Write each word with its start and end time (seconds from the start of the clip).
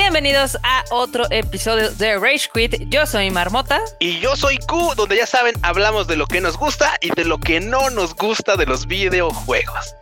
Bienvenidos 0.00 0.56
a 0.62 0.84
otro 0.90 1.24
episodio 1.28 1.90
de 1.90 2.18
Rage 2.20 2.48
Quit. 2.54 2.88
Yo 2.88 3.04
soy 3.04 3.32
Marmota. 3.32 3.80
Y 3.98 4.20
yo 4.20 4.36
soy 4.36 4.56
Q, 4.58 4.94
donde 4.94 5.16
ya 5.16 5.26
saben, 5.26 5.56
hablamos 5.62 6.06
de 6.06 6.14
lo 6.14 6.28
que 6.28 6.40
nos 6.40 6.56
gusta 6.56 6.96
y 7.00 7.10
de 7.10 7.24
lo 7.24 7.38
que 7.38 7.58
no 7.58 7.90
nos 7.90 8.14
gusta 8.14 8.56
de 8.56 8.64
los 8.64 8.86
videojuegos. 8.86 9.96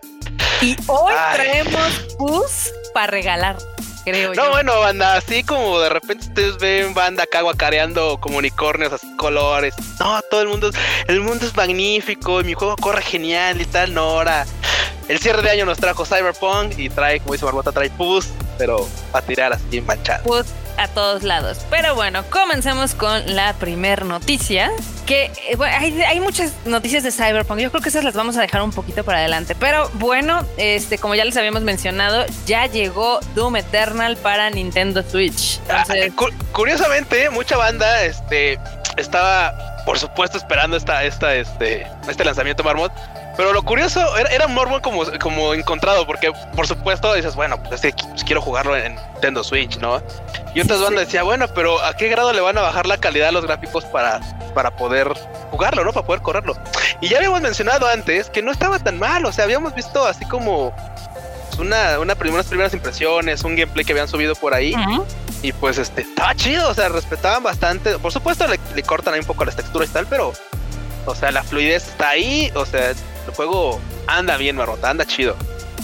Y 0.60 0.76
hoy 0.86 1.14
traemos 1.32 2.16
bus 2.18 2.74
para 2.92 3.06
regalar. 3.06 3.56
Creo 4.04 4.34
no, 4.34 4.50
bueno, 4.50 4.78
banda, 4.80 5.16
así 5.16 5.42
como 5.42 5.80
de 5.80 5.88
repente 5.88 6.26
ustedes 6.26 6.58
ven 6.58 6.92
banda 6.92 7.22
acá 7.22 7.40
guacareando 7.40 8.18
como 8.20 8.36
unicornios, 8.36 8.92
así 8.92 9.16
colores. 9.16 9.74
No, 9.98 10.20
todo 10.30 10.42
el 10.42 10.48
mundo, 10.48 10.70
el 11.08 11.22
mundo 11.22 11.46
es 11.46 11.56
magnífico 11.56 12.42
y 12.42 12.44
mi 12.44 12.52
juego 12.52 12.76
corre 12.76 13.00
genial 13.00 13.62
y 13.62 13.64
tal, 13.64 13.94
no, 13.94 14.02
ahora. 14.02 14.46
El 15.08 15.20
cierre 15.20 15.40
de 15.40 15.50
año 15.50 15.64
nos 15.64 15.78
trajo 15.78 16.04
Cyberpunk 16.04 16.78
y 16.78 16.90
trae, 16.90 17.20
como 17.20 17.32
dice 17.32 17.46
Marmota, 17.46 17.72
trae 17.72 17.88
Pus, 17.90 18.28
pero 18.58 18.88
para 19.12 19.26
tirar 19.26 19.52
así 19.52 19.80
manchado. 19.80 20.22
Pus 20.24 20.46
a 20.76 20.88
todos 20.88 21.22
lados. 21.22 21.58
Pero 21.70 21.94
bueno, 21.94 22.24
comencemos 22.30 22.94
con 22.94 23.34
la 23.34 23.54
primer 23.54 24.04
noticia. 24.04 24.70
Que 25.06 25.30
eh, 25.48 25.56
hay, 25.62 26.20
muchas 26.20 26.52
noticias 26.64 27.02
de 27.02 27.12
Cyberpunk. 27.12 27.60
Yo 27.60 27.70
creo 27.70 27.82
que 27.82 27.88
esas 27.88 28.04
las 28.04 28.14
vamos 28.14 28.36
a 28.36 28.40
dejar 28.40 28.62
un 28.62 28.72
poquito 28.72 29.04
para 29.04 29.18
adelante. 29.18 29.54
Pero 29.54 29.88
bueno, 29.94 30.44
este, 30.56 30.98
como 30.98 31.14
ya 31.14 31.24
les 31.24 31.36
habíamos 31.36 31.62
mencionado, 31.62 32.24
ya 32.44 32.66
llegó 32.66 33.20
Doom 33.34 33.56
Eternal 33.56 34.16
para 34.16 34.50
Nintendo 34.50 35.02
Switch. 35.08 35.60
Ah, 35.70 35.84
curiosamente, 36.52 37.30
mucha 37.30 37.56
banda 37.56 38.02
este, 38.02 38.58
estaba, 38.96 39.84
por 39.84 39.98
supuesto, 39.98 40.38
esperando 40.38 40.76
esta, 40.76 41.04
esta, 41.04 41.34
este, 41.34 41.86
este 42.08 42.24
lanzamiento 42.24 42.64
Marmot 42.64 42.92
pero 43.36 43.52
lo 43.52 43.62
curioso 43.62 44.16
era, 44.16 44.30
era 44.30 44.48
Mormon 44.48 44.80
como, 44.80 45.04
como 45.20 45.52
encontrado, 45.52 46.06
porque 46.06 46.32
por 46.54 46.66
supuesto 46.66 47.12
dices, 47.14 47.34
bueno, 47.34 47.62
pues, 47.62 47.82
pues, 47.82 48.24
quiero 48.24 48.40
jugarlo 48.40 48.76
en 48.76 48.94
Nintendo 49.12 49.44
Switch, 49.44 49.78
¿no? 49.78 50.02
Y 50.54 50.60
otras 50.60 50.80
bandas 50.80 51.06
decía, 51.06 51.22
bueno, 51.22 51.46
pero 51.48 51.82
¿a 51.84 51.94
qué 51.94 52.08
grado 52.08 52.32
le 52.32 52.40
van 52.40 52.56
a 52.56 52.62
bajar 52.62 52.86
la 52.86 52.96
calidad 52.96 53.28
a 53.28 53.32
los 53.32 53.44
gráficos 53.44 53.84
para, 53.84 54.20
para 54.54 54.74
poder 54.74 55.12
jugarlo, 55.50 55.84
¿no? 55.84 55.92
Para 55.92 56.06
poder 56.06 56.22
correrlo. 56.22 56.56
Y 57.00 57.08
ya 57.08 57.18
habíamos 57.18 57.42
mencionado 57.42 57.86
antes 57.86 58.30
que 58.30 58.42
no 58.42 58.50
estaba 58.50 58.78
tan 58.78 58.98
mal, 58.98 59.26
o 59.26 59.32
sea, 59.32 59.44
habíamos 59.44 59.74
visto 59.74 60.06
así 60.06 60.24
como 60.24 60.74
una, 61.58 61.98
una 61.98 62.14
unas 62.14 62.46
primeras 62.46 62.72
impresiones, 62.72 63.44
un 63.44 63.56
gameplay 63.56 63.84
que 63.84 63.92
habían 63.92 64.08
subido 64.08 64.34
por 64.34 64.54
ahí. 64.54 64.74
Y 65.42 65.52
pues 65.52 65.76
este, 65.76 66.00
estaba 66.00 66.34
chido, 66.34 66.70
o 66.70 66.74
sea, 66.74 66.88
respetaban 66.88 67.42
bastante. 67.42 67.98
Por 67.98 68.12
supuesto 68.12 68.46
le, 68.48 68.58
le 68.74 68.82
cortan 68.82 69.12
ahí 69.12 69.20
un 69.20 69.26
poco 69.26 69.44
las 69.44 69.56
texturas 69.56 69.90
y 69.90 69.92
tal, 69.92 70.06
pero, 70.06 70.32
o 71.04 71.14
sea, 71.14 71.30
la 71.30 71.42
fluidez 71.42 71.88
está 71.88 72.08
ahí, 72.10 72.50
o 72.54 72.64
sea, 72.64 72.94
el 73.26 73.34
juego 73.34 73.80
anda 74.06 74.36
bien, 74.36 74.56
Marrota, 74.56 74.90
anda 74.90 75.04
chido. 75.04 75.36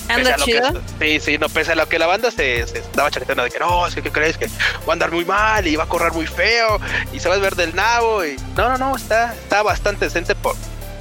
¿Anda 0.08 0.36
chido? 0.36 0.72
sí, 1.00 1.20
sí, 1.20 1.38
no, 1.38 1.48
pese 1.48 1.72
a 1.72 1.74
lo 1.74 1.88
que 1.88 1.98
la 1.98 2.06
banda 2.06 2.30
se, 2.30 2.60
estaba 2.60 3.10
chaqueteando 3.10 3.44
de 3.44 3.50
que 3.50 3.58
no, 3.58 3.86
es 3.86 3.94
que 3.94 4.02
¿qué 4.02 4.10
crees? 4.10 4.36
Que 4.36 4.46
va 4.46 4.90
a 4.90 4.92
andar 4.92 5.10
muy 5.12 5.24
mal 5.24 5.66
y 5.66 5.76
va 5.76 5.84
a 5.84 5.88
correr 5.88 6.12
muy 6.12 6.26
feo 6.26 6.80
y 7.12 7.20
se 7.20 7.28
va 7.28 7.36
a 7.36 7.38
ver 7.38 7.54
del 7.54 7.74
nabo 7.74 8.24
y 8.24 8.36
no, 8.56 8.68
no, 8.68 8.78
no, 8.78 8.96
está, 8.96 9.32
está 9.32 9.62
bastante 9.62 10.06
decente 10.06 10.34
por 10.34 10.56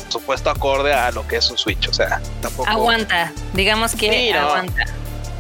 supuesto 0.10 0.50
acorde 0.50 0.94
a 0.94 1.12
lo 1.12 1.28
que 1.28 1.38
es 1.38 1.50
un 1.50 1.58
Switch, 1.58 1.88
o 1.88 1.94
sea, 1.94 2.22
tampoco... 2.42 2.70
Aguanta, 2.70 3.32
digamos 3.54 3.96
que 3.96 4.34
aguanta. 4.34 4.86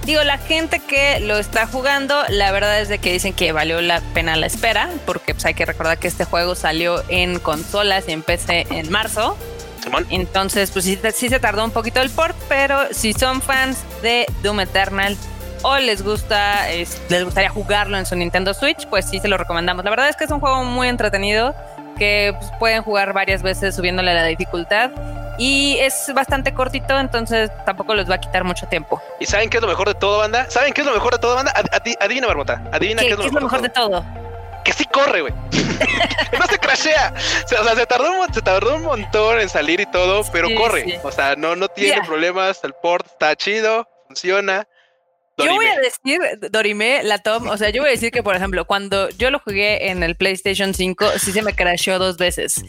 Digo, 0.06 0.24
la 0.24 0.40
gente 0.40 0.80
que 0.80 1.20
lo 1.20 1.38
está 1.38 1.68
jugando, 1.68 2.24
la 2.30 2.52
verdad 2.52 2.82
es 2.82 2.90
de 2.90 2.98
que 2.98 3.14
dicen 3.14 3.34
que 3.34 3.52
valió 3.52 3.82
la 3.82 4.02
pena 4.14 4.36
la 4.36 4.48
espera, 4.48 4.90
porque 5.06 5.36
pues, 5.36 5.46
hay 5.46 5.54
que 5.54 5.64
recordar 5.64 6.00
que 6.00 6.08
este 6.08 6.26
juego 6.26 6.56
salió 6.56 7.04
en 7.08 7.38
consolas 7.38 8.06
y 8.08 8.14
en 8.14 8.24
PC 8.24 8.66
en 8.72 8.92
marzo. 8.92 9.38
Entonces, 10.10 10.72
pues 10.72 10.86
sí, 10.86 11.30
se 11.30 11.40
tardó 11.40 11.64
un 11.64 11.72
poquito 11.72 12.02
el 12.02 12.10
port, 12.10 12.36
pero 12.48 12.78
si 12.92 13.14
son 13.14 13.42
fans 13.42 13.80
de 14.02 14.26
Doom 14.44 14.62
Eternal 14.62 15.18
o 15.64 15.78
les 15.78 16.04
gusta, 16.04 16.68
les 16.70 17.24
gustaría 17.24 17.50
jugarlo 17.50 17.98
en 17.98 18.06
su 18.06 18.16
Nintendo 18.16 18.54
Switch, 18.54 18.88
pues 18.88 19.10
sí 19.10 19.20
se 19.20 19.28
lo 19.28 19.38
recomendamos. 19.38 19.84
La 19.84 19.92
verdad 19.92 20.10
es 20.10 20.16
que 20.16 20.24
es 20.24 20.32
un 20.32 20.40
juego 20.40 20.64
muy 20.64 20.88
entretenido 20.88 21.56
que 21.98 22.34
pues, 22.38 22.52
pueden 22.60 22.82
jugar 22.82 23.14
varias 23.14 23.44
veces 23.44 23.76
subiéndole 23.76 24.14
la 24.14 24.26
dificultad. 24.26 24.92
Y 25.38 25.78
es 25.80 26.12
bastante 26.14 26.54
cortito, 26.54 27.00
entonces 27.00 27.50
tampoco 27.66 27.96
les 27.96 28.10
va 28.10 28.16
a 28.16 28.20
quitar 28.20 28.44
mucho 28.44 28.68
tiempo. 28.68 29.02
¿Y 29.20 29.26
saben 29.26 29.50
qué 29.50 29.58
es 29.58 29.62
lo 29.64 29.70
mejor 29.70 29.88
de 29.88 29.96
todo, 29.96 30.20
banda? 30.20 30.48
¿Saben 30.50 30.74
qué 30.74 30.82
es 30.82 30.88
lo 30.88 30.94
mejor 30.94 31.14
de 31.14 31.20
todo, 31.20 31.36
banda? 31.36 31.54
adivina, 32.00 32.28
Barbota. 32.28 32.62
Adivina 32.72 33.02
qué, 33.02 33.10
es 33.10 33.18
lo, 33.18 33.42
mejor, 33.42 33.62
de 33.62 33.70
todo 33.70 34.04
que 34.64 34.74
sí 34.74 34.86
corre, 34.86 35.22
güey. 35.22 35.34
no 36.40 36.46
se 36.48 36.58
crashea. 36.58 37.14
O 37.46 37.48
sea, 37.48 37.76
se 37.76 37.86
tardó, 37.86 38.12
un, 38.12 38.34
se 38.34 38.42
tardó 38.42 38.76
un 38.76 38.84
montón 38.84 39.40
en 39.40 39.50
salir 39.50 39.80
y 39.80 39.86
todo, 39.86 40.24
pero 40.32 40.48
corre. 40.56 41.00
O 41.04 41.12
sea, 41.12 41.36
no, 41.36 41.56
no 41.56 41.68
tiene 41.68 42.02
problemas. 42.06 42.64
El 42.64 42.74
port 42.74 43.06
está 43.08 43.36
chido, 43.36 43.88
funciona. 44.08 44.68
Yo 45.38 45.56
voy 45.56 45.66
a 45.66 45.80
decir, 45.80 46.20
Dorime, 46.52 47.02
la 47.04 47.18
Tom, 47.18 47.48
o 47.48 47.58
sea, 47.58 47.70
yo 47.70 47.82
voy 47.82 47.90
a 47.90 47.92
decir 47.94 48.12
que, 48.12 48.22
por 48.22 48.36
ejemplo, 48.36 48.66
cuando 48.66 49.10
yo 49.10 49.32
lo 49.32 49.40
jugué 49.40 49.90
en 49.90 50.04
el 50.04 50.16
PlayStation 50.16 50.74
5, 50.74 51.18
sí 51.18 51.32
se 51.32 51.42
me 51.42 51.54
crasheó 51.54 51.98
dos 51.98 52.18
veces. 52.18 52.64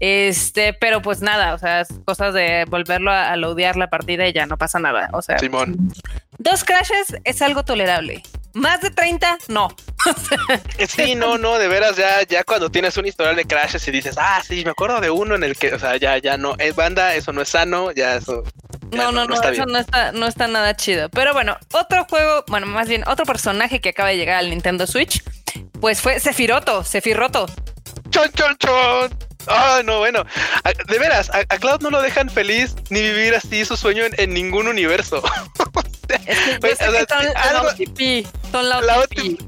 Este, 0.00 0.72
pero 0.72 1.02
pues 1.02 1.20
nada, 1.20 1.54
o 1.54 1.58
sea, 1.58 1.84
cosas 2.04 2.32
de 2.34 2.64
volverlo 2.68 3.10
a, 3.10 3.32
a 3.32 3.36
la 3.36 3.90
partida 3.90 4.26
y 4.26 4.32
ya 4.32 4.46
no 4.46 4.56
pasa 4.56 4.78
nada. 4.78 5.10
O 5.12 5.22
sea, 5.22 5.38
Simón. 5.38 5.92
Dos 6.38 6.64
crashes 6.64 7.16
es 7.24 7.42
algo 7.42 7.64
tolerable. 7.64 8.22
Más 8.54 8.80
de 8.80 8.90
30, 8.90 9.38
no. 9.48 9.68
sí, 10.88 11.14
no, 11.14 11.38
no, 11.38 11.58
de 11.58 11.66
veras, 11.66 11.96
ya, 11.96 12.22
ya 12.22 12.44
cuando 12.44 12.70
tienes 12.70 12.96
un 12.96 13.06
historial 13.06 13.34
de 13.34 13.44
crashes 13.44 13.86
y 13.88 13.90
dices, 13.90 14.16
ah, 14.18 14.42
sí, 14.46 14.64
me 14.64 14.70
acuerdo 14.70 15.00
de 15.00 15.10
uno 15.10 15.34
en 15.34 15.42
el 15.42 15.56
que, 15.56 15.74
o 15.74 15.78
sea, 15.78 15.96
ya, 15.96 16.18
ya 16.18 16.36
no, 16.36 16.54
es 16.58 16.74
banda, 16.76 17.14
eso 17.14 17.32
no 17.32 17.42
es 17.42 17.48
sano, 17.48 17.90
ya 17.90 18.16
eso. 18.16 18.44
no, 18.92 19.10
no, 19.10 19.26
no, 19.26 19.42
eso 19.42 19.66
no 19.66 19.78
está, 19.78 20.12
no 20.12 20.26
está 20.26 20.46
nada 20.46 20.76
chido. 20.76 21.08
Pero 21.10 21.32
bueno, 21.32 21.56
otro 21.72 22.04
juego, 22.04 22.44
bueno, 22.46 22.66
más 22.66 22.88
bien 22.88 23.02
otro 23.08 23.24
personaje 23.24 23.80
que 23.80 23.90
acaba 23.90 24.10
de 24.10 24.16
llegar 24.16 24.36
al 24.36 24.50
Nintendo 24.50 24.86
Switch, 24.86 25.22
pues 25.80 26.00
fue 26.00 26.20
Sefiroto, 26.20 26.84
Sefiroto. 26.84 27.46
Chon, 28.10 28.30
chon, 28.32 28.56
chon. 28.58 29.34
Ah, 29.46 29.82
no, 29.84 29.98
bueno, 29.98 30.24
de 30.88 30.98
veras, 30.98 31.30
a, 31.34 31.44
Cloud 31.58 31.82
no 31.82 31.90
lo 31.90 32.00
dejan 32.00 32.30
feliz 32.30 32.74
ni 32.90 33.02
vivir 33.02 33.34
así 33.34 33.64
su 33.64 33.76
sueño 33.76 34.04
en, 34.16 34.32
ningún 34.32 34.68
universo. 34.68 35.22
Es 36.26 36.38
que 36.38 36.58
pues, 36.60 36.78
la 36.80 37.62
OTP, 37.62 38.26
son 38.50 38.68
la 38.68 38.98
OTP. 39.00 39.40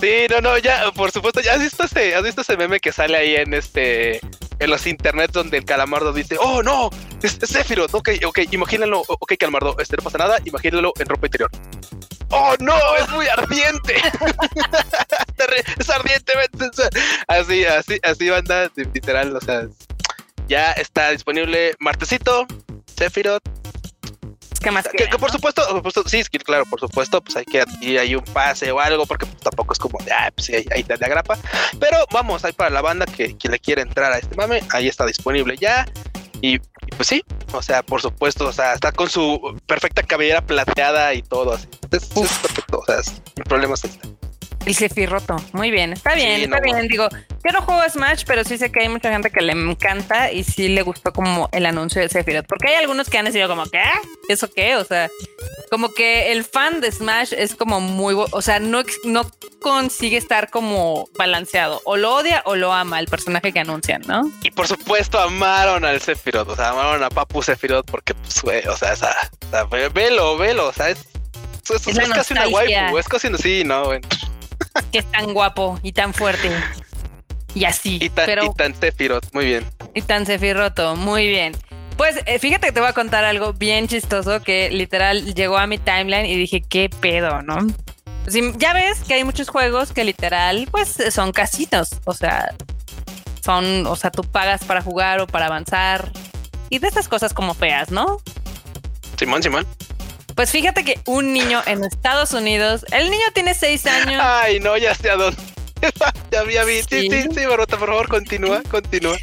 Sí, 0.00 0.26
no, 0.30 0.40
no, 0.40 0.58
ya, 0.58 0.90
por 0.92 1.10
supuesto, 1.10 1.40
ya 1.40 1.54
has 1.54 1.60
visto 1.60 1.84
ese, 1.84 2.14
has 2.14 2.22
visto 2.22 2.42
ese 2.42 2.56
meme 2.56 2.80
que 2.80 2.92
sale 2.92 3.16
ahí 3.16 3.36
en 3.36 3.54
este, 3.54 4.20
en 4.58 4.70
los 4.70 4.86
internets 4.86 5.32
donde 5.32 5.58
el 5.58 5.64
calamardo 5.64 6.12
dice, 6.12 6.36
oh 6.40 6.62
no, 6.62 6.90
es, 7.22 7.38
Sephiroth, 7.42 7.94
ok, 7.94 8.10
ok, 8.26 8.38
imagínalo, 8.50 9.02
ok, 9.06 9.34
calamardo, 9.38 9.76
este 9.78 9.96
no 9.96 10.02
pasa 10.02 10.18
nada, 10.18 10.38
imagínalo 10.44 10.92
en 10.98 11.06
ropa 11.06 11.26
interior. 11.26 11.50
¡Oh, 12.30 12.54
no! 12.58 12.76
¡Es 12.96 13.08
muy 13.10 13.28
ardiente! 13.28 13.94
¡Es 15.78 15.90
ardiente! 15.90 16.32
Así, 17.28 17.64
así, 17.64 18.00
así 18.02 18.28
banda, 18.28 18.68
literal, 18.74 19.36
o 19.36 19.40
sea, 19.40 19.68
ya 20.48 20.72
está 20.72 21.10
disponible 21.10 21.74
martesito, 21.78 22.46
Sephiroth. 22.96 23.42
¿Qué 24.60 24.70
más 24.70 24.88
que, 24.88 25.06
por 25.18 25.30
supuesto, 25.30 25.62
sí, 26.06 26.22
claro, 26.24 26.64
por 26.66 26.80
supuesto, 26.80 27.20
pues 27.22 27.36
hay 27.36 27.44
que 27.44 27.64
y 27.80 27.96
hay 27.96 28.14
un 28.14 28.24
pase 28.24 28.70
o 28.70 28.80
algo, 28.80 29.06
porque 29.06 29.26
pues, 29.26 29.38
tampoco 29.40 29.72
es 29.72 29.78
como 29.78 29.98
de, 30.04 30.12
ah, 30.12 30.30
pues 30.34 30.48
ahí, 30.50 30.66
ahí 30.72 30.82
te 30.82 30.94
agrapa. 30.94 31.38
Pero 31.78 31.98
vamos, 32.12 32.44
ahí 32.44 32.52
para 32.52 32.70
la 32.70 32.82
banda 32.82 33.06
que, 33.06 33.36
que 33.36 33.48
le 33.48 33.58
quiere 33.58 33.82
entrar 33.82 34.12
a 34.12 34.18
este 34.18 34.34
mame, 34.36 34.62
ahí 34.70 34.88
está 34.88 35.06
disponible 35.06 35.56
ya. 35.56 35.86
Y, 36.40 36.58
pues 36.96 37.08
sí, 37.08 37.24
o 37.52 37.62
sea, 37.62 37.82
por 37.82 38.00
supuesto, 38.00 38.46
o 38.46 38.52
sea, 38.52 38.74
está 38.74 38.92
con 38.92 39.08
su 39.08 39.58
perfecta 39.66 40.02
cabellera 40.02 40.44
plateada 40.44 41.14
y 41.14 41.22
todo 41.22 41.54
así. 41.54 41.68
Es, 41.90 42.06
perfecto, 42.06 42.80
o 42.80 42.84
sea, 42.84 43.02
sin 43.02 43.22
problemas 43.44 43.84
está. 43.84 44.08
El 44.66 44.74
Sephiroto, 44.74 45.36
muy 45.52 45.70
bien, 45.70 45.92
está 45.92 46.16
bien, 46.16 46.42
está 46.42 46.58
bien. 46.58 46.88
Digo, 46.88 47.08
yo 47.08 47.52
no 47.52 47.62
juego 47.62 47.88
Smash, 47.88 48.24
pero 48.26 48.42
sí 48.42 48.58
sé 48.58 48.72
que 48.72 48.82
hay 48.82 48.88
mucha 48.88 49.12
gente 49.12 49.30
que 49.30 49.40
le 49.40 49.52
encanta 49.52 50.32
y 50.32 50.42
sí 50.42 50.66
le 50.66 50.82
gustó 50.82 51.12
como 51.12 51.48
el 51.52 51.66
anuncio 51.66 52.02
de 52.02 52.08
Sephiroth, 52.08 52.46
porque 52.48 52.70
hay 52.70 52.74
algunos 52.74 53.08
que 53.08 53.16
han 53.16 53.26
decidido 53.26 53.48
como, 53.48 53.64
¿qué? 53.66 53.84
¿Eso 54.28 54.50
qué? 54.52 54.74
O 54.74 54.84
sea, 54.84 55.08
como 55.70 55.94
que 55.94 56.32
el 56.32 56.42
fan 56.42 56.80
de 56.80 56.90
Smash 56.90 57.32
es 57.32 57.54
como 57.54 57.80
muy, 57.80 58.16
o 58.16 58.42
sea, 58.42 58.58
no, 58.58 58.82
no 59.04 59.30
consigue 59.60 60.16
estar 60.16 60.50
como 60.50 61.08
balanceado, 61.16 61.80
o 61.84 61.96
lo 61.96 62.16
odia 62.16 62.42
o 62.44 62.56
lo 62.56 62.72
ama 62.72 62.98
el 62.98 63.06
personaje 63.06 63.52
que 63.52 63.60
anuncian, 63.60 64.02
¿no? 64.08 64.28
Y 64.42 64.50
por 64.50 64.66
supuesto 64.66 65.20
amaron 65.20 65.84
al 65.84 66.00
Sephiroth, 66.00 66.48
o 66.48 66.56
sea, 66.56 66.70
amaron 66.70 67.04
a 67.04 67.08
Papu 67.08 67.40
Sephiroth 67.40 67.88
porque, 67.88 68.14
pues, 68.14 68.66
o 68.66 68.76
sea, 68.76 68.94
esa, 68.94 69.14
velo, 69.94 70.36
velo, 70.36 70.66
o 70.66 70.72
sea, 70.72 70.90
es, 70.90 71.06
es, 71.70 72.08
casi 72.08 72.32
una 72.32 72.48
waifu, 72.48 72.98
es 72.98 73.06
casi 73.06 73.28
así, 73.28 73.62
¿no? 73.62 73.84
Bueno 73.84 74.08
que 74.92 74.98
es 74.98 75.10
tan 75.10 75.32
guapo 75.32 75.78
y 75.82 75.92
tan 75.92 76.14
fuerte. 76.14 76.50
Y 77.54 77.64
así. 77.64 77.98
Y 78.00 78.10
tan, 78.10 78.26
pero, 78.26 78.54
muy 79.32 79.44
bien. 79.46 79.64
Y 79.94 80.02
tan 80.02 80.26
Sefiroto, 80.26 80.94
muy 80.96 81.26
bien. 81.26 81.56
Pues 81.96 82.20
eh, 82.26 82.38
fíjate 82.38 82.66
que 82.66 82.72
te 82.72 82.80
voy 82.80 82.90
a 82.90 82.92
contar 82.92 83.24
algo 83.24 83.54
bien 83.54 83.88
chistoso 83.88 84.42
que 84.42 84.70
literal 84.70 85.34
llegó 85.34 85.56
a 85.56 85.66
mi 85.66 85.78
timeline 85.78 86.26
y 86.26 86.36
dije, 86.36 86.60
¿qué 86.60 86.90
pedo, 87.00 87.42
no? 87.42 87.66
ya 88.58 88.72
ves 88.72 89.04
que 89.04 89.14
hay 89.14 89.24
muchos 89.24 89.48
juegos 89.48 89.92
que 89.92 90.04
literal, 90.04 90.68
pues 90.70 90.96
son 91.10 91.32
casitos. 91.32 91.90
O 92.04 92.12
sea, 92.12 92.54
son, 93.44 93.86
o 93.86 93.96
sea, 93.96 94.10
tú 94.10 94.22
pagas 94.24 94.64
para 94.64 94.82
jugar 94.82 95.20
o 95.20 95.26
para 95.26 95.46
avanzar. 95.46 96.10
Y 96.68 96.80
de 96.80 96.88
estas 96.88 97.08
cosas 97.08 97.32
como 97.32 97.54
feas, 97.54 97.90
¿no? 97.90 98.20
Simón, 99.16 99.42
Simón. 99.42 99.66
Pues 100.36 100.50
fíjate 100.50 100.84
que 100.84 101.00
un 101.06 101.32
niño 101.32 101.62
en 101.64 101.82
Estados 101.82 102.34
Unidos, 102.34 102.84
el 102.92 103.10
niño 103.10 103.24
tiene 103.32 103.54
seis 103.54 103.86
años. 103.86 104.22
Ay, 104.22 104.60
no, 104.60 104.76
ya 104.76 104.94
sé 104.94 105.10
a 105.10 105.16
dónde. 105.16 105.40
ya 106.30 106.40
había 106.40 106.62
visto. 106.64 106.94
Sí, 106.94 107.08
sí, 107.10 107.28
sí, 107.34 107.46
Barota, 107.46 107.78
por 107.78 107.88
favor, 107.88 108.06
continúa, 108.08 108.62
continúa. 108.70 109.16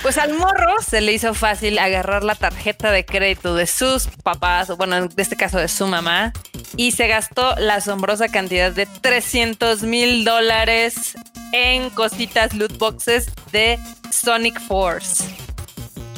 Pues 0.00 0.16
al 0.16 0.32
morro 0.32 0.76
se 0.80 1.02
le 1.02 1.12
hizo 1.12 1.34
fácil 1.34 1.78
agarrar 1.78 2.24
la 2.24 2.34
tarjeta 2.34 2.90
de 2.90 3.04
crédito 3.04 3.54
de 3.54 3.66
sus 3.66 4.06
papás, 4.22 4.70
o 4.70 4.78
bueno, 4.78 4.96
en 4.96 5.10
este 5.18 5.36
caso 5.36 5.58
de 5.58 5.68
su 5.68 5.86
mamá, 5.86 6.32
y 6.74 6.92
se 6.92 7.06
gastó 7.06 7.54
la 7.56 7.74
asombrosa 7.74 8.28
cantidad 8.28 8.72
de 8.72 8.86
300 8.86 9.82
mil 9.82 10.24
dólares 10.24 11.16
en 11.52 11.90
cositas 11.90 12.54
loot 12.54 12.78
boxes 12.78 13.28
de 13.52 13.78
Sonic 14.10 14.58
Force. 14.60 15.22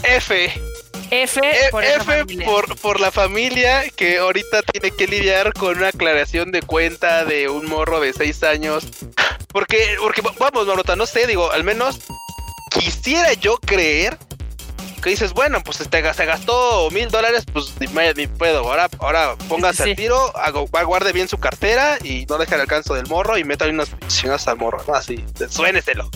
F. 0.04 0.52
F, 1.10 1.40
E- 1.42 1.70
por, 1.70 1.84
F 1.84 2.24
por, 2.44 2.76
por 2.80 3.00
la 3.00 3.10
familia 3.10 3.84
que 3.96 4.18
ahorita 4.18 4.62
tiene 4.62 4.90
que 4.94 5.06
lidiar 5.06 5.52
con 5.54 5.76
una 5.78 5.88
aclaración 5.88 6.50
de 6.52 6.62
cuenta 6.62 7.24
de 7.24 7.48
un 7.48 7.66
morro 7.66 8.00
de 8.00 8.12
seis 8.12 8.42
años. 8.42 8.86
Porque, 9.52 9.96
porque 10.00 10.22
vamos, 10.38 10.66
Marota, 10.66 10.94
no 10.96 11.06
sé, 11.06 11.26
digo, 11.26 11.50
al 11.50 11.64
menos 11.64 11.98
quisiera 12.70 13.32
yo 13.34 13.56
creer 13.58 14.18
que 15.02 15.10
dices, 15.10 15.32
bueno, 15.32 15.62
pues 15.62 15.80
este, 15.80 16.12
se 16.12 16.24
gastó 16.26 16.90
mil 16.90 17.08
dólares, 17.08 17.44
pues 17.52 17.72
ni, 17.78 17.86
me- 17.88 18.12
ni 18.14 18.26
puedo. 18.26 18.58
Ahora, 18.68 18.88
ahora 18.98 19.36
póngase 19.48 19.84
Sí. 19.84 19.90
al 19.90 19.96
tiro, 19.96 20.36
hago, 20.36 20.66
guarde 20.66 21.12
bien 21.12 21.28
su 21.28 21.38
cartera 21.38 21.98
y 22.02 22.26
no 22.28 22.36
deje 22.36 22.56
el 22.56 22.62
alcance 22.62 22.92
del 22.92 23.06
morro 23.06 23.38
y 23.38 23.44
meta 23.44 23.66
unas 23.66 23.90
chingadas 24.08 24.48
al 24.48 24.56
morro. 24.58 24.82
Así, 24.92 25.24
suéneselo. 25.48 26.10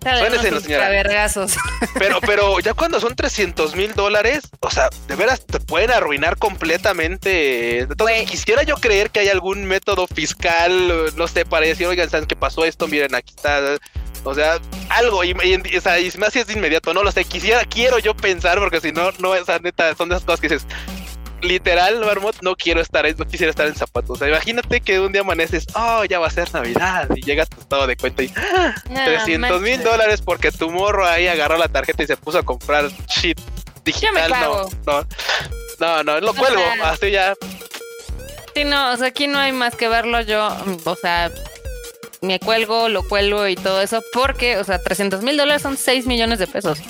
Unos 0.00 0.42
señora. 0.42 0.56
ultravergazos. 0.56 1.56
Pero, 1.98 2.20
pero 2.26 2.60
ya 2.60 2.74
cuando 2.74 3.00
son 3.00 3.14
300 3.16 3.74
mil 3.74 3.94
dólares, 3.94 4.42
o 4.60 4.70
sea, 4.70 4.90
de 5.06 5.16
veras 5.16 5.44
te 5.44 5.60
pueden 5.60 5.90
arruinar 5.90 6.36
completamente. 6.36 7.80
Entonces, 7.80 8.30
quisiera 8.30 8.62
yo 8.62 8.76
creer 8.76 9.10
que 9.10 9.20
hay 9.20 9.28
algún 9.28 9.64
método 9.64 10.06
fiscal, 10.06 11.14
no 11.16 11.26
sé, 11.26 11.44
para 11.44 11.66
decir, 11.66 11.86
oigan, 11.86 12.08
¿saben 12.08 12.26
qué 12.26 12.36
pasó 12.36 12.64
esto? 12.64 12.86
Miren, 12.86 13.14
aquí 13.14 13.34
está. 13.36 13.78
O 14.24 14.34
sea, 14.34 14.58
algo, 14.90 15.24
y, 15.24 15.30
y, 15.30 15.76
o 15.76 15.80
sea, 15.80 15.98
y 15.98 16.10
más 16.18 16.32
si 16.32 16.40
es 16.40 16.46
de 16.46 16.54
inmediato, 16.54 16.92
no 16.92 17.02
lo 17.02 17.12
sé. 17.12 17.24
Quisiera, 17.24 17.64
quiero 17.64 17.98
yo 17.98 18.14
pensar, 18.14 18.58
porque 18.58 18.80
si 18.80 18.92
no, 18.92 19.10
no, 19.18 19.34
esa 19.34 19.58
neta, 19.58 19.94
son 19.94 20.08
de 20.08 20.16
esas 20.16 20.26
cosas 20.26 20.40
que 20.40 20.48
dices. 20.48 20.66
Literal, 21.40 22.00
Marmot, 22.04 22.36
no 22.42 22.56
quiero 22.56 22.80
estar, 22.80 23.06
no 23.16 23.24
quisiera 23.26 23.50
estar 23.50 23.66
en 23.66 23.74
zapatos. 23.76 24.10
O 24.10 24.16
sea, 24.16 24.28
imagínate 24.28 24.80
que 24.80 24.98
un 24.98 25.12
día 25.12 25.20
amaneces, 25.20 25.66
oh, 25.74 26.04
ya 26.04 26.18
va 26.18 26.26
a 26.26 26.30
ser 26.30 26.52
Navidad, 26.52 27.08
y 27.14 27.22
llegas 27.22 27.48
tu 27.48 27.60
estado 27.60 27.86
de 27.86 27.96
cuenta 27.96 28.22
y 28.24 28.28
No 28.90 29.04
300 29.04 29.60
mil 29.60 29.82
dólares 29.82 30.20
porque 30.20 30.50
tu 30.50 30.70
morro 30.70 31.06
ahí 31.06 31.28
agarró 31.28 31.56
la 31.56 31.68
tarjeta 31.68 32.02
y 32.02 32.06
se 32.06 32.16
puso 32.16 32.38
a 32.38 32.42
comprar 32.42 32.90
shit 33.06 33.38
digital. 33.84 34.14
me 34.14 34.28
no, 34.28 34.68
no, 34.86 35.06
no, 35.78 36.04
no, 36.04 36.20
lo 36.20 36.30
O 36.32 36.34
cuelgo. 36.34 36.60
sea, 36.60 36.90
Así 36.90 37.10
ya. 37.10 37.34
Sí, 38.54 38.64
no, 38.64 38.92
o 38.92 38.96
sea, 38.96 39.08
aquí 39.08 39.28
no 39.28 39.38
hay 39.38 39.52
más 39.52 39.76
que 39.76 39.88
verlo. 39.88 40.20
Yo, 40.22 40.48
o 40.84 40.96
sea, 40.96 41.30
me 42.20 42.40
cuelgo, 42.40 42.88
lo 42.88 43.06
cuelgo 43.06 43.46
y 43.46 43.54
todo 43.54 43.80
eso, 43.80 44.02
porque, 44.12 44.56
o 44.56 44.64
sea, 44.64 44.82
300 44.82 45.22
mil 45.22 45.36
dólares 45.36 45.62
son 45.62 45.76
6 45.76 46.06
millones 46.06 46.40
de 46.40 46.48
pesos. 46.48 46.80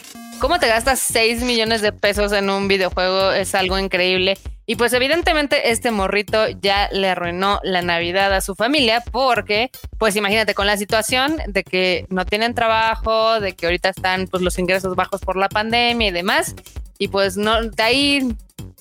¿Cómo 0.40 0.60
te 0.60 0.68
gastas 0.68 1.00
6 1.00 1.42
millones 1.42 1.82
de 1.82 1.92
pesos 1.92 2.32
en 2.32 2.48
un 2.48 2.68
videojuego? 2.68 3.32
Es 3.32 3.56
algo 3.56 3.76
increíble. 3.76 4.38
Y 4.66 4.76
pues 4.76 4.92
evidentemente 4.92 5.70
este 5.70 5.90
morrito 5.90 6.46
ya 6.48 6.88
le 6.92 7.08
arruinó 7.08 7.58
la 7.64 7.82
Navidad 7.82 8.32
a 8.32 8.40
su 8.40 8.54
familia 8.54 9.02
porque, 9.10 9.70
pues 9.98 10.14
imagínate, 10.14 10.54
con 10.54 10.66
la 10.68 10.76
situación 10.76 11.38
de 11.48 11.64
que 11.64 12.06
no 12.08 12.24
tienen 12.24 12.54
trabajo, 12.54 13.40
de 13.40 13.54
que 13.54 13.66
ahorita 13.66 13.88
están 13.88 14.28
pues 14.28 14.42
los 14.42 14.58
ingresos 14.60 14.94
bajos 14.94 15.22
por 15.22 15.36
la 15.36 15.48
pandemia 15.48 16.08
y 16.08 16.12
demás, 16.12 16.54
y 16.98 17.08
pues 17.08 17.36
no, 17.36 17.62
de 17.62 17.82
ahí 17.82 18.36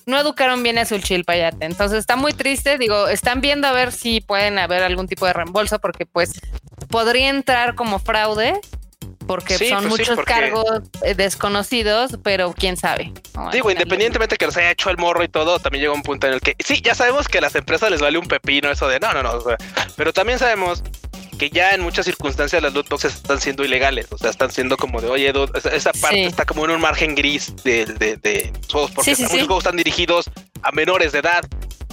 no 0.06 0.20
educaron 0.20 0.62
bien 0.62 0.78
a 0.78 0.84
su 0.84 0.98
chilpayate. 0.98 1.66
Entonces 1.66 1.98
está 1.98 2.14
muy 2.14 2.34
triste. 2.34 2.78
Digo, 2.78 3.08
están 3.08 3.40
viendo 3.40 3.66
a 3.66 3.72
ver 3.72 3.90
si 3.90 4.20
pueden 4.20 4.58
haber 4.58 4.82
algún 4.82 5.08
tipo 5.08 5.26
de 5.26 5.32
reembolso, 5.32 5.80
porque 5.80 6.06
pues 6.06 6.40
podría 6.88 7.30
entrar 7.30 7.74
como 7.74 7.98
fraude, 7.98 8.60
porque 9.28 9.56
Sí, 9.58 9.68
son 9.68 9.82
pues 9.84 9.94
sí, 9.94 10.00
muchos 10.00 10.16
porque- 10.16 10.32
cargos 10.32 10.82
eh, 11.02 11.14
desconocidos, 11.14 12.18
pero 12.24 12.52
quién 12.52 12.76
sabe. 12.76 13.12
No, 13.34 13.50
Digo, 13.50 13.70
independientemente 13.70 14.36
que 14.36 14.46
los 14.46 14.56
haya 14.56 14.72
hecho 14.72 14.90
el 14.90 14.96
morro 14.96 15.22
y 15.22 15.28
todo, 15.28 15.60
también 15.60 15.82
llega 15.82 15.94
un 15.94 16.02
punto 16.02 16.26
en 16.26 16.32
el 16.32 16.40
que 16.40 16.56
sí, 16.58 16.80
ya 16.82 16.94
sabemos 16.96 17.28
que 17.28 17.38
a 17.38 17.40
las 17.42 17.54
empresas 17.54 17.90
les 17.90 18.00
vale 18.00 18.18
un 18.18 18.26
pepino 18.26 18.70
eso 18.70 18.88
de 18.88 18.98
no, 18.98 19.12
no, 19.12 19.22
no. 19.22 19.32
o 19.34 19.40
sea, 19.42 19.56
pero 19.94 20.12
también 20.12 20.40
sabemos 20.40 20.82
que 21.38 21.50
ya 21.50 21.70
en 21.70 21.82
muchas 21.82 22.04
circunstancias 22.04 22.60
las 22.60 22.72
loot 22.74 22.88
boxes 22.88 23.14
están 23.14 23.40
siendo 23.40 23.64
ilegales. 23.64 24.08
O 24.10 24.18
sea, 24.18 24.30
están 24.30 24.50
siendo 24.50 24.76
como 24.76 25.00
de 25.00 25.08
oye, 25.08 25.32
dude, 25.32 25.52
esa, 25.72 25.92
parte 25.92 26.16
Sí. 26.16 26.22
está 26.24 26.44
como 26.44 26.64
en 26.64 26.72
un 26.72 26.80
margen 26.80 27.14
gris 27.14 27.54
de, 27.62 27.86
de, 27.86 28.16
de 28.16 28.50
los 28.62 28.66
juegos, 28.72 28.90
porque 28.90 29.14
Sí, 29.14 29.14
sí, 29.14 29.22
muchos 29.22 29.46
juegos 29.46 29.64
están 29.64 29.76
dirigidos 29.76 30.28
a 30.62 30.72
menores 30.72 31.12
de 31.12 31.20
edad. 31.20 31.44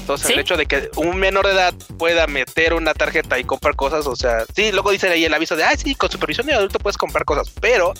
Entonces, 0.06 0.28
Sí. 0.28 0.34
el 0.34 0.40
hecho 0.40 0.56
de 0.56 0.68
que 0.68 0.92
un 0.98 1.18
menor 1.18 1.48
de 1.48 1.54
edad 1.54 1.74
pueda 1.98 2.28
meter 2.28 2.75
una 2.75 2.94
tarjeta 2.94 3.40
y 3.40 3.44
comprar 3.44 3.75
cosas, 3.75 4.06
o 4.06 4.16
sea, 4.16 4.46
sí, 4.56 4.72
luego 4.72 4.92
dice 4.92 5.10
ahí 5.10 5.25
el 5.25 5.34
aviso 5.34 5.56
de, 5.56 5.63
ay, 5.63 5.78
sí, 5.78 5.96
con 5.96 6.12
supervisión 6.12 6.46
de 6.46 6.54
adulto 6.54 6.78
puedes 6.78 6.96
comprar 6.96 7.25
cosas, 7.25 7.50
pero, 7.60 7.92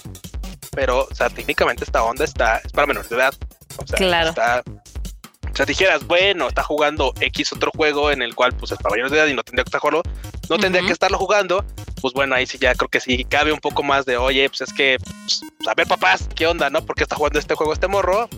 pero, 0.70 1.08
o 1.10 1.16
sea, 1.16 1.32
técnicamente 1.32 1.84
esta 1.84 2.04
onda 2.04 2.24
está, 2.24 2.58
es 2.64 2.72
para 2.72 2.86
menores 2.86 3.10
de 3.10 3.16
edad. 3.16 3.34
O 3.78 3.88
sea, 3.88 3.98
Claro. 3.98 4.30
está, 4.30 4.62
o 5.52 5.56
sea, 5.56 5.66
dijeras, 5.66 6.06
bueno, 6.06 6.48
está 6.48 6.62
jugando 6.62 7.12
X 7.20 7.54
otro 7.54 7.72
juego 7.76 8.12
en 8.12 8.22
el 8.22 8.36
cual, 8.36 8.54
pues, 8.56 8.72
es 8.72 8.78
para 8.78 8.92
mayores 8.92 9.12
de 9.12 9.18
edad 9.18 9.26
y 9.28 9.34
no 9.34 9.42
tendría 9.44 9.64
que 9.64 9.70
estarlo, 9.76 10.04
no 10.48 10.58
tendría 10.60 10.86
que 10.86 10.92
estarlo 10.94 11.18
jugando, 11.18 11.66
pues 12.02 12.14
bueno, 12.14 12.36
ahí 12.36 12.46
sí 12.46 12.60
ya 12.60 12.76
creo 12.76 12.88
que 12.88 13.00
sí 13.00 13.26
cabe 13.26 13.52
un 13.52 13.60
poco 13.60 13.82
más 13.82 14.06
de, 14.06 14.18
oye, 14.18 14.48
pues 14.48 14.62
es 14.62 14.72
que, 14.74 14.98
pues, 15.00 15.42
a 15.68 15.74
ver, 15.74 15.88
papás, 15.88 16.28
¿qué 16.36 16.48
onda, 16.48 16.70
no? 16.70 16.86
¿Por 16.86 16.96
qué 16.96 17.04
está 17.04 17.16
jugando 17.16 17.40
este 17.40 17.56
juego 17.56 17.74
este 17.74 17.88
morro? 17.88 18.30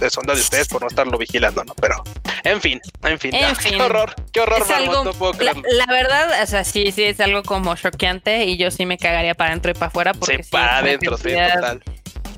Es 0.00 0.18
onda 0.18 0.34
de 0.34 0.40
ustedes 0.40 0.68
por 0.68 0.82
no 0.82 0.88
estarlo 0.88 1.18
vigilando, 1.18 1.64
¿no? 1.64 1.74
Pero, 1.74 2.02
en 2.44 2.60
fin, 2.60 2.80
en 3.04 3.18
fin, 3.18 3.34
En 3.34 3.44
ah, 3.44 3.54
fin. 3.54 3.76
qué 3.76 3.82
horror, 3.82 4.14
qué 4.32 4.40
horror, 4.40 4.62
Es 4.62 4.70
algo, 4.70 5.04
no 5.04 5.12
puedo 5.12 5.32
la, 5.42 5.52
la 5.54 5.86
verdad, 5.86 6.42
o 6.42 6.46
sea, 6.46 6.64
sí, 6.64 6.92
sí, 6.92 7.04
es 7.04 7.20
algo 7.20 7.42
como 7.42 7.74
choqueante 7.76 8.44
y 8.44 8.56
yo 8.56 8.70
sí 8.70 8.86
me 8.86 8.98
cagaría 8.98 9.34
para 9.34 9.50
adentro 9.50 9.70
y 9.70 9.74
para 9.74 9.86
afuera 9.86 10.14
porque 10.14 10.36
Sí, 10.38 10.42
sí, 10.44 10.50
para 10.50 10.78
adentro, 10.78 11.16
sí, 11.16 11.30
total. 11.54 11.82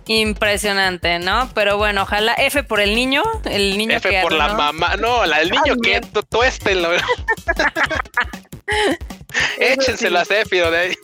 Impresionante, 0.07 1.19
¿no? 1.21 1.49
Pero 1.55 1.77
bueno, 1.79 2.03
ojalá 2.03 2.35
F 2.35 2.65
por 2.65 2.81
el 2.81 2.95
niño, 2.97 3.23
el 3.45 3.79
niño 3.79 3.97
F 3.97 4.11
que 4.11 4.21
por 4.23 4.33
la 4.33 4.49
mamá, 4.53 4.97
no, 4.97 5.25
la 5.27 5.39
del 5.39 5.51
niño 5.51 5.75
que 5.81 5.89
mierda. 5.91 6.09
tu- 6.13 6.23
tuéstenlo. 6.25 6.89
Échenselas, 9.59 10.29
sí. 10.29 10.35
F, 10.35 10.57
de 10.71 10.79
ahí. 10.79 10.95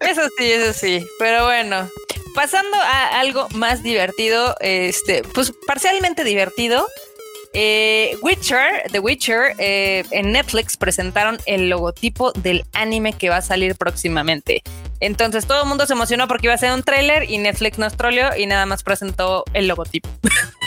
Eso 0.00 0.22
sí, 0.38 0.52
eso 0.52 0.72
sí. 0.72 1.06
Pero 1.18 1.44
bueno, 1.44 1.88
pasando 2.36 2.76
a 2.76 3.18
algo 3.18 3.48
más 3.54 3.82
divertido, 3.82 4.54
este, 4.60 5.22
pues 5.34 5.52
parcialmente 5.66 6.22
divertido. 6.22 6.86
eh, 7.54 8.14
Witcher, 8.20 8.90
The 8.92 9.00
Witcher, 9.00 9.54
eh, 9.58 10.04
en 10.10 10.32
Netflix 10.32 10.76
presentaron 10.76 11.38
el 11.46 11.70
logotipo 11.70 12.32
del 12.32 12.66
anime 12.74 13.14
que 13.14 13.30
va 13.30 13.38
a 13.38 13.42
salir 13.42 13.74
próximamente. 13.74 14.62
Entonces 15.00 15.46
todo 15.46 15.62
el 15.62 15.68
mundo 15.68 15.86
se 15.86 15.94
emocionó 15.94 16.28
porque 16.28 16.48
iba 16.48 16.54
a 16.54 16.58
ser 16.58 16.72
un 16.72 16.82
tráiler 16.82 17.30
y 17.30 17.38
Netflix 17.38 17.78
nos 17.78 17.96
troleó 17.96 18.36
y 18.36 18.44
nada 18.44 18.66
más 18.66 18.82
presentó 18.82 19.44
el 19.54 19.68
logotipo. 19.68 20.08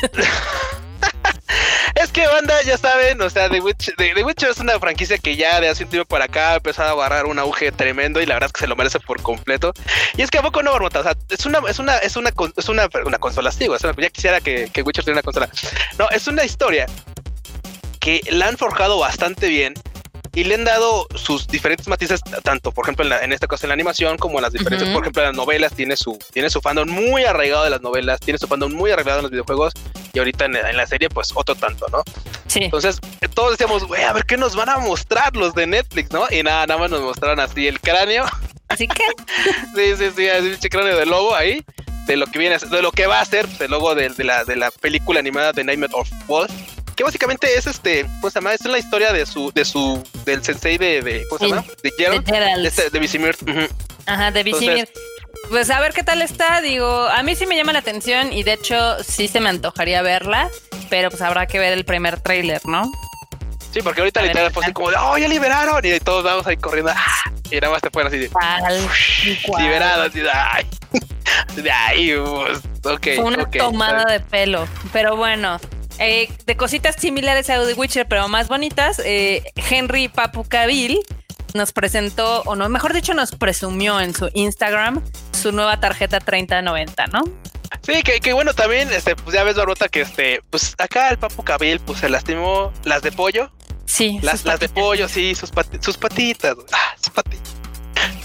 Es 1.95 2.11
que 2.11 2.25
banda, 2.27 2.61
ya 2.63 2.77
saben, 2.77 3.21
o 3.21 3.29
sea, 3.29 3.49
The 3.49 3.59
Witcher, 3.59 3.95
The, 3.97 4.23
Witcher 4.23 4.49
es 4.49 4.59
una 4.59 4.79
franquicia 4.79 5.17
que 5.17 5.35
ya 5.35 5.59
de 5.59 5.69
hace 5.69 5.83
un 5.83 5.89
tiempo 5.89 6.07
para 6.07 6.25
acá 6.25 6.51
ha 6.51 6.55
empezado 6.55 6.89
a 6.89 7.05
agarrar 7.05 7.25
un 7.25 7.39
auge 7.39 7.71
tremendo 7.71 8.21
y 8.21 8.25
la 8.25 8.35
verdad 8.35 8.47
es 8.47 8.53
que 8.53 8.59
se 8.61 8.67
lo 8.67 8.75
merece 8.75 8.99
por 8.99 9.21
completo. 9.21 9.73
Y 10.15 10.21
es 10.21 10.29
que 10.31 10.37
a 10.37 10.41
poco 10.41 10.61
no, 10.63 10.71
Barbota, 10.71 10.99
o 10.99 11.03
sea, 11.03 11.15
es 11.29 11.45
una, 11.45 11.59
es 11.67 11.79
una, 11.79 11.97
es 11.97 12.15
una, 12.15 12.29
es 12.55 12.69
una, 12.69 12.87
una 13.05 13.17
consola, 13.17 13.51
una- 13.59 13.93
ya 13.97 14.09
quisiera 14.09 14.39
que, 14.41 14.69
que 14.71 14.81
Witcher 14.83 15.03
tuviera 15.03 15.17
una 15.17 15.23
consola. 15.23 15.49
No, 15.97 16.09
es 16.09 16.27
una 16.27 16.45
historia 16.45 16.85
que 17.99 18.21
la 18.29 18.47
han 18.47 18.57
forjado 18.57 18.99
bastante 18.99 19.47
bien 19.47 19.73
y 20.35 20.43
le 20.43 20.55
han 20.55 20.63
dado 20.65 21.07
sus 21.15 21.47
diferentes 21.47 21.87
matices, 21.87 22.21
tanto 22.43 22.71
por 22.71 22.85
ejemplo 22.85 23.03
en, 23.03 23.09
la- 23.09 23.23
en 23.23 23.33
este 23.33 23.47
caso 23.47 23.65
en 23.65 23.69
la 23.69 23.73
animación, 23.73 24.17
como 24.17 24.37
en 24.37 24.43
las 24.43 24.53
diferencias, 24.53 24.89
Ujú. 24.89 24.93
por 24.97 25.03
ejemplo 25.03 25.21
en 25.23 25.27
las 25.29 25.35
novelas, 25.37 25.73
tiene 25.73 25.95
su, 25.97 26.17
tiene 26.33 26.49
su 26.49 26.61
fandom 26.61 26.89
muy 26.89 27.23
arraigado 27.25 27.63
de 27.63 27.69
las 27.71 27.81
novelas, 27.81 28.19
tiene 28.19 28.37
su 28.37 28.47
fandom 28.47 28.71
muy 28.73 28.91
arraigado 28.91 29.19
en 29.19 29.23
los 29.23 29.31
videojuegos 29.31 29.73
y 30.13 30.19
ahorita 30.19 30.45
en, 30.45 30.55
en 30.55 30.77
la 30.77 30.87
serie 30.87 31.09
pues 31.09 31.29
otro 31.35 31.55
tanto, 31.55 31.85
¿no? 31.91 32.03
Sí. 32.47 32.63
Entonces 32.63 32.99
todos 33.33 33.51
decíamos, 33.51 33.83
güey, 33.85 34.03
a 34.03 34.13
ver 34.13 34.25
qué 34.25 34.37
nos 34.37 34.55
van 34.55 34.69
a 34.69 34.77
mostrar 34.77 35.35
los 35.35 35.53
de 35.53 35.67
Netflix, 35.67 36.11
¿no? 36.11 36.25
Y 36.29 36.43
nada, 36.43 36.65
nada 36.67 36.79
más 36.79 36.89
nos 36.91 37.01
mostraron 37.01 37.39
así 37.39 37.67
el 37.67 37.79
cráneo, 37.79 38.25
Así 38.69 38.87
que 38.87 39.03
sí, 39.75 39.95
sí, 39.97 40.11
sí, 40.15 40.29
así 40.29 40.57
el 40.61 40.69
cráneo 40.69 40.95
del 40.95 41.09
lobo 41.09 41.35
ahí. 41.35 41.63
De 42.05 42.15
lo 42.17 42.25
que 42.25 42.39
viene, 42.39 42.57
de 42.57 42.81
lo 42.81 42.91
que 42.91 43.05
va 43.05 43.19
a 43.19 43.25
ser 43.25 43.45
pues, 43.47 43.61
el 43.61 43.69
logo 43.71 43.93
de, 43.93 44.09
de 44.09 44.23
la, 44.23 44.43
de 44.43 44.55
la 44.55 44.71
película 44.71 45.19
animada 45.19 45.51
de 45.53 45.63
Nightmare 45.63 45.91
of 45.95 46.09
Wolf, 46.27 46.51
que 46.99 47.05
básicamente 47.05 47.47
es 47.57 47.65
este, 47.65 48.03
¿cómo 48.19 48.29
se 48.29 48.41
llama? 48.41 48.53
Es 48.53 48.65
la 48.65 48.77
historia 48.77 49.13
de 49.13 49.25
su, 49.25 49.53
de 49.53 49.63
su, 49.63 50.03
del 50.25 50.43
sensei 50.43 50.77
de, 50.77 51.01
de 51.01 51.25
¿cómo 51.29 51.39
se 51.39 51.47
llama? 51.47 51.61
De 51.81 51.91
de 51.91 51.91
Geralt, 51.97 52.27
de, 52.27 52.67
este-. 52.67 53.51
Ujú. 53.51 53.73
Ajá, 54.05 54.31
de 54.31 54.43
Vizimir. 54.43 54.89
Pues 55.49 55.69
a 55.69 55.79
ver 55.79 55.93
qué 55.93 56.03
tal 56.03 56.21
está, 56.21 56.59
digo, 56.59 57.07
a 57.07 57.23
mí 57.23 57.37
sí 57.37 57.45
me 57.45 57.55
llama 57.55 57.71
la 57.71 57.79
atención 57.79 58.33
y 58.33 58.43
de 58.43 58.51
hecho 58.51 59.01
sí 59.01 59.29
se 59.29 59.39
me 59.39 59.47
antojaría 59.47 60.01
verla, 60.01 60.49
pero 60.89 61.09
pues 61.09 61.21
habrá 61.21 61.47
que 61.47 61.57
ver 61.57 61.71
el 61.71 61.85
primer 61.85 62.19
tráiler, 62.19 62.59
¿no? 62.65 62.91
Sí, 63.71 63.81
porque 63.81 64.01
ahorita 64.01 64.19
A 64.19 64.23
literal 64.23 64.47
¿qué 64.49 64.53
fue 64.55 64.63
así 64.65 64.73
como 64.73 64.91
de, 64.91 64.97
oh, 64.99 65.17
ya 65.17 65.29
liberaron, 65.29 65.79
y 65.85 65.97
todos 66.01 66.25
vamos 66.25 66.45
ahí 66.47 66.57
corriendo, 66.57 66.91
¡ah! 66.93 67.31
y 67.49 67.55
nada 67.61 67.71
más 67.71 67.81
te 67.81 67.89
fueron 67.91 68.11
así 68.11 68.19
de, 68.19 68.29
liberado, 69.57 70.03
así 70.03 70.19
de, 70.19 70.29
ay, 70.29 70.67
de 71.55 71.71
ahí, 71.71 72.13
pues, 72.13 72.59
ok, 72.83 73.07
Fue 73.15 73.23
una 73.23 73.49
tomada 73.49 74.03
de 74.03 74.19
pelo, 74.19 74.67
pero 74.91 75.15
bueno. 75.15 75.61
Eh, 75.99 76.29
de 76.45 76.55
cositas 76.55 76.95
similares 76.97 77.49
a 77.49 77.63
The 77.65 77.73
Witcher, 77.73 78.07
pero 78.07 78.27
más 78.29 78.47
bonitas, 78.47 79.01
eh, 79.03 79.43
Henry 79.69 80.07
Papu 80.07 80.45
Cavill 80.47 80.99
nos 81.53 81.73
presentó, 81.73 82.41
o 82.45 82.55
no, 82.55 82.69
mejor 82.69 82.93
dicho, 82.93 83.13
nos 83.13 83.31
presumió 83.31 83.99
en 83.99 84.15
su 84.15 84.29
Instagram 84.33 85.03
su 85.33 85.51
nueva 85.51 85.79
tarjeta 85.79 86.19
3090, 86.19 87.07
¿no? 87.07 87.23
Sí, 87.81 88.01
que, 88.03 88.33
bueno, 88.33 88.53
también, 88.53 88.91
este, 88.91 89.15
pues 89.15 89.35
ya 89.35 89.43
ves, 89.43 89.55
Barbota, 89.55 89.89
que 89.89 90.01
este, 90.01 90.41
pues 90.49 90.75
acá 90.77 91.09
el 91.09 91.17
Papu 91.17 91.43
Cabil, 91.43 91.79
pues 91.79 91.99
se 91.99 92.09
lastimó 92.09 92.71
las 92.83 93.01
de 93.01 93.11
pollo. 93.11 93.51
Sí. 93.85 94.19
Las, 94.21 94.45
las 94.45 94.59
de 94.59 94.69
pollo, 94.69 95.07
sí, 95.07 95.35
sus, 95.35 95.51
sus 95.81 95.97
patitas, 95.97 96.55
ah, 96.71 96.95
sus 97.01 97.11
patitas. 97.11 97.58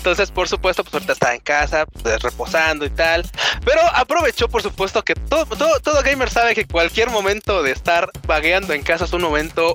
Entonces, 0.05 0.31
por 0.31 0.47
supuesto, 0.51 0.85
pues 0.85 0.93
ahorita 0.93 1.15
está 1.15 1.35
en 1.35 1.41
casa, 1.41 1.87
pues, 1.87 2.21
reposando 2.21 2.85
y 2.85 2.91
tal. 2.91 3.25
Pero 3.65 3.81
aprovechó, 3.95 4.49
por 4.51 4.61
supuesto, 4.61 5.03
que 5.03 5.15
todo, 5.15 5.47
todo, 5.47 5.81
todo 5.81 6.03
gamer 6.03 6.29
sabe 6.29 6.55
que 6.55 6.67
cualquier 6.67 7.09
momento 7.09 7.63
de 7.63 7.71
estar 7.71 8.11
vagueando 8.27 8.75
en 8.75 8.83
casa 8.83 9.07
es 9.07 9.15
un 9.15 9.23
momento 9.23 9.75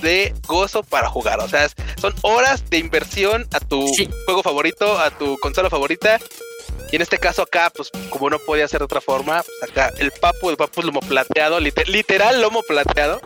de 0.00 0.32
gozo 0.46 0.84
para 0.84 1.08
jugar. 1.08 1.40
O 1.40 1.48
sea, 1.48 1.68
son 2.00 2.14
horas 2.22 2.70
de 2.70 2.78
inversión 2.78 3.48
a 3.52 3.58
tu 3.58 3.84
juego 4.26 4.44
favorito, 4.44 4.96
a 4.96 5.10
tu 5.10 5.36
consola 5.38 5.68
favorita. 5.68 6.20
Y 6.92 6.94
en 6.94 7.02
este 7.02 7.18
caso 7.18 7.42
acá, 7.42 7.72
pues 7.74 7.90
como 8.10 8.30
no 8.30 8.38
podía 8.38 8.68
ser 8.68 8.78
de 8.78 8.84
otra 8.84 9.00
forma, 9.00 9.42
pues 9.42 9.72
acá 9.72 9.92
el 9.98 10.12
papu, 10.12 10.50
el 10.50 10.56
papu 10.56 10.82
lomo 10.82 11.00
plateado, 11.00 11.58
literal 11.58 12.40
lomo 12.40 12.62
plateado, 12.62 13.20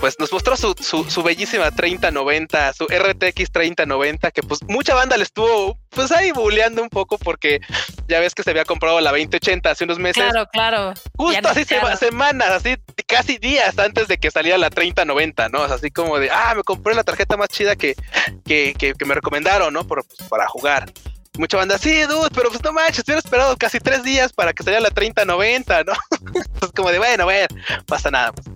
pues 0.00 0.18
nos 0.18 0.32
mostró 0.32 0.56
su, 0.56 0.74
su, 0.74 1.22
bellísima 1.22 1.70
3090, 1.70 2.72
su 2.72 2.84
RTX 2.86 3.50
3090, 3.50 4.30
que 4.30 4.42
pues 4.42 4.60
mucha 4.68 4.94
banda 4.94 5.16
le 5.16 5.22
estuvo 5.22 5.78
pues 5.90 6.12
ahí 6.12 6.32
buleando 6.32 6.82
un 6.82 6.88
poco 6.88 7.18
porque 7.18 7.60
ya 8.08 8.20
ves 8.20 8.34
que 8.34 8.42
se 8.42 8.50
había 8.50 8.64
comprado 8.64 9.00
la 9.00 9.10
2080 9.10 9.70
hace 9.70 9.84
unos 9.84 9.98
meses. 9.98 10.22
Claro, 10.22 10.46
claro. 10.52 10.94
Justo 11.16 11.48
así 11.48 11.64
semanas, 11.98 12.50
así 12.50 12.76
casi 13.06 13.38
días 13.38 13.78
antes 13.78 14.08
de 14.08 14.18
que 14.18 14.30
saliera 14.30 14.58
la 14.58 14.70
3090, 14.70 15.48
¿no? 15.48 15.62
así 15.62 15.90
como 15.90 16.18
de, 16.18 16.30
ah, 16.30 16.54
me 16.56 16.62
compré 16.62 16.94
la 16.94 17.04
tarjeta 17.04 17.36
más 17.36 17.48
chida 17.48 17.76
que, 17.76 17.94
que, 18.44 18.74
que, 18.76 19.04
me 19.04 19.14
recomendaron, 19.14 19.72
¿no? 19.72 19.86
Por, 19.86 20.04
pues, 20.06 20.28
para 20.28 20.46
jugar 20.46 20.86
mucha 21.38 21.56
banda, 21.56 21.78
sí, 21.78 22.02
dude, 22.02 22.30
pero 22.34 22.48
pues 22.50 22.62
no 22.62 22.72
manches, 22.72 23.04
hubiera 23.04 23.18
esperado 23.18 23.56
casi 23.56 23.78
tres 23.78 24.02
días 24.02 24.32
para 24.32 24.52
que 24.52 24.62
saliera 24.62 24.80
la 24.82 24.90
3090, 24.90 25.84
¿no? 25.84 25.92
Es 26.62 26.72
como 26.72 26.90
de, 26.90 26.98
bueno, 26.98 27.24
bueno, 27.24 27.46
pasa 27.86 28.10
nada. 28.10 28.32
Pues. 28.32 28.46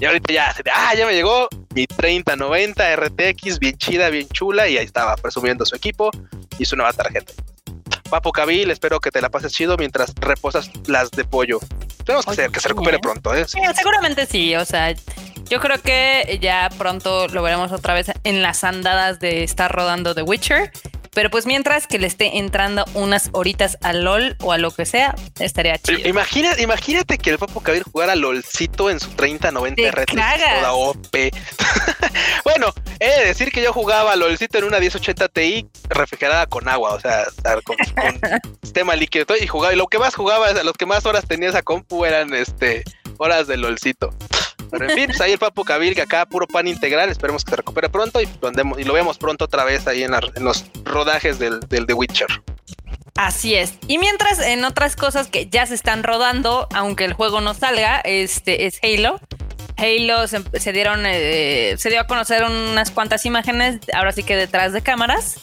Y 0.00 0.06
ahorita 0.06 0.32
ya, 0.32 0.54
ah, 0.74 0.94
ya 0.94 1.04
me 1.06 1.12
llegó 1.12 1.48
mi 1.74 1.86
3090 1.86 2.96
RTX, 2.96 3.58
bien 3.58 3.76
chida, 3.76 4.08
bien 4.08 4.26
chula, 4.28 4.66
y 4.66 4.78
ahí 4.78 4.84
estaba 4.84 5.14
presumiendo 5.16 5.66
su 5.66 5.76
equipo 5.76 6.10
y 6.58 6.64
su 6.64 6.74
nueva 6.74 6.92
tarjeta. 6.94 7.34
Papo 8.08 8.32
Cabil, 8.32 8.70
espero 8.70 8.98
que 8.98 9.10
te 9.10 9.20
la 9.20 9.28
pases 9.28 9.52
chido 9.52 9.76
mientras 9.76 10.14
reposas 10.16 10.70
las 10.86 11.10
de 11.10 11.24
pollo. 11.24 11.60
Tenemos 12.04 12.24
que, 12.24 12.32
hacer, 12.32 12.50
que 12.50 12.60
se 12.60 12.68
recupere 12.68 12.98
pronto, 12.98 13.34
¿eh? 13.34 13.44
seguramente 13.46 14.24
sí, 14.24 14.56
o 14.56 14.64
sea, 14.64 14.92
yo 15.50 15.60
creo 15.60 15.80
que 15.82 16.38
ya 16.40 16.70
pronto 16.78 17.28
lo 17.28 17.42
veremos 17.42 17.70
otra 17.70 17.92
vez 17.92 18.10
en 18.24 18.42
las 18.42 18.64
andadas 18.64 19.20
de 19.20 19.44
estar 19.44 19.70
rodando 19.70 20.14
The 20.14 20.22
Witcher 20.22 20.72
pero 21.12 21.30
pues 21.30 21.46
mientras 21.46 21.86
que 21.86 21.98
le 21.98 22.06
esté 22.06 22.38
entrando 22.38 22.84
unas 22.94 23.30
horitas 23.32 23.76
a 23.82 23.92
LOL 23.92 24.36
o 24.40 24.52
a 24.52 24.58
lo 24.58 24.70
que 24.70 24.86
sea, 24.86 25.14
estaría 25.38 25.78
chido. 25.78 26.08
Imagina, 26.08 26.58
imagínate 26.60 27.18
que 27.18 27.30
el 27.30 27.38
Papo 27.38 27.60
Cabir 27.60 27.82
jugara 27.82 28.14
LOLcito 28.14 28.90
en 28.90 29.00
su 29.00 29.10
3090 29.10 29.90
RT 29.90 30.10
toda 30.10 30.72
OP. 30.72 31.16
bueno, 32.44 32.72
he 33.00 33.20
de 33.20 33.26
decir 33.26 33.50
que 33.50 33.62
yo 33.62 33.72
jugaba 33.72 34.14
LOLcito 34.16 34.58
en 34.58 34.64
una 34.64 34.78
1080 34.78 35.28
Ti 35.28 35.66
refrigerada 35.88 36.46
con 36.46 36.68
agua, 36.68 36.94
o 36.94 37.00
sea, 37.00 37.24
con, 37.64 37.76
sistema 38.62 38.94
líquido 38.94 39.26
y 39.40 39.46
jugaba. 39.46 39.74
Y 39.74 39.76
lo 39.76 39.86
que 39.86 39.98
más 39.98 40.14
jugaba, 40.14 40.52
los 40.62 40.74
que 40.74 40.86
más 40.86 41.06
horas 41.06 41.26
tenía 41.26 41.48
esa 41.48 41.62
compu 41.62 42.04
eran 42.04 42.32
este 42.34 42.84
horas 43.18 43.46
de 43.46 43.56
LOLcito. 43.56 44.10
Pero 44.70 44.88
en 44.88 44.94
fin, 44.96 45.06
pues 45.06 45.20
ahí 45.20 45.32
el 45.32 45.38
Papu 45.38 45.64
Cabil, 45.64 45.98
acá 46.00 46.26
puro 46.26 46.46
pan 46.46 46.66
integral, 46.66 47.10
esperemos 47.10 47.44
que 47.44 47.50
se 47.50 47.56
recupere 47.56 47.88
pronto 47.88 48.20
y 48.20 48.28
lo, 48.40 48.78
y 48.78 48.84
lo 48.84 48.92
vemos 48.92 49.18
pronto 49.18 49.46
otra 49.46 49.64
vez 49.64 49.86
ahí 49.86 50.02
en, 50.02 50.12
los 50.40 50.64
rodajes 50.84 51.38
del, 51.38 51.60
del 51.60 51.86
The 51.86 51.94
Witcher. 51.94 52.28
Así 53.16 53.54
es. 53.54 53.74
Y 53.86 53.98
mientras 53.98 54.38
en 54.40 54.64
otras 54.64 54.96
cosas 54.96 55.26
que 55.26 55.46
ya 55.46 55.66
se 55.66 55.74
están 55.74 56.02
rodando, 56.02 56.68
aunque 56.72 57.04
el 57.04 57.12
juego 57.12 57.40
no 57.40 57.54
salga, 57.54 58.00
este 58.00 58.66
es 58.66 58.78
Halo. 58.82 59.20
Halo 59.76 60.26
se, 60.26 60.72
dieron, 60.72 61.04
eh, 61.06 61.74
se 61.78 61.90
dio 61.90 62.00
a 62.00 62.06
conocer 62.06 62.44
unas 62.44 62.90
cuantas 62.90 63.24
imágenes, 63.26 63.80
ahora 63.94 64.12
sí 64.12 64.22
que 64.22 64.36
detrás 64.36 64.72
de 64.72 64.82
cámaras. 64.82 65.40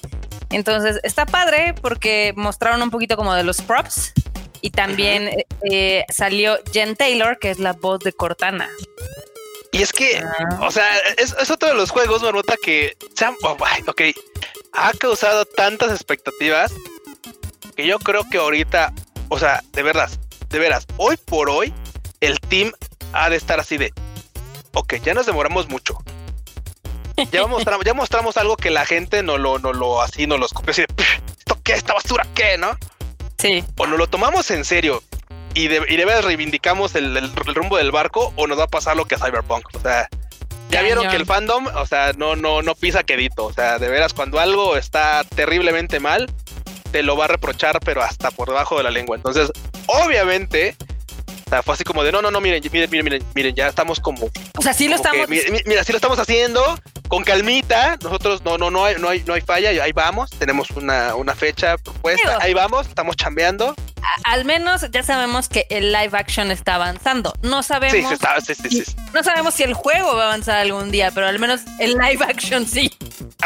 Entonces 0.49 0.99
está 1.03 1.25
padre 1.25 1.75
porque 1.81 2.33
mostraron 2.35 2.81
un 2.81 2.89
poquito 2.89 3.17
como 3.17 3.33
de 3.33 3.43
los 3.43 3.61
props 3.61 4.13
y 4.61 4.71
también 4.71 5.45
eh, 5.69 6.05
salió 6.09 6.57
Jen 6.71 6.95
Taylor, 6.95 7.39
que 7.39 7.49
es 7.49 7.59
la 7.59 7.73
voz 7.73 7.99
de 7.99 8.13
Cortana. 8.13 8.69
Y 9.71 9.81
es 9.81 9.91
que, 9.91 10.17
ah. 10.17 10.59
o 10.61 10.71
sea, 10.71 10.87
es, 11.17 11.51
otro 11.51 11.69
de 11.69 11.75
los 11.75 11.91
juegos, 11.91 12.21
Marmota, 12.23 12.55
que 12.61 12.97
se 13.15 13.25
han, 13.25 13.35
oh, 13.43 13.57
ok, 13.87 14.01
ha 14.73 14.93
causado 14.93 15.45
tantas 15.45 15.91
expectativas 15.91 16.73
que 17.75 17.85
yo 17.85 17.99
creo 17.99 18.27
que 18.29 18.37
ahorita, 18.37 18.93
o 19.29 19.37
sea, 19.37 19.63
de 19.73 19.83
verdad, 19.83 20.09
de 20.49 20.59
veras, 20.59 20.85
hoy 20.97 21.17
por 21.17 21.49
hoy, 21.49 21.73
el 22.21 22.39
team 22.39 22.71
ha 23.13 23.29
de 23.29 23.35
estar 23.35 23.59
así 23.59 23.77
de, 23.77 23.93
ok, 24.73 24.95
ya 25.03 25.13
nos 25.13 25.25
demoramos 25.25 25.69
mucho. 25.69 25.97
Ya 27.31 27.47
mostramos, 27.47 27.83
ya 27.83 27.95
mostramos 27.95 28.37
algo 28.37 28.57
que 28.57 28.69
la 28.69 28.85
gente 28.85 29.23
no 29.23 29.39
lo, 29.39 29.57
no 29.57 29.73
lo 29.73 30.01
así, 30.01 30.27
no 30.27 30.37
los 30.37 30.53
copió 30.53 30.71
así 30.71 30.83
de, 30.83 31.03
¿esto 31.39 31.59
qué? 31.63 31.73
¿Esta 31.73 31.93
basura 31.93 32.27
qué? 32.35 32.57
¿No? 32.57 32.77
Sí. 33.37 33.63
O 33.77 33.87
nos 33.87 33.99
lo 33.99 34.07
tomamos 34.07 34.49
en 34.51 34.65
serio 34.65 35.03
y 35.57 35.67
de, 35.67 35.81
y 35.89 35.97
vez 35.97 36.23
reivindicamos 36.23 36.95
el, 36.95 37.33
rumbo 37.35 37.77
del 37.77 37.91
barco 37.91 38.31
o 38.35 38.47
nos 38.47 38.59
va 38.59 38.65
a 38.65 38.67
pasar 38.67 38.95
lo 38.95 39.05
que 39.05 39.15
a 39.15 39.17
Cyberpunk. 39.17 39.65
O 39.73 39.79
sea, 39.79 40.07
ya 40.69 40.81
vieron 40.83 41.09
que 41.09 41.15
el 41.15 41.25
fandom, 41.25 41.67
o 41.67 41.85
sea, 41.85 42.13
no, 42.13 42.35
no, 42.35 42.61
no 42.61 42.75
pisa 42.75 43.03
quedito. 43.03 43.45
O 43.45 43.53
sea, 43.53 43.79
de 43.79 43.89
veras, 43.89 44.13
cuando 44.13 44.39
algo 44.39 44.77
está 44.77 45.23
terriblemente 45.23 45.99
mal, 45.99 46.29
te 46.91 47.01
lo 47.01 47.17
va 47.17 47.25
a 47.25 47.29
reprochar, 47.29 47.79
pero 47.83 48.03
hasta 48.03 48.29
por 48.29 48.49
debajo 48.49 48.77
de 48.77 48.83
la 48.83 48.91
lengua. 48.91 49.15
Entonces, 49.15 49.51
obviamente, 49.87 50.75
o 51.47 51.49
sea, 51.49 51.63
fue 51.63 51.75
así 51.75 51.85
como 51.85 52.03
de 52.03 52.11
no, 52.11 52.21
no, 52.21 52.29
no, 52.29 52.41
miren, 52.41 52.61
miren, 52.73 52.89
miren, 52.91 53.23
miren, 53.33 53.55
ya 53.55 53.69
estamos 53.69 54.01
como. 54.01 54.29
O 54.57 54.61
sea, 54.61 54.73
sí 54.73 54.89
lo 54.89 54.97
estamos. 54.97 55.29
mira, 55.29 55.81
sí 55.85 55.93
lo 55.93 55.97
estamos 55.97 56.19
haciendo 56.19 56.77
con 57.07 57.23
calmita. 57.23 57.97
Nosotros 58.03 58.43
no, 58.43 58.57
no, 58.57 58.69
no 58.69 58.83
hay, 58.83 58.95
no 58.97 59.07
hay, 59.07 59.23
no 59.25 59.33
hay 59.33 59.39
falla. 59.39 59.69
Ahí 59.81 59.93
vamos. 59.93 60.29
Tenemos 60.31 60.71
una, 60.71 61.15
una 61.15 61.35
fecha 61.35 61.77
propuesta. 61.77 62.39
ahí 62.41 62.53
vamos, 62.53 62.87
estamos 62.87 63.15
chambeando. 63.15 63.73
Al 64.25 64.43
menos 64.43 64.89
ya 64.91 65.03
sabemos 65.03 65.47
que 65.47 65.67
el 65.69 65.93
live 65.93 66.17
action 66.17 66.51
está 66.51 66.75
avanzando. 66.75 67.33
No 67.43 67.63
sabemos. 67.63 68.17
Sí, 68.45 68.55
sí, 68.55 68.83
sí, 68.83 68.95
no 69.13 69.23
sabemos 69.23 69.53
si 69.53 69.63
el 69.63 69.73
juego 69.73 70.15
va 70.15 70.23
a 70.23 70.27
avanzar 70.27 70.57
algún 70.57 70.91
día, 70.91 71.11
pero 71.11 71.27
al 71.27 71.39
menos 71.39 71.61
el 71.79 71.93
live 71.93 72.25
action 72.25 72.67
sí. 72.67 72.91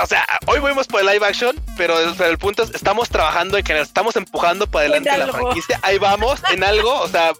O 0.01 0.08
sea, 0.08 0.25
hoy 0.48 0.60
fuimos 0.60 0.88
por 0.88 1.01
el 1.01 1.08
live 1.08 1.25
action, 1.25 1.55
pero, 1.77 2.00
el 2.00 2.38
punto 2.38 2.63
es, 2.63 2.72
estamos 2.72 3.10
trabajando 3.10 3.58
en 3.58 3.63
que 3.63 3.79
estamos 3.79 4.15
empujando 4.15 4.65
para 4.65 4.88
adelante 4.88 5.17
la 5.17 5.27
franquicia. 5.27 5.79
Ahí 5.84 6.00
vamos 6.00 6.41
en 6.51 6.63
algo. 6.63 7.00
O 7.01 7.08
sea, 7.08 7.34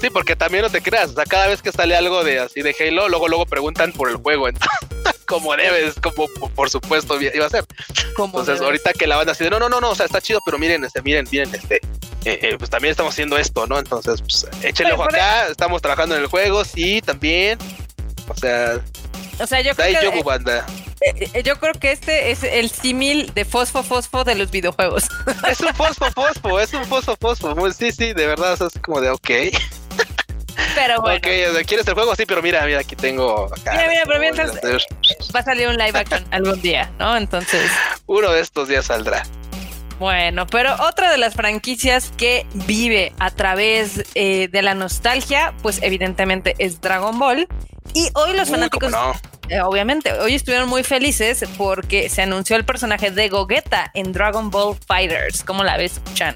Sí, 0.00 0.08
porque 0.08 0.34
también 0.34 0.62
no 0.62 0.70
te 0.70 0.80
creas, 0.80 1.10
o 1.10 1.14
sea, 1.14 1.24
cada 1.24 1.48
vez 1.48 1.60
que 1.60 1.72
sale 1.72 1.94
algo 1.94 2.24
de 2.24 2.38
así 2.38 2.62
de 2.62 2.74
Halo, 2.80 3.08
luego 3.08 3.28
luego 3.28 3.44
preguntan 3.44 3.92
por 3.92 4.08
el 4.08 4.16
juego, 4.16 4.48
entonces, 4.48 5.20
como 5.26 5.54
debes, 5.54 5.94
como 5.96 6.26
por 6.54 6.70
supuesto 6.70 7.20
iba 7.20 7.46
a 7.46 7.50
ser. 7.50 7.64
Entonces, 8.16 8.60
ahorita 8.60 8.92
que 8.94 9.06
la 9.06 9.16
banda 9.16 9.32
así 9.32 9.44
de 9.44 9.50
no, 9.50 9.58
no, 9.58 9.68
no, 9.68 9.80
no, 9.80 9.90
o 9.90 9.94
sea, 9.94 10.06
está 10.06 10.20
chido, 10.20 10.40
pero 10.44 10.58
miren, 10.58 10.84
este, 10.84 11.02
miren, 11.02 11.26
miren, 11.30 11.54
este, 11.54 11.76
eh, 12.24 12.38
eh, 12.42 12.56
pues 12.58 12.70
también 12.70 12.92
estamos 12.92 13.12
haciendo 13.12 13.36
esto, 13.36 13.66
¿no? 13.66 13.78
Entonces, 13.78 14.20
pues 14.22 14.46
échenle 14.62 14.94
ojo 14.94 15.04
acá, 15.04 15.48
estamos 15.48 15.82
trabajando 15.82 16.16
en 16.16 16.22
el 16.22 16.28
juego, 16.28 16.64
sí, 16.64 17.02
también. 17.02 17.58
O 18.28 18.36
sea, 18.36 18.80
o 19.40 19.46
sea, 19.46 19.60
yo 19.62 19.74
creo 19.74 20.12
que, 20.12 20.22
banda. 20.22 20.66
Eh, 21.00 21.42
yo 21.42 21.58
creo 21.58 21.72
que 21.72 21.92
este 21.92 22.30
es 22.30 22.44
el 22.44 22.70
símil 22.70 23.32
de 23.34 23.46
fosfo 23.46 23.82
fosfo 23.82 24.22
de 24.22 24.34
los 24.34 24.50
videojuegos. 24.50 25.04
Es 25.48 25.60
un 25.60 25.74
fosfo 25.74 26.10
fosfo, 26.10 26.60
es 26.60 26.74
un 26.74 26.84
fosfo 26.84 27.16
fosfo. 27.18 27.72
Sí, 27.72 27.90
sí, 27.90 28.12
de 28.12 28.26
verdad, 28.26 28.58
es 28.60 28.78
como 28.82 29.00
de 29.00 29.10
ok. 29.10 29.30
Pero 30.74 31.00
bueno. 31.00 31.18
Ok, 31.18 31.66
¿quieres 31.66 31.86
el 31.86 31.94
juego? 31.94 32.14
Sí, 32.16 32.26
pero 32.26 32.42
mira, 32.42 32.64
mira, 32.64 32.80
aquí 32.80 32.96
tengo. 32.96 33.50
mira, 33.64 33.88
mira, 33.88 34.02
pero 34.06 34.20
mientras 34.20 34.52
va 34.54 35.40
a 35.40 35.44
salir 35.44 35.68
un 35.68 35.76
live 35.76 35.98
action 35.98 36.24
algún 36.30 36.60
día, 36.60 36.90
¿no? 36.98 37.16
Entonces. 37.16 37.70
Uno 38.06 38.30
de 38.32 38.40
estos 38.40 38.68
días 38.68 38.86
saldrá. 38.86 39.22
Bueno, 40.00 40.46
pero 40.46 40.74
otra 40.80 41.10
de 41.10 41.18
las 41.18 41.34
franquicias 41.34 42.10
que 42.16 42.46
vive 42.54 43.12
a 43.18 43.30
través 43.30 44.02
eh, 44.14 44.48
de 44.48 44.62
la 44.62 44.74
nostalgia, 44.74 45.52
pues 45.60 45.80
evidentemente 45.82 46.54
es 46.58 46.80
Dragon 46.80 47.18
Ball. 47.18 47.46
Y 47.92 48.08
hoy 48.14 48.34
los 48.34 48.48
fanáticos, 48.48 48.94
eh, 49.50 49.60
obviamente, 49.60 50.12
hoy 50.12 50.36
estuvieron 50.36 50.68
muy 50.68 50.84
felices 50.84 51.44
porque 51.58 52.08
se 52.08 52.22
anunció 52.22 52.56
el 52.56 52.64
personaje 52.64 53.10
de 53.10 53.28
Gogeta 53.28 53.90
en 53.92 54.12
Dragon 54.12 54.48
Ball 54.50 54.74
Fighters. 54.86 55.42
¿Cómo 55.42 55.64
la 55.64 55.76
ves, 55.76 56.00
Chan? 56.14 56.34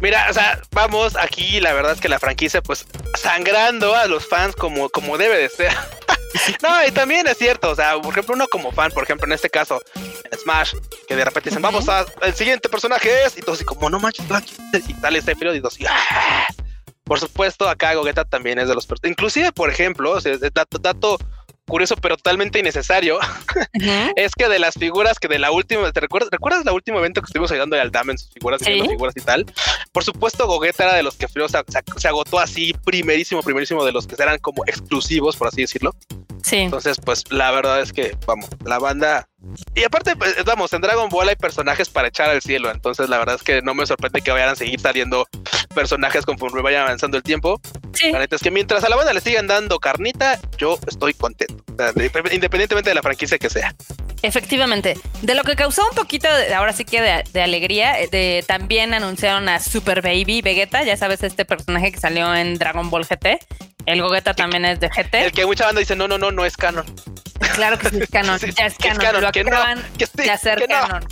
Mira, 0.00 0.26
o 0.28 0.32
sea, 0.34 0.60
vamos 0.72 1.16
aquí, 1.16 1.60
la 1.60 1.72
verdad 1.72 1.92
es 1.92 2.00
que 2.00 2.08
la 2.08 2.18
franquicia, 2.18 2.62
pues, 2.62 2.86
sangrando 3.16 3.94
a 3.94 4.06
los 4.06 4.26
fans 4.26 4.54
como, 4.54 4.88
como 4.90 5.16
debe 5.16 5.38
de 5.38 5.48
ser. 5.48 5.72
no, 6.62 6.86
y 6.86 6.90
también 6.90 7.26
es 7.26 7.38
cierto, 7.38 7.70
o 7.70 7.74
sea, 7.74 7.98
por 8.00 8.12
ejemplo, 8.12 8.34
uno 8.34 8.46
como 8.48 8.72
fan, 8.72 8.90
por 8.90 9.04
ejemplo, 9.04 9.26
en 9.26 9.32
este 9.32 9.48
caso, 9.48 9.80
en 9.94 10.38
Smash, 10.38 10.74
que 11.08 11.16
de 11.16 11.24
repente 11.24 11.50
dicen, 11.50 11.62
vamos 11.62 11.88
a, 11.88 12.04
el 12.22 12.34
siguiente 12.34 12.68
personaje 12.68 13.24
es, 13.24 13.38
y 13.38 13.40
todos 13.40 13.58
así 13.58 13.64
como, 13.64 13.88
no 13.88 14.00
manches, 14.00 14.26
y 14.88 14.94
sale 14.94 15.18
este 15.18 15.32
y 15.32 15.60
todos 15.60 15.74
así, 15.74 15.84
¡ah! 15.88 16.46
Por 17.04 17.20
supuesto, 17.20 17.68
acá 17.68 17.94
Gogeta 17.94 18.24
también 18.24 18.58
es 18.58 18.66
de 18.66 18.74
los 18.74 18.88
Inclusive, 19.04 19.52
por 19.52 19.70
ejemplo, 19.70 20.12
o 20.12 20.20
sea, 20.20 20.36
dato, 20.52 20.78
dato 20.78 21.18
curioso 21.66 21.96
pero 21.96 22.16
totalmente 22.16 22.58
innecesario, 22.58 23.18
es 24.16 24.32
que 24.34 24.48
de 24.48 24.58
las 24.58 24.74
figuras 24.74 25.18
que 25.18 25.28
de 25.28 25.38
la 25.38 25.50
última, 25.50 25.90
¿te 25.92 26.00
recuerdas, 26.00 26.30
¿recuerdas 26.30 26.66
el 26.66 26.72
último 26.72 26.98
evento 26.98 27.20
que 27.20 27.26
estuvimos 27.26 27.50
ayudando 27.52 27.80
al 27.80 27.90
Dame 27.90 28.12
en 28.12 28.18
sus 28.18 28.30
figuras, 28.30 28.62
figuras 28.62 29.16
y 29.16 29.20
tal? 29.20 29.46
Por 29.92 30.04
supuesto, 30.04 30.46
Gogeta 30.46 30.84
era 30.84 30.94
de 30.94 31.02
los 31.02 31.16
que 31.16 31.26
se, 31.28 32.08
agotó 32.08 32.38
así 32.38 32.74
primerísimo, 32.84 33.42
primerísimo 33.42 33.84
de 33.84 33.92
los 33.92 34.06
que 34.06 34.14
eran 34.20 34.38
como 34.38 34.64
exclusivos, 34.66 35.36
por 35.36 35.48
así 35.48 35.62
decirlo. 35.62 35.94
Sí. 36.42 36.56
Entonces, 36.56 36.98
pues 37.02 37.24
la 37.30 37.50
verdad 37.50 37.80
es 37.80 37.92
que, 37.92 38.16
vamos, 38.26 38.50
la 38.64 38.78
banda 38.78 39.28
y 39.74 39.84
aparte, 39.84 40.16
pues, 40.16 40.36
vamos, 40.44 40.72
en 40.72 40.80
Dragon 40.80 41.08
Ball 41.08 41.28
hay 41.28 41.36
personajes 41.36 41.88
para 41.88 42.08
echar 42.08 42.30
al 42.30 42.42
cielo, 42.42 42.70
entonces 42.70 43.08
la 43.08 43.18
verdad 43.18 43.36
es 43.36 43.42
que 43.42 43.62
no 43.62 43.74
me 43.74 43.86
sorprende 43.86 44.20
que 44.20 44.30
vayan 44.30 44.50
a 44.50 44.56
seguir 44.56 44.80
saliendo 44.80 45.26
personajes 45.74 46.24
conforme 46.24 46.62
vayan 46.62 46.82
avanzando 46.82 47.16
el 47.16 47.22
tiempo. 47.22 47.60
La 48.12 48.18
neta 48.18 48.36
es 48.36 48.42
que 48.42 48.50
mientras 48.50 48.84
a 48.84 48.88
la 48.88 48.96
banda 48.96 49.12
le 49.12 49.20
sigan 49.20 49.46
dando 49.46 49.78
carnita, 49.78 50.38
yo 50.58 50.78
estoy 50.86 51.14
contento, 51.14 51.62
independientemente 52.32 52.90
de 52.90 52.94
la 52.94 53.02
franquicia 53.02 53.38
que 53.38 53.50
sea. 53.50 53.74
Efectivamente, 54.22 54.96
de 55.20 55.34
lo 55.34 55.42
que 55.42 55.54
causó 55.54 55.82
un 55.86 55.94
poquito, 55.94 56.34
de, 56.34 56.54
ahora 56.54 56.72
sí 56.72 56.86
que 56.86 57.02
de, 57.02 57.42
alegría, 57.42 58.00
eh, 58.00 58.08
de, 58.10 58.42
también 58.46 58.94
anunciaron 58.94 59.50
a 59.50 59.60
Super 59.60 60.00
Baby 60.00 60.40
Vegeta, 60.40 60.82
ya 60.82 60.96
sabes, 60.96 61.22
este 61.22 61.44
personaje 61.44 61.92
que 61.92 62.00
salió 62.00 62.34
en 62.34 62.54
Dragon 62.54 62.88
Ball 62.88 63.04
GT. 63.04 63.38
El 63.84 64.00
Gogeta 64.00 64.32
también 64.32 64.64
es 64.64 64.80
de 64.80 64.88
GT. 64.88 65.26
El 65.26 65.32
que 65.32 65.44
mucha 65.44 65.66
banda 65.66 65.80
dice, 65.80 65.94
no, 65.94 66.08
no, 66.08 66.16
no, 66.16 66.30
no 66.30 66.46
es 66.46 66.56
canon. 66.56 66.86
Claro 67.54 67.78
que 67.78 67.90
sí 67.90 67.98
es 68.00 68.10
canon, 68.10 68.38
ya 68.56 68.66
es 68.66 68.74
canon, 68.76 69.20
lo 69.20 69.28
acaban 69.28 69.82
de 70.14 70.30
hacer 70.30 70.66
canon. 70.66 71.06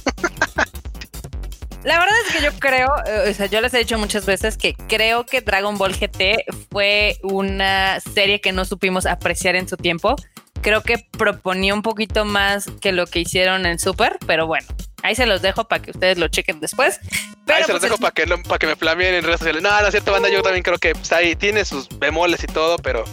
La 1.85 1.99
verdad 1.99 2.15
es 2.27 2.37
que 2.37 2.43
yo 2.45 2.53
creo, 2.61 2.91
eh, 3.07 3.31
o 3.31 3.35
sea, 3.35 3.47
yo 3.47 3.61
les 3.61 3.75
he 3.75 3.79
dicho 3.79 3.99
muchas 3.99 4.25
veces 4.25 4.57
que 4.57 4.75
creo 4.75 5.27
que 5.27 5.41
Dragon 5.41 5.77
Ball 5.79 5.93
GT 5.93 6.45
fue 6.71 7.17
una 7.25 7.99
serie 7.99 8.41
que 8.41 8.53
no 8.53 8.65
supimos 8.65 9.05
apreciar 9.05 9.57
en 9.57 9.69
su 9.69 9.77
tiempo. 9.77 10.15
Creo 10.61 10.83
que 10.83 11.09
proponía 11.11 11.75
un 11.75 11.83
poquito 11.83 12.25
más 12.25 12.67
que 12.81 12.93
lo 12.93 13.07
que 13.09 13.19
hicieron 13.19 13.67
en 13.67 13.81
Super, 13.81 14.17
pero 14.29 14.47
bueno, 14.47 14.69
ahí 15.03 15.17
se 15.17 15.27
los 15.27 15.43
dejo 15.43 15.65
para 15.65 15.83
que 15.83 15.91
ustedes 15.91 16.19
lo 16.19 16.29
chequen 16.29 16.61
después. 16.61 17.01
ahí 17.49 17.65
se 17.65 17.73
los 17.73 17.81
pues 17.81 17.83
dejo 17.83 17.97
para 17.97 18.13
que, 18.13 18.27
que 18.61 18.67
me 18.69 18.77
flameen 18.77 19.15
en 19.15 19.25
redes 19.25 19.41
sociales. 19.41 19.61
No, 19.61 19.81
no 19.81 19.85
es 19.85 19.91
cierto, 19.91 20.13
banda, 20.13 20.29
yo 20.29 20.41
también 20.43 20.63
creo 20.63 20.79
que 20.79 20.95
pues, 20.95 21.11
ahí 21.11 21.35
tiene 21.35 21.65
sus 21.65 21.89
bemoles 21.99 22.45
y 22.45 22.47
todo, 22.47 22.77
pero 22.77 23.05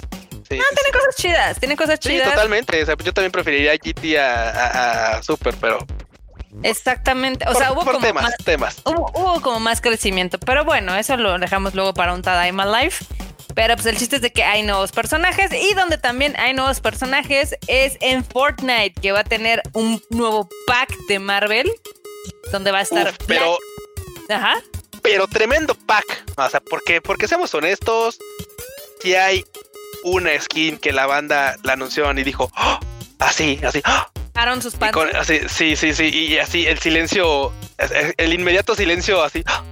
no, 0.57 0.63
tiene 0.75 0.91
cosas 0.91 1.15
chidas, 1.15 1.59
tiene 1.59 1.75
cosas 1.75 1.99
chidas. 1.99 2.25
Sí, 2.25 2.31
totalmente. 2.31 2.81
O 2.81 2.85
sea, 2.85 2.95
yo 2.97 3.13
también 3.13 3.31
preferiría 3.31 3.73
a 3.73 3.75
GT 3.75 4.17
a, 4.17 5.21
Super, 5.23 5.55
pero. 5.59 5.79
Exactamente. 6.63 7.45
O 7.47 7.53
sea, 7.53 7.71
hubo 7.71 7.85
como 7.85 7.99
temas, 7.99 8.23
más, 8.23 8.37
temas. 8.43 8.81
Hubo, 8.85 9.41
como 9.41 9.59
más 9.59 9.81
crecimiento. 9.81 10.39
Pero 10.39 10.65
bueno, 10.65 10.95
eso 10.95 11.15
lo 11.17 11.37
dejamos 11.37 11.75
luego 11.75 11.93
para 11.93 12.13
un 12.13 12.21
Tadaima 12.21 12.65
Life. 12.65 13.05
Pero 13.55 13.75
pues 13.75 13.85
el 13.87 13.97
chiste 13.97 14.17
es 14.17 14.21
de 14.21 14.31
que 14.31 14.43
hay 14.43 14.63
nuevos 14.63 14.91
personajes 14.91 15.51
y 15.51 15.73
donde 15.73 15.97
también 15.97 16.35
hay 16.39 16.53
nuevos 16.53 16.79
personajes 16.79 17.55
es 17.67 17.97
en 17.99 18.23
Fortnite, 18.23 18.93
que 19.01 19.11
va 19.11 19.21
a 19.21 19.23
tener 19.23 19.61
un 19.73 20.01
nuevo 20.09 20.47
pack 20.65 20.95
de 21.07 21.19
Marvel, 21.19 21.71
donde 22.51 22.71
va 22.71 22.79
a 22.79 22.83
estar... 22.83 23.13
pero... 23.27 23.57
Ajá. 24.29 24.61
Pero 25.01 25.27
tremendo 25.27 25.75
pack. 25.75 26.05
O 26.37 26.49
sea, 26.49 26.59
porque, 26.59 27.01
porque 27.01 27.27
seamos 27.27 27.53
honestos, 27.53 28.19
si 29.01 29.15
hay 29.15 29.43
una 30.03 30.39
skin 30.39 30.77
que 30.77 30.91
la 30.91 31.05
banda 31.05 31.55
la 31.63 31.73
anunció 31.73 32.11
y 32.11 32.23
dijo, 32.23 32.51
¡Oh! 32.57 32.79
así, 33.19 33.59
así, 33.63 33.81
¡Oh! 33.85 34.61
sus 34.61 34.73
sí, 35.49 35.75
sí, 35.75 35.93
sí, 35.93 36.09
y 36.09 36.37
así 36.37 36.65
el 36.65 36.79
silencio, 36.79 37.53
el 38.17 38.33
inmediato 38.33 38.75
silencio 38.75 39.23
así, 39.23 39.43
¡Oh! 39.47 39.63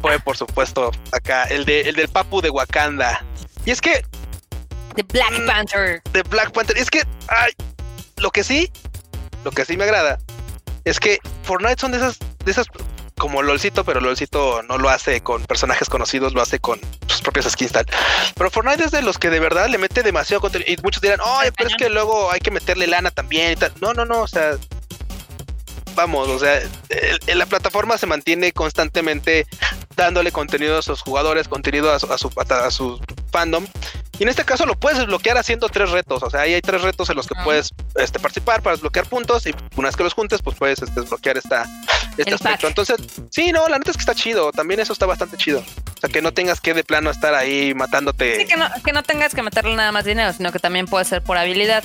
fue 0.00 0.18
por 0.20 0.36
supuesto 0.36 0.90
acá, 1.12 1.44
el, 1.44 1.64
de, 1.64 1.82
el 1.82 1.94
del 1.94 2.08
Papu 2.08 2.40
de 2.40 2.50
Wakanda. 2.50 3.24
Y 3.64 3.70
es 3.70 3.80
que... 3.80 4.04
The 4.94 5.02
Black 5.02 5.40
mm, 5.40 5.46
Panther. 5.46 6.02
The 6.12 6.22
Black 6.22 6.52
Panther. 6.52 6.76
Es 6.78 6.90
que, 6.90 7.02
ay, 7.28 7.52
lo 8.16 8.30
que 8.30 8.42
sí, 8.42 8.70
lo 9.44 9.50
que 9.50 9.64
sí 9.64 9.76
me 9.76 9.84
agrada 9.84 10.18
es 10.84 10.98
que 10.98 11.18
Fortnite 11.42 11.80
son 11.80 11.92
de 11.92 11.98
esas, 11.98 12.18
de 12.44 12.50
esas 12.50 12.66
como 13.18 13.42
LOLcito, 13.42 13.84
pero 13.84 14.00
LOLcito 14.00 14.62
no 14.62 14.78
lo 14.78 14.88
hace 14.88 15.20
con 15.20 15.44
personajes 15.44 15.88
conocidos, 15.88 16.32
lo 16.32 16.40
hace 16.40 16.58
con 16.58 16.80
sus 17.06 17.20
propias 17.20 17.50
skins 17.50 17.72
tal. 17.72 17.86
Pero 18.34 18.50
Fortnite 18.50 18.84
es 18.84 18.90
de 18.90 19.02
los 19.02 19.18
que 19.18 19.30
de 19.30 19.40
verdad 19.40 19.68
le 19.68 19.78
mete 19.78 20.02
demasiado 20.02 20.40
contenido. 20.40 20.72
Y 20.72 20.76
muchos 20.82 21.02
dirán, 21.02 21.20
oye, 21.20 21.52
pero 21.52 21.68
es 21.68 21.76
que 21.76 21.90
luego 21.90 22.30
hay 22.30 22.40
que 22.40 22.50
meterle 22.50 22.86
lana 22.86 23.10
también 23.10 23.52
y 23.52 23.56
tal. 23.56 23.72
No, 23.80 23.92
no, 23.92 24.04
no, 24.04 24.22
o 24.22 24.28
sea, 24.28 24.56
vamos, 25.94 26.28
o 26.28 26.38
sea, 26.38 26.60
la 27.26 27.46
plataforma 27.46 27.98
se 27.98 28.06
mantiene 28.06 28.52
constantemente 28.52 29.46
dándole 30.04 30.32
contenido 30.32 30.78
a 30.78 30.82
sus 30.82 31.02
jugadores, 31.02 31.48
contenido 31.48 31.92
a 31.92 31.98
su, 31.98 32.10
a 32.10 32.18
su, 32.18 32.30
a 32.36 32.70
su 32.70 33.00
fandom 33.30 33.66
y 34.18 34.24
en 34.24 34.28
este 34.28 34.44
caso 34.44 34.66
lo 34.66 34.74
puedes 34.74 34.98
desbloquear 34.98 35.38
haciendo 35.38 35.68
tres 35.68 35.90
retos. 35.90 36.22
O 36.24 36.30
sea, 36.30 36.40
ahí 36.40 36.54
hay 36.54 36.60
tres 36.60 36.82
retos 36.82 37.08
en 37.08 37.16
los 37.16 37.28
que 37.28 37.36
puedes 37.44 37.72
este, 37.94 38.18
participar 38.18 38.62
para 38.62 38.74
desbloquear 38.74 39.06
puntos. 39.06 39.46
Y 39.46 39.54
una 39.76 39.88
vez 39.88 39.96
que 39.96 40.02
los 40.02 40.14
juntes, 40.14 40.42
pues 40.42 40.56
puedes 40.56 40.82
este, 40.82 41.00
desbloquear 41.00 41.38
esta, 41.38 41.66
este 42.16 42.34
aspecto. 42.34 42.66
Entonces, 42.66 42.96
sí, 43.30 43.52
no, 43.52 43.68
la 43.68 43.78
neta 43.78 43.92
es 43.92 43.96
que 43.96 44.00
está 44.00 44.16
chido. 44.16 44.50
También 44.50 44.80
eso 44.80 44.92
está 44.92 45.06
bastante 45.06 45.36
chido. 45.36 45.60
O 45.60 46.00
sea, 46.00 46.10
que 46.10 46.20
no 46.20 46.32
tengas 46.32 46.60
que 46.60 46.74
de 46.74 46.82
plano 46.82 47.10
estar 47.10 47.34
ahí 47.34 47.74
matándote. 47.74 48.38
Sí, 48.38 48.46
que 48.46 48.56
no, 48.56 48.66
que 48.84 48.92
no 48.92 49.04
tengas 49.04 49.34
que 49.34 49.42
meterle 49.42 49.76
nada 49.76 49.92
más 49.92 50.04
dinero, 50.04 50.32
sino 50.32 50.50
que 50.50 50.58
también 50.58 50.86
puede 50.86 51.04
ser 51.04 51.22
por 51.22 51.36
habilidad. 51.36 51.84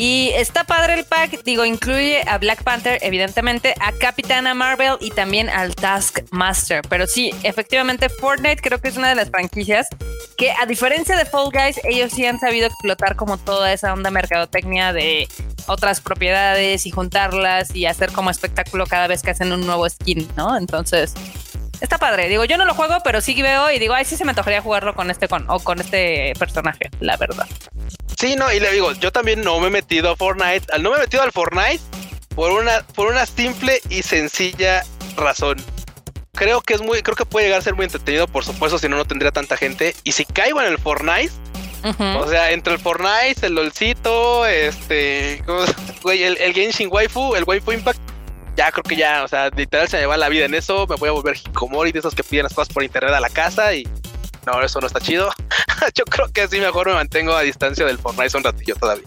Y 0.00 0.30
está 0.36 0.62
padre 0.62 0.94
el 0.94 1.04
pack, 1.04 1.42
digo, 1.42 1.64
incluye 1.64 2.22
a 2.28 2.38
Black 2.38 2.62
Panther, 2.62 3.00
evidentemente, 3.02 3.74
a 3.80 3.90
Capitana 3.90 4.54
Marvel 4.54 4.92
y 5.00 5.10
también 5.10 5.48
al 5.48 5.74
Taskmaster. 5.74 6.82
Pero 6.88 7.08
sí, 7.08 7.34
efectivamente, 7.42 8.08
Fortnite 8.08 8.62
creo 8.62 8.80
que 8.80 8.90
es 8.90 8.96
una 8.96 9.08
de 9.08 9.16
las 9.16 9.28
franquicias 9.28 9.88
que, 10.36 10.52
a 10.52 10.66
diferencia 10.66 11.16
de 11.16 11.24
Fall 11.24 11.50
Guys, 11.52 11.80
ellos 11.82 12.12
sí 12.12 12.24
han 12.24 12.38
sabido 12.38 12.68
explotar 12.68 13.16
como 13.16 13.38
toda 13.38 13.72
esa 13.72 13.92
onda 13.92 14.12
mercadotecnia 14.12 14.92
de 14.92 15.26
otras 15.66 16.00
propiedades 16.00 16.86
y 16.86 16.92
juntarlas 16.92 17.74
y 17.74 17.86
hacer 17.86 18.12
como 18.12 18.30
espectáculo 18.30 18.86
cada 18.86 19.08
vez 19.08 19.22
que 19.22 19.32
hacen 19.32 19.50
un 19.52 19.66
nuevo 19.66 19.90
skin, 19.90 20.28
¿no? 20.36 20.56
Entonces, 20.56 21.12
está 21.80 21.98
padre. 21.98 22.28
Digo, 22.28 22.44
yo 22.44 22.56
no 22.56 22.64
lo 22.64 22.74
juego, 22.74 22.98
pero 23.04 23.20
sí 23.20 23.40
veo 23.40 23.70
y 23.70 23.78
digo, 23.78 23.94
ay, 23.94 24.04
sí 24.04 24.16
se 24.16 24.24
me 24.24 24.30
antojaría 24.30 24.60
jugarlo 24.60 24.94
con 24.94 25.10
este 25.10 25.28
con, 25.28 25.48
o 25.48 25.60
con 25.60 25.80
este 25.80 26.32
personaje, 26.38 26.90
la 27.00 27.16
verdad. 27.16 27.46
Sí, 28.18 28.34
no, 28.36 28.52
y 28.52 28.60
le 28.60 28.72
digo, 28.72 28.92
yo 28.92 29.12
también 29.12 29.42
no 29.42 29.60
me 29.60 29.68
he 29.68 29.70
metido 29.70 30.10
a 30.10 30.16
Fortnite. 30.16 30.66
No 30.80 30.90
me 30.90 30.96
he 30.96 31.00
metido 31.00 31.22
al 31.22 31.32
Fortnite 31.32 31.80
por 32.34 32.52
una, 32.52 32.82
por 32.94 33.08
una 33.08 33.26
simple 33.26 33.80
y 33.90 34.02
sencilla 34.02 34.84
razón. 35.16 35.58
Creo 36.32 36.60
que 36.60 36.74
es 36.74 36.80
muy, 36.80 37.02
creo 37.02 37.16
que 37.16 37.24
puede 37.24 37.46
llegar 37.46 37.60
a 37.60 37.62
ser 37.62 37.74
muy 37.74 37.84
entretenido, 37.84 38.28
por 38.28 38.44
supuesto, 38.44 38.78
si 38.78 38.88
no, 38.88 38.96
no 38.96 39.04
tendría 39.04 39.32
tanta 39.32 39.56
gente. 39.56 39.94
Y 40.04 40.12
si 40.12 40.24
caigo 40.24 40.60
en 40.60 40.68
el 40.68 40.78
Fortnite, 40.78 41.32
o 41.82 42.28
sea, 42.28 42.50
entre 42.52 42.74
el 42.74 42.78
Fortnite, 42.78 43.46
el 43.46 43.54
LOLcito, 43.54 44.46
este, 44.46 45.42
güey, 46.02 46.22
el, 46.22 46.36
el 46.38 46.52
Genshin 46.52 46.88
Waifu, 46.90 47.34
el 47.34 47.44
Waifu 47.44 47.72
Impact, 47.72 47.98
ya 48.58 48.72
creo 48.72 48.82
que 48.82 48.96
ya, 48.96 49.22
o 49.22 49.28
sea, 49.28 49.50
literal 49.50 49.88
se 49.88 49.98
me 49.98 50.06
va 50.06 50.16
la 50.16 50.28
vida 50.28 50.46
en 50.46 50.52
eso. 50.52 50.84
Me 50.88 50.96
voy 50.96 51.08
a 51.08 51.12
volver 51.12 51.36
Hikomori 51.36 51.92
de 51.92 52.00
esos 52.00 52.12
que 52.12 52.24
piden 52.24 52.42
las 52.42 52.52
cosas 52.52 52.74
por 52.74 52.82
internet 52.82 53.14
a 53.14 53.20
la 53.20 53.30
casa 53.30 53.72
y 53.72 53.86
no, 54.46 54.60
eso 54.60 54.80
no 54.80 54.88
está 54.88 54.98
chido. 54.98 55.30
Yo 55.94 56.04
creo 56.04 56.26
que 56.32 56.48
sí, 56.48 56.58
mejor 56.58 56.88
me 56.88 56.94
mantengo 56.94 57.36
a 57.36 57.42
distancia 57.42 57.86
del 57.86 57.98
Fortnite 57.98 58.36
un 58.36 58.42
ratillo 58.42 58.74
todavía. 58.74 59.06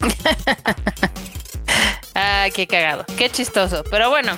ah, 2.16 2.48
qué 2.52 2.66
cagado, 2.66 3.06
qué 3.16 3.30
chistoso. 3.30 3.84
Pero 3.92 4.10
bueno, 4.10 4.36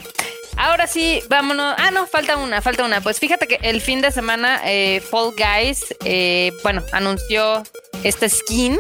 ahora 0.59 0.87
sí, 0.87 1.23
vámonos. 1.31 1.75
Ah, 1.79 1.91
no, 1.91 2.07
falta 2.07 2.37
una, 2.37 2.61
falta 2.61 2.85
una. 2.85 3.01
Pues 3.01 3.21
fíjate 3.21 3.47
que 3.47 3.59
el 3.63 3.81
fin 3.81 4.03
de 4.03 4.11
semana 4.11 4.61
eh, 4.67 5.01
Fall 5.01 5.33
Guys, 5.35 5.97
eh, 6.05 6.53
bueno, 6.63 6.83
anunció 6.93 7.63
esta 8.05 8.29
skin 8.29 8.79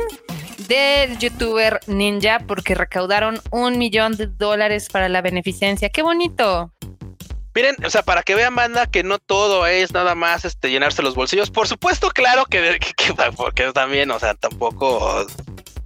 del 0.68 1.18
youtuber 1.18 1.80
Ninja 1.86 2.40
porque 2.46 2.74
recaudaron 2.74 3.40
un 3.50 3.78
millón 3.78 4.16
de 4.16 4.26
dólares 4.26 4.88
para 4.90 5.08
la 5.08 5.22
beneficencia. 5.22 5.88
¡Qué 5.88 6.02
bonito! 6.02 6.72
Miren, 7.54 7.76
o 7.84 7.90
sea, 7.90 8.02
para 8.02 8.22
que 8.22 8.36
vean, 8.36 8.54
banda, 8.54 8.86
que 8.86 9.02
no 9.02 9.18
todo 9.18 9.66
es 9.66 9.92
nada 9.92 10.14
más 10.14 10.44
este 10.44 10.70
llenarse 10.70 11.02
los 11.02 11.16
bolsillos. 11.16 11.50
Por 11.50 11.66
supuesto, 11.66 12.10
claro 12.10 12.44
que, 12.44 12.78
que, 12.78 13.12
porque 13.36 13.72
también, 13.72 14.10
o 14.10 14.18
sea, 14.18 14.34
tampoco 14.34 15.26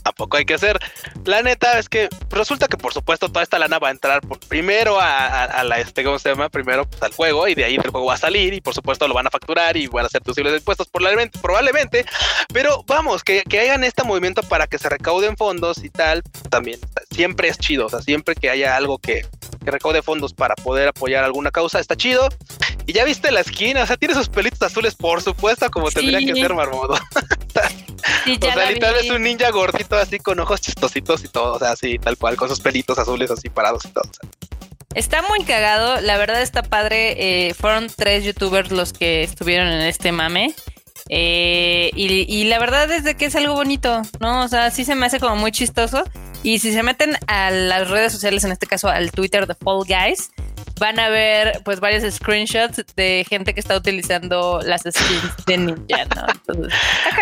tampoco 0.04 0.36
hay 0.36 0.44
que 0.44 0.54
hacer. 0.54 0.78
La 1.24 1.42
neta 1.42 1.78
es 1.78 1.88
que 1.88 2.08
resulta 2.30 2.68
que 2.68 2.76
por 2.76 2.92
supuesto 2.92 3.28
toda 3.28 3.42
esta 3.42 3.58
lana 3.58 3.78
va 3.78 3.88
a 3.88 3.90
entrar 3.90 4.20
primero 4.48 4.98
a, 5.00 5.64
la 5.64 5.80
este, 5.80 6.04
¿cómo 6.04 6.18
se 6.18 6.28
llama? 6.28 6.48
Primero 6.48 6.84
pues, 6.88 7.02
al 7.02 7.12
juego 7.12 7.48
y 7.48 7.54
de 7.54 7.64
ahí 7.64 7.74
el 7.76 7.90
juego 7.90 8.06
va 8.06 8.14
a 8.14 8.18
salir 8.18 8.54
y 8.54 8.60
por 8.60 8.74
supuesto 8.74 9.08
lo 9.08 9.14
van 9.14 9.26
a 9.26 9.30
facturar 9.30 9.76
y 9.76 9.86
van 9.88 10.06
a 10.06 10.08
ser 10.08 10.22
de 10.22 10.56
impuestos 10.56 10.88
probablemente, 10.88 11.38
probablemente. 11.40 12.04
Pero 12.52 12.84
vamos, 12.86 13.24
que, 13.24 13.42
que 13.42 13.60
hagan 13.60 13.82
este 13.82 14.04
movimiento 14.04 14.42
para 14.42 14.66
que 14.66 14.78
se 14.78 14.88
recauden 14.88 15.36
fondos 15.36 15.82
y 15.82 15.90
tal, 15.90 16.22
también 16.50 16.78
siempre 17.10 17.48
es 17.48 17.58
chido. 17.58 17.86
O 17.86 17.88
sea, 17.88 18.02
siempre 18.02 18.34
que 18.34 18.50
haya 18.50 18.76
algo 18.76 18.98
que, 18.98 19.26
que 19.64 19.70
recaude 19.70 20.02
fondos 20.02 20.34
para 20.34 20.54
poder 20.54 20.88
apoyar 20.88 21.24
alguna 21.24 21.50
causa, 21.50 21.80
está 21.80 21.96
chido. 21.96 22.28
Y 22.86 22.92
ya 22.92 23.04
viste 23.04 23.30
la 23.30 23.40
esquina, 23.40 23.82
o 23.82 23.86
sea, 23.86 23.96
tiene 23.96 24.14
sus 24.14 24.28
pelitos 24.28 24.60
azules, 24.60 24.94
por 24.94 25.22
supuesto, 25.22 25.70
como 25.70 25.90
tendría 25.90 26.18
que 26.18 26.38
ser 26.38 26.52
Marmodo. 26.52 26.98
O 28.26 28.52
sea, 28.52 28.70
literal 28.70 28.96
es 29.00 29.10
un 29.10 29.22
ninja 29.22 29.50
gordito 29.50 29.96
así 29.96 30.18
con 30.18 30.38
ojos 30.40 30.60
chistositos 30.60 31.24
y 31.24 31.28
todo, 31.28 31.54
o 31.54 31.58
sea, 31.58 31.72
así 31.72 31.98
tal 31.98 32.16
cual, 32.16 32.37
con 32.37 32.48
sus 32.48 32.60
pelitos 32.60 32.98
azules 32.98 33.30
así 33.30 33.48
parados 33.48 33.84
y 33.84 33.88
todo. 33.88 34.08
Está 34.94 35.22
muy 35.22 35.42
cagado, 35.44 36.00
la 36.00 36.16
verdad 36.16 36.40
está 36.40 36.62
padre. 36.62 37.48
Eh, 37.48 37.54
fueron 37.54 37.88
tres 37.94 38.24
youtubers 38.24 38.70
los 38.70 38.92
que 38.92 39.24
estuvieron 39.24 39.66
en 39.66 39.80
este 39.80 40.12
mame. 40.12 40.54
Eh, 41.10 41.90
y, 41.94 42.44
la 42.44 42.58
verdad 42.58 42.90
es 42.90 43.04
de 43.04 43.16
que 43.16 43.26
es 43.26 43.37
algo 43.37 43.54
bonito, 43.54 44.02
¿no? 44.20 44.44
O 44.44 44.48
sea, 44.48 44.70
sí 44.70 44.84
se 44.84 44.94
me 44.94 45.06
hace 45.06 45.18
como 45.18 45.37
muy 45.37 45.50
chistoso. 45.50 46.04
Y 46.44 46.60
si 46.60 46.72
se 46.72 46.82
meten 46.82 47.16
a 47.26 47.50
las 47.50 47.90
redes 47.90 48.12
sociales, 48.12 48.44
en 48.44 48.52
este 48.52 48.66
caso 48.66 48.88
al 48.88 49.10
Twitter 49.10 49.46
de 49.46 49.54
Fall 49.54 49.84
Guys, 49.87 50.30
van 50.78 50.98
a 50.98 51.08
ver 51.08 51.60
pues 51.64 51.80
varios 51.80 52.12
screenshots 52.14 52.82
de 52.96 53.24
gente 53.28 53.54
que 53.54 53.60
está 53.60 53.76
utilizando 53.76 54.60
las 54.64 54.82
skins 54.82 55.46
de 55.46 55.58
Ninja, 55.58 56.04
¿no? 56.14 56.68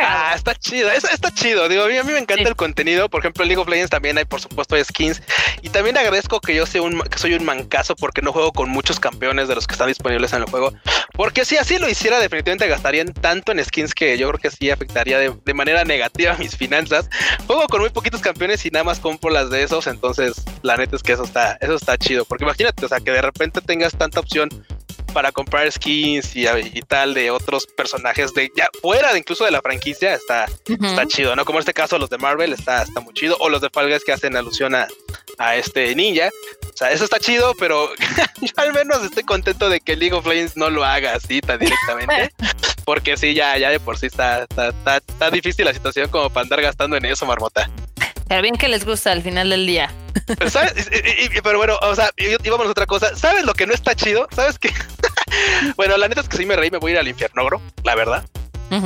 ah, 0.01 0.33
está 0.35 0.55
chido, 0.55 0.91
está 0.91 1.31
chido. 1.33 1.69
Digo, 1.69 1.85
a 1.85 1.89
mí, 1.89 2.13
me 2.13 2.19
encanta 2.19 2.49
el 2.49 2.57
contenido. 2.57 3.09
Por 3.09 3.21
ejemplo, 3.21 3.43
en 3.45 3.49
League 3.49 3.61
of 3.61 3.69
Legends 3.69 3.91
también 3.91 4.19
hay, 4.19 4.25
por 4.25 4.41
supuesto, 4.41 4.83
skins. 4.83 5.23
Y 5.63 5.69
también 5.69 5.97
agradezco 5.97 6.41
que 6.41 6.55
yo 6.55 6.67
sea 6.67 6.83
un, 6.83 7.01
que 7.03 7.19
soy 7.19 7.35
un 7.35 7.45
mancazo 7.45 7.95
porque 7.97 8.23
no 8.23 8.33
juego 8.33 8.53
con 8.53 8.71
muchos 8.71 8.99
campeones 8.99 9.49
de 9.49 9.55
los 9.55 9.67
que 9.67 9.75
están 9.75 9.89
disponibles 9.89 10.33
en 10.33 10.41
el 10.43 10.49
juego. 10.49 10.73
Porque 11.13 11.45
si 11.45 11.57
así 11.57 11.79
lo 11.79 11.89
hiciera, 11.89 12.19
definitivamente 12.21 12.69
gastarían 12.69 13.13
tanto 13.13 13.53
en 13.53 13.63
skins 13.65 13.95
que 13.95 14.17
yo 14.17 14.29
creo 14.29 14.41
que 14.41 14.51
sí 14.51 14.71
afectaría 14.71 15.19
de, 15.19 15.35
de 15.45 15.55
manera 15.55 15.85
negativa 15.85 16.35
mis 16.39 16.57
finanzas. 16.57 17.09
Juego 17.47 17.67
con 17.69 17.81
muy 17.81 17.91
poquitos 17.91 18.21
campeones 18.21 18.65
y 18.65 18.71
nada 18.71 18.85
más 18.85 18.99
compro 18.99 19.31
las 19.31 19.51
de 19.51 19.63
esos. 19.63 19.87
Entonces, 19.87 20.43
la 20.63 20.77
neta 20.77 20.97
es 20.97 21.03
que 21.03 21.13
eso 21.13 21.25
está, 21.25 21.59
eso 21.61 21.75
está 21.75 21.99
chido. 21.99 22.25
Porque 22.25 22.45
imagínate, 22.45 22.85
o 22.85 22.89
sea, 22.89 23.01
que 23.01 23.11
de 23.11 23.23
repente 23.23 23.42
tengas 23.51 23.97
tanta 23.97 24.21
opción 24.21 24.49
para 25.13 25.31
comprar 25.31 25.71
skins 25.71 26.35
y, 26.35 26.47
tal 26.83 27.15
de 27.15 27.31
otros 27.31 27.67
personajes 27.67 28.33
de 28.35 28.51
ya 28.57 28.69
fuera 28.81 29.13
de 29.13 29.19
incluso 29.19 29.45
de 29.45 29.51
la 29.51 29.61
franquicia 29.61 30.15
está, 30.15 30.47
está 30.67 31.07
chido, 31.07 31.37
¿no? 31.37 31.45
Como 31.45 31.59
en 31.59 31.61
este 31.61 31.75
caso 31.75 31.99
los 31.99 32.11
de 32.11 32.19
Marvel 32.19 32.53
está, 32.53 32.83
está 32.83 33.01
muy 33.01 33.13
chido, 33.15 33.37
o 33.41 33.49
los 33.49 33.61
de 33.61 33.71
Fall 33.71 33.89
Guys 33.89 34.05
que 34.05 34.13
hacen 34.13 34.37
alusión 34.37 34.75
a, 34.75 34.89
a 35.39 35.57
este 35.57 35.95
ninja. 35.95 36.31
O 36.73 36.77
sea, 36.77 36.91
eso 36.91 37.05
está 37.05 37.19
chido, 37.19 37.55
pero 37.59 37.91
yo 38.41 38.53
al 38.57 38.73
menos 38.73 39.03
estoy 39.03 39.23
contento 39.23 39.69
de 39.69 39.81
que 39.81 39.97
League 39.97 40.15
of 40.15 40.27
Legends 40.27 40.57
no 40.57 40.71
lo 40.71 40.85
haga 40.85 41.15
así 41.15 41.41
tan 41.41 41.59
directamente. 41.59 42.33
porque 42.85 43.17
sí, 43.17 43.35
ya, 43.35 43.57
ya 43.59 43.71
de 43.71 43.81
por 43.81 43.99
sí 43.99 44.07
está, 44.07 44.45
está, 44.45 44.69
está, 44.69 44.97
está 44.97 45.31
difícil 45.31 45.65
la 45.65 45.75
situación 45.75 46.09
como 46.11 46.31
para 46.31 46.43
andar 46.43 46.63
gastando 46.63 46.97
en 46.97 47.05
eso, 47.05 47.27
marmota. 47.27 47.71
Pero 48.29 48.43
bien 48.43 48.57
que 48.57 48.69
les 48.69 48.85
gusta 48.85 49.13
al 49.13 49.23
final 49.23 49.51
del 49.51 49.67
día. 49.67 49.93
Pero, 50.27 50.51
¿sabes? 50.51 50.73
pero 51.43 51.59
bueno, 51.59 51.79
o 51.83 51.95
sea, 51.95 52.11
íbamos 52.17 52.67
a 52.67 52.71
otra 52.71 52.87
cosa. 52.87 53.15
¿Sabes 53.17 53.45
lo 53.45 53.55
que 53.55 53.67
no 53.67 53.75
está 53.75 53.95
chido? 53.95 54.29
¿Sabes 54.35 54.59
qué? 54.59 54.71
bueno, 55.77 55.97
la 55.97 56.09
neta 56.09 56.21
es 56.21 56.29
que 56.29 56.37
sí 56.37 56.47
me 56.47 56.57
reí, 56.57 56.71
me 56.71 56.79
voy 56.79 56.93
a 56.93 56.95
ir 56.95 57.01
al 57.01 57.09
infierno, 57.09 57.45
bro, 57.45 57.61
la 57.85 57.95
verdad. 57.95 58.25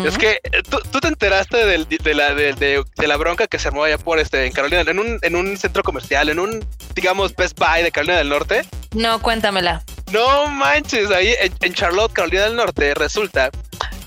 Es 0.04 0.18
que 0.18 0.40
eh, 0.42 0.62
¿tú, 0.68 0.98
te 0.98 1.06
enteraste 1.06 1.64
del, 1.64 1.86
de, 1.86 2.14
la, 2.14 2.34
de, 2.34 2.84
la 2.96 3.16
bronca 3.16 3.46
que 3.46 3.56
se 3.60 3.68
armó 3.68 3.84
allá 3.84 3.98
por 3.98 4.18
este 4.18 4.44
en 4.44 4.52
Carolina, 4.52 4.80
en 4.80 4.98
un, 4.98 5.18
en 5.22 5.36
un 5.36 5.56
centro 5.56 5.84
comercial, 5.84 6.28
en 6.28 6.40
un, 6.40 6.66
digamos, 6.96 7.36
Best 7.36 7.56
Buy 7.56 7.84
de 7.84 7.92
Carolina 7.92 8.18
del 8.18 8.28
Norte. 8.28 8.62
No, 8.96 9.22
cuéntamela. 9.22 9.84
No 10.10 10.48
manches, 10.48 11.12
ahí 11.12 11.34
en 11.40 11.72
Charlotte, 11.72 12.12
Carolina 12.12 12.44
del 12.44 12.56
Norte, 12.56 12.94
resulta 12.94 13.50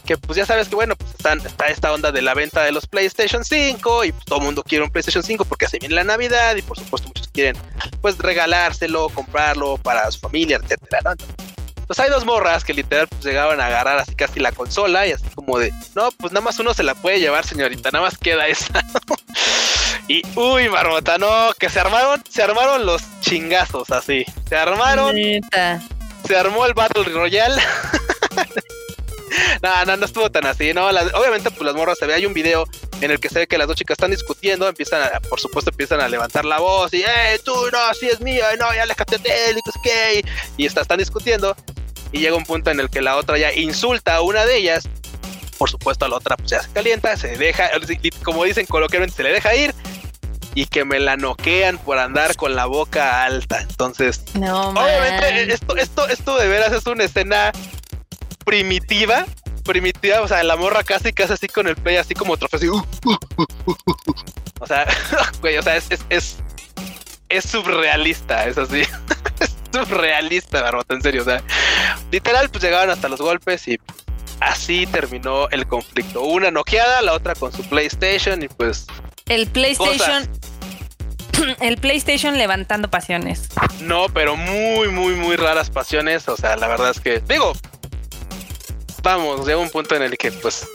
que 0.09 0.17
pues 0.17 0.37
ya 0.37 0.45
sabes 0.47 0.67
que 0.67 0.73
bueno, 0.73 0.95
pues 0.95 1.11
están, 1.11 1.37
está 1.45 1.67
esta 1.67 1.93
onda 1.93 2.11
de 2.11 2.23
la 2.23 2.33
venta 2.33 2.63
de 2.63 2.71
los 2.71 2.87
PlayStation 2.87 3.45
5 3.45 4.05
y 4.05 4.11
pues, 4.11 4.25
todo 4.25 4.39
el 4.39 4.45
mundo 4.45 4.63
quiere 4.63 4.83
un 4.83 4.89
PlayStation 4.89 5.23
5 5.23 5.45
porque 5.45 5.65
hace 5.65 5.77
bien 5.77 5.93
la 5.93 6.03
Navidad 6.03 6.55
y 6.55 6.63
por 6.63 6.79
supuesto 6.79 7.09
muchos 7.09 7.27
quieren 7.27 7.55
pues 8.01 8.17
regalárselo, 8.17 9.09
comprarlo 9.09 9.77
para 9.77 10.09
su 10.09 10.19
familia, 10.19 10.57
etcétera, 10.57 11.01
¿no? 11.03 11.11
Pues 11.85 11.99
hay 11.99 12.09
dos 12.09 12.25
morras 12.25 12.63
que 12.63 12.73
literal 12.73 13.07
pues, 13.07 13.23
llegaban 13.23 13.61
a 13.61 13.67
agarrar 13.67 13.99
así 13.99 14.15
casi 14.15 14.39
la 14.39 14.51
consola 14.51 15.05
y 15.05 15.11
así 15.11 15.25
como 15.35 15.59
de, 15.59 15.71
no, 15.93 16.09
pues 16.13 16.33
nada 16.33 16.43
más 16.43 16.57
uno 16.57 16.73
se 16.73 16.81
la 16.81 16.95
puede 16.95 17.19
llevar, 17.19 17.45
señorita, 17.45 17.91
nada 17.91 18.05
más 18.05 18.17
queda 18.17 18.47
esa. 18.47 18.83
y 20.07 20.23
uy, 20.35 20.69
marmota, 20.69 21.19
no, 21.19 21.51
que 21.59 21.69
se 21.69 21.79
armaron, 21.79 22.23
se 22.27 22.41
armaron 22.41 22.83
los 22.87 23.03
chingazos 23.19 23.91
así. 23.91 24.25
Se 24.47 24.55
armaron. 24.55 25.15
Se 26.27 26.35
armó 26.35 26.65
el 26.65 26.73
Battle 26.73 27.03
Royale. 27.03 27.61
no, 29.61 29.85
no, 29.85 29.97
no 29.97 30.05
estuvo 30.05 30.29
tan 30.29 30.45
así, 30.45 30.73
¿no? 30.73 30.87
obviamente, 30.87 31.51
pues 31.51 31.61
las 31.61 31.75
morras 31.75 31.97
se 31.97 32.05
ve, 32.05 32.13
hay 32.13 32.25
un 32.25 32.33
video 32.33 32.65
en 33.01 33.11
el 33.11 33.19
que 33.19 33.29
se 33.29 33.39
ve 33.39 33.47
que 33.47 33.57
las 33.57 33.67
dos 33.67 33.75
chicas 33.75 33.95
están 33.95 34.11
discutiendo, 34.11 34.67
empiezan 34.67 35.01
a, 35.01 35.19
por 35.19 35.39
supuesto, 35.39 35.71
empiezan 35.71 36.01
a 36.01 36.07
levantar 36.07 36.45
la 36.45 36.59
voz 36.59 36.93
y, 36.93 37.01
eh, 37.01 37.39
tú 37.43 37.53
no, 37.71 37.79
así 37.85 38.07
es 38.07 38.19
mío, 38.21 38.43
no, 38.59 38.73
ya 38.73 38.85
le 38.85 38.93
él 38.93 39.57
y 39.57 39.81
qué, 39.81 40.25
y 40.57 40.65
está, 40.65 40.81
están 40.81 40.99
discutiendo, 40.99 41.55
y 42.11 42.19
llega 42.19 42.35
un 42.35 42.45
punto 42.45 42.71
en 42.71 42.79
el 42.79 42.89
que 42.89 43.01
la 43.01 43.15
otra 43.15 43.37
ya 43.37 43.53
insulta 43.53 44.15
a 44.15 44.21
una 44.21 44.45
de 44.45 44.57
ellas, 44.57 44.87
por 45.57 45.69
supuesto, 45.69 46.05
a 46.05 46.09
la 46.09 46.15
otra 46.15 46.37
pues 46.37 46.51
ya 46.51 46.61
se 46.61 46.71
calienta, 46.71 47.15
se 47.17 47.37
deja, 47.37 47.69
como 48.23 48.43
dicen 48.43 48.65
coloquialmente, 48.65 49.15
se 49.15 49.23
le 49.23 49.31
deja 49.31 49.55
ir, 49.55 49.73
y 50.55 50.65
que 50.65 50.83
me 50.83 50.99
la 50.99 51.15
noquean 51.15 51.77
por 51.77 51.99
andar 51.99 52.35
con 52.35 52.55
la 52.55 52.65
boca 52.65 53.23
alta. 53.23 53.61
Entonces, 53.61 54.23
obviamente, 54.35 55.53
esto, 55.53 55.75
esto, 55.75 56.07
esto 56.07 56.37
de 56.37 56.47
veras 56.47 56.73
es 56.73 56.85
una 56.87 57.03
escena 57.03 57.51
primitiva, 58.49 59.27
primitiva, 59.63 60.21
o 60.21 60.27
sea, 60.27 60.41
la 60.41 60.55
morra 60.55 60.83
casi, 60.83 61.13
casi 61.13 61.33
así 61.33 61.47
con 61.47 61.67
el 61.67 61.75
pay, 61.75 61.97
así 61.97 62.15
como 62.15 62.35
trofeo, 62.35 62.57
así, 62.57 62.67
uh, 62.67 62.83
uh, 63.05 63.41
uh, 63.67 64.13
o 64.59 64.65
sea, 64.65 64.87
güey, 65.41 65.55
o 65.59 65.61
sea, 65.61 65.75
es, 65.77 65.85
es, 65.91 66.03
es, 66.09 66.37
es 67.29 67.45
surrealista, 67.45 68.47
es 68.47 68.57
así, 68.57 68.81
es 69.39 69.55
surrealista, 69.71 70.63
barbota, 70.63 70.95
en 70.95 71.03
serio, 71.03 71.21
o 71.21 71.25
sea, 71.25 71.43
literal, 72.11 72.49
pues 72.49 72.63
llegaban 72.63 72.89
hasta 72.89 73.07
los 73.07 73.21
golpes 73.21 73.67
y 73.67 73.79
así 74.39 74.87
terminó 74.87 75.47
el 75.49 75.67
conflicto. 75.67 76.23
Una 76.23 76.49
noqueada, 76.49 77.03
la 77.03 77.13
otra 77.13 77.35
con 77.35 77.53
su 77.53 77.61
PlayStation 77.69 78.41
y 78.41 78.47
pues... 78.47 78.87
El 79.27 79.45
PlayStation... 79.45 80.27
El 81.61 81.77
PlayStation 81.77 82.35
levantando 82.37 82.89
pasiones. 82.89 83.49
No, 83.81 84.07
pero 84.09 84.35
muy, 84.35 84.89
muy, 84.89 85.13
muy 85.13 85.35
raras 85.35 85.69
pasiones. 85.69 86.27
O 86.27 86.35
sea, 86.35 86.57
la 86.57 86.67
verdad 86.67 86.89
es 86.89 86.99
que, 86.99 87.21
digo, 87.21 87.53
vamos, 89.01 89.45
llega 89.45 89.57
un 89.57 89.69
punto 89.69 89.95
en 89.95 90.03
el 90.03 90.17
que 90.17 90.31
pues 90.31 90.67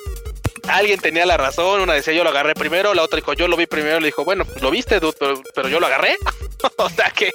alguien 0.69 0.99
tenía 1.01 1.27
la 1.27 1.37
razón, 1.37 1.81
una 1.81 1.95
decía 1.95 2.15
yo 2.15 2.25
lo 2.25 2.31
agarré 2.31 2.55
primero, 2.55 2.95
la 2.95 3.03
otra 3.03 3.17
dijo 3.17 3.33
yo 3.35 3.49
lo 3.49 3.57
vi 3.57 3.67
primero, 3.67 4.01
le 4.01 4.07
dijo, 4.07 4.25
bueno, 4.25 4.45
pues 4.45 4.63
lo 4.63 4.71
viste, 4.71 5.01
dude, 5.01 5.17
pero, 5.55 5.69
yo 5.69 5.81
lo 5.81 5.87
agarré. 5.87 6.17
o 6.77 6.89
sea 6.89 7.11
que... 7.11 7.31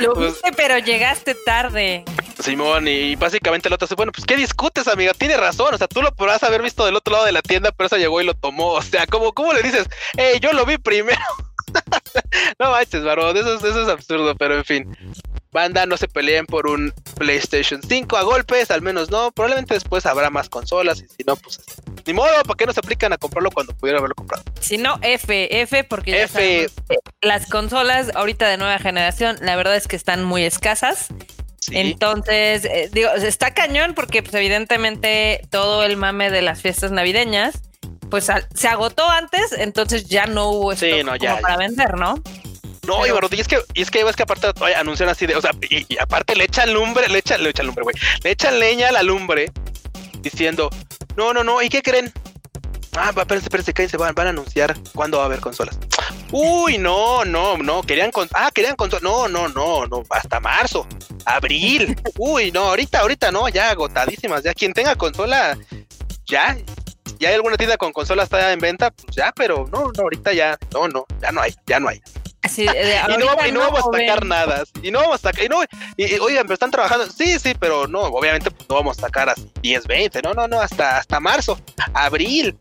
Lo 0.00 0.14
pues, 0.14 0.32
viste, 0.32 0.52
pero 0.56 0.78
llegaste 0.78 1.34
tarde. 1.34 2.04
Simón, 2.40 2.88
y 2.88 3.16
básicamente 3.16 3.68
la 3.68 3.76
otra 3.76 3.86
dice, 3.86 3.94
bueno, 3.94 4.12
pues 4.12 4.26
¿qué 4.26 4.36
discutes, 4.36 4.88
amiga? 4.88 5.14
Tiene 5.14 5.36
razón, 5.36 5.74
o 5.74 5.78
sea, 5.78 5.88
tú 5.88 6.02
lo 6.02 6.12
podrás 6.14 6.42
haber 6.42 6.62
visto 6.62 6.84
del 6.84 6.96
otro 6.96 7.12
lado 7.12 7.26
de 7.26 7.32
la 7.32 7.42
tienda, 7.42 7.72
pero 7.72 7.86
esa 7.86 7.96
llegó 7.96 8.20
y 8.20 8.24
lo 8.24 8.34
tomó, 8.34 8.72
o 8.72 8.82
sea, 8.82 9.06
¿cómo, 9.06 9.32
cómo 9.32 9.52
le 9.52 9.62
dices? 9.62 9.88
Hey, 10.16 10.38
yo 10.40 10.52
lo 10.52 10.66
vi 10.66 10.78
primero. 10.78 11.20
no 12.58 12.70
manches, 12.70 13.04
varón, 13.04 13.36
eso, 13.36 13.54
eso 13.54 13.82
es 13.82 13.88
absurdo, 13.88 14.34
pero 14.36 14.56
en 14.56 14.64
fin. 14.64 14.96
Banda, 15.54 15.86
no 15.86 15.96
se 15.96 16.08
peleen 16.08 16.46
por 16.46 16.66
un 16.66 16.92
PlayStation 17.16 17.80
5 17.80 18.16
a 18.16 18.22
golpes, 18.24 18.72
al 18.72 18.82
menos 18.82 19.08
no. 19.08 19.30
Probablemente 19.30 19.74
después 19.74 20.04
habrá 20.04 20.28
más 20.28 20.48
consolas 20.48 20.98
y 21.00 21.06
si 21.06 21.22
no, 21.24 21.36
pues 21.36 21.60
ni 22.04 22.12
modo, 22.12 22.28
¿para 22.44 22.56
qué 22.56 22.66
no 22.66 22.72
se 22.72 22.80
aplican 22.80 23.12
a 23.12 23.18
comprarlo 23.18 23.52
cuando 23.52 23.72
pudieran 23.74 24.00
haberlo 24.00 24.16
comprado? 24.16 24.42
Si 24.60 24.78
no, 24.78 24.98
F, 25.00 25.60
F, 25.62 25.84
porque 25.84 26.24
F. 26.24 26.66
las 27.22 27.46
consolas 27.46 28.10
ahorita 28.16 28.48
de 28.48 28.56
nueva 28.56 28.80
generación, 28.80 29.36
la 29.42 29.54
verdad 29.54 29.76
es 29.76 29.86
que 29.86 29.94
están 29.94 30.24
muy 30.24 30.42
escasas. 30.42 31.06
Entonces, 31.70 32.64
eh, 32.64 32.90
digo, 32.92 33.10
está 33.12 33.54
cañón 33.54 33.94
porque 33.94 34.22
pues 34.22 34.34
evidentemente 34.34 35.40
todo 35.50 35.84
el 35.84 35.96
mame 35.96 36.30
de 36.30 36.42
las 36.42 36.60
fiestas 36.60 36.90
navideñas, 36.90 37.62
pues 38.10 38.28
se 38.54 38.68
agotó 38.68 39.08
antes, 39.08 39.52
entonces 39.52 40.06
ya 40.06 40.26
no 40.26 40.50
hubo 40.50 40.72
esto 40.72 40.86
para 41.40 41.56
vender, 41.56 41.94
¿no? 41.94 42.16
No, 42.86 43.06
y, 43.06 43.10
y 43.10 43.40
es 43.40 43.48
que, 43.48 43.60
y 43.74 43.82
es 43.82 43.90
que 43.90 44.04
ves 44.04 44.16
que 44.16 44.24
aparte 44.24 44.48
anuncian 44.76 45.08
así 45.08 45.26
de, 45.26 45.36
o 45.36 45.40
sea, 45.40 45.52
y, 45.68 45.98
aparte 45.98 46.34
le 46.34 46.44
echan 46.44 46.72
lumbre, 46.72 47.08
le 47.08 47.18
echan, 47.18 47.42
le 47.42 47.50
echan 47.50 47.66
lumbre, 47.66 47.84
güey. 47.84 47.96
Le 48.22 48.30
echan 48.30 48.58
leña 48.58 48.88
a 48.88 48.92
la 48.92 49.02
lumbre 49.02 49.50
diciendo, 50.20 50.70
no, 51.16 51.32
no, 51.32 51.44
no, 51.44 51.62
¿y 51.62 51.68
qué 51.68 51.82
creen? 51.82 52.12
Ah, 52.96 53.12
espérense, 53.16 53.46
espérense, 53.46 53.72
cállense, 53.72 53.96
van, 53.96 54.14
van 54.14 54.28
a 54.28 54.30
anunciar 54.30 54.76
cuándo 54.94 55.18
va 55.18 55.24
a 55.24 55.26
haber 55.26 55.40
consolas. 55.40 55.78
Uy, 56.30 56.78
no, 56.78 57.24
no, 57.24 57.56
no, 57.56 57.82
querían 57.82 58.10
con, 58.10 58.28
ah, 58.34 58.50
querían 58.52 58.76
consolas. 58.76 59.02
No, 59.02 59.28
no, 59.28 59.48
no, 59.48 59.86
no, 59.86 60.02
hasta 60.10 60.40
marzo, 60.40 60.86
abril. 61.24 61.96
Uy, 62.18 62.52
no, 62.52 62.60
ahorita, 62.60 63.00
ahorita 63.00 63.32
no, 63.32 63.48
ya 63.48 63.70
agotadísimas, 63.70 64.42
ya 64.42 64.54
quien 64.54 64.72
tenga 64.72 64.94
consola, 64.94 65.58
ya, 66.24 66.56
ya 67.18 67.28
hay 67.28 67.34
alguna 67.34 67.56
tienda 67.56 67.76
con 67.76 67.92
consolas 67.92 68.24
está 68.24 68.52
en 68.52 68.60
venta, 68.60 68.90
pues 68.90 69.16
ya, 69.16 69.32
pero 69.34 69.68
no, 69.72 69.90
no, 69.96 70.02
ahorita 70.02 70.32
ya, 70.32 70.56
no, 70.72 70.88
no, 70.88 71.04
ya 71.20 71.32
no 71.32 71.40
hay, 71.40 71.54
ya 71.66 71.80
no 71.80 71.88
hay. 71.88 72.00
Y, 72.56 72.66
no, 72.66 73.46
y 73.46 73.52
no, 73.52 73.60
vamos 73.60 73.80
a 73.80 73.98
sacar 73.98 74.24
nada. 74.24 74.64
Y 74.82 74.90
no 74.90 75.00
vamos 75.00 75.16
a 75.16 75.18
sacar. 75.18 75.44
Y 75.44 75.48
no, 75.48 75.62
y, 75.96 76.14
oigan, 76.18 76.42
pero 76.44 76.54
están 76.54 76.70
trabajando. 76.70 77.06
Sí, 77.10 77.38
sí, 77.38 77.54
pero 77.58 77.86
no, 77.86 78.00
obviamente 78.00 78.50
pues, 78.50 78.68
no 78.68 78.76
vamos 78.76 78.98
a 78.98 79.02
sacar 79.02 79.28
a 79.28 79.34
10, 79.62 79.86
20. 79.86 80.22
No, 80.22 80.34
no, 80.34 80.48
no, 80.48 80.60
hasta, 80.60 80.98
hasta 80.98 81.20
marzo, 81.20 81.58
abril, 81.92 82.56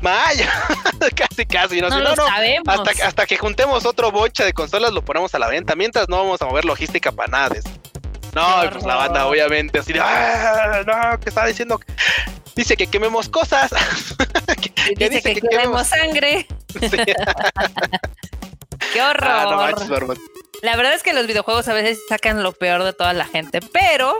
mayo. 0.00 0.44
casi, 1.16 1.46
casi. 1.46 1.80
No, 1.80 1.88
no, 1.88 2.00
no, 2.00 2.24
Hasta, 2.66 3.06
hasta 3.06 3.26
que 3.26 3.36
juntemos 3.36 3.86
otro 3.86 4.10
bocha 4.10 4.44
de 4.44 4.52
consolas, 4.52 4.92
lo 4.92 5.04
ponemos 5.04 5.34
a 5.34 5.38
la 5.38 5.48
venta. 5.48 5.74
Mientras 5.74 6.08
no 6.08 6.18
vamos 6.18 6.42
a 6.42 6.46
mover 6.46 6.64
logística 6.64 7.12
para 7.12 7.30
nada. 7.30 7.56
No, 8.34 8.70
pues 8.70 8.84
la 8.84 8.94
banda, 8.94 9.26
obviamente, 9.26 9.78
así 9.78 9.92
de, 9.92 10.00
ah, 10.00 10.82
no, 10.86 11.18
que 11.20 11.28
está 11.28 11.46
diciendo. 11.46 11.80
Dice 12.54 12.76
que 12.76 12.86
quememos 12.88 13.28
cosas. 13.28 13.70
dice, 14.96 15.22
que, 15.22 15.40
quememos 15.40 15.86
sangre. 15.86 16.46
¡Qué 18.92 19.00
ah, 19.00 19.10
horror! 19.10 20.18
La 20.62 20.76
verdad 20.76 20.94
es 20.94 21.02
que 21.02 21.12
los 21.12 21.26
videojuegos 21.26 21.68
a 21.68 21.74
veces 21.74 22.00
sacan 22.08 22.42
lo 22.42 22.52
peor 22.52 22.82
de 22.84 22.92
toda 22.92 23.12
la 23.12 23.24
gente, 23.24 23.60
pero 23.72 24.16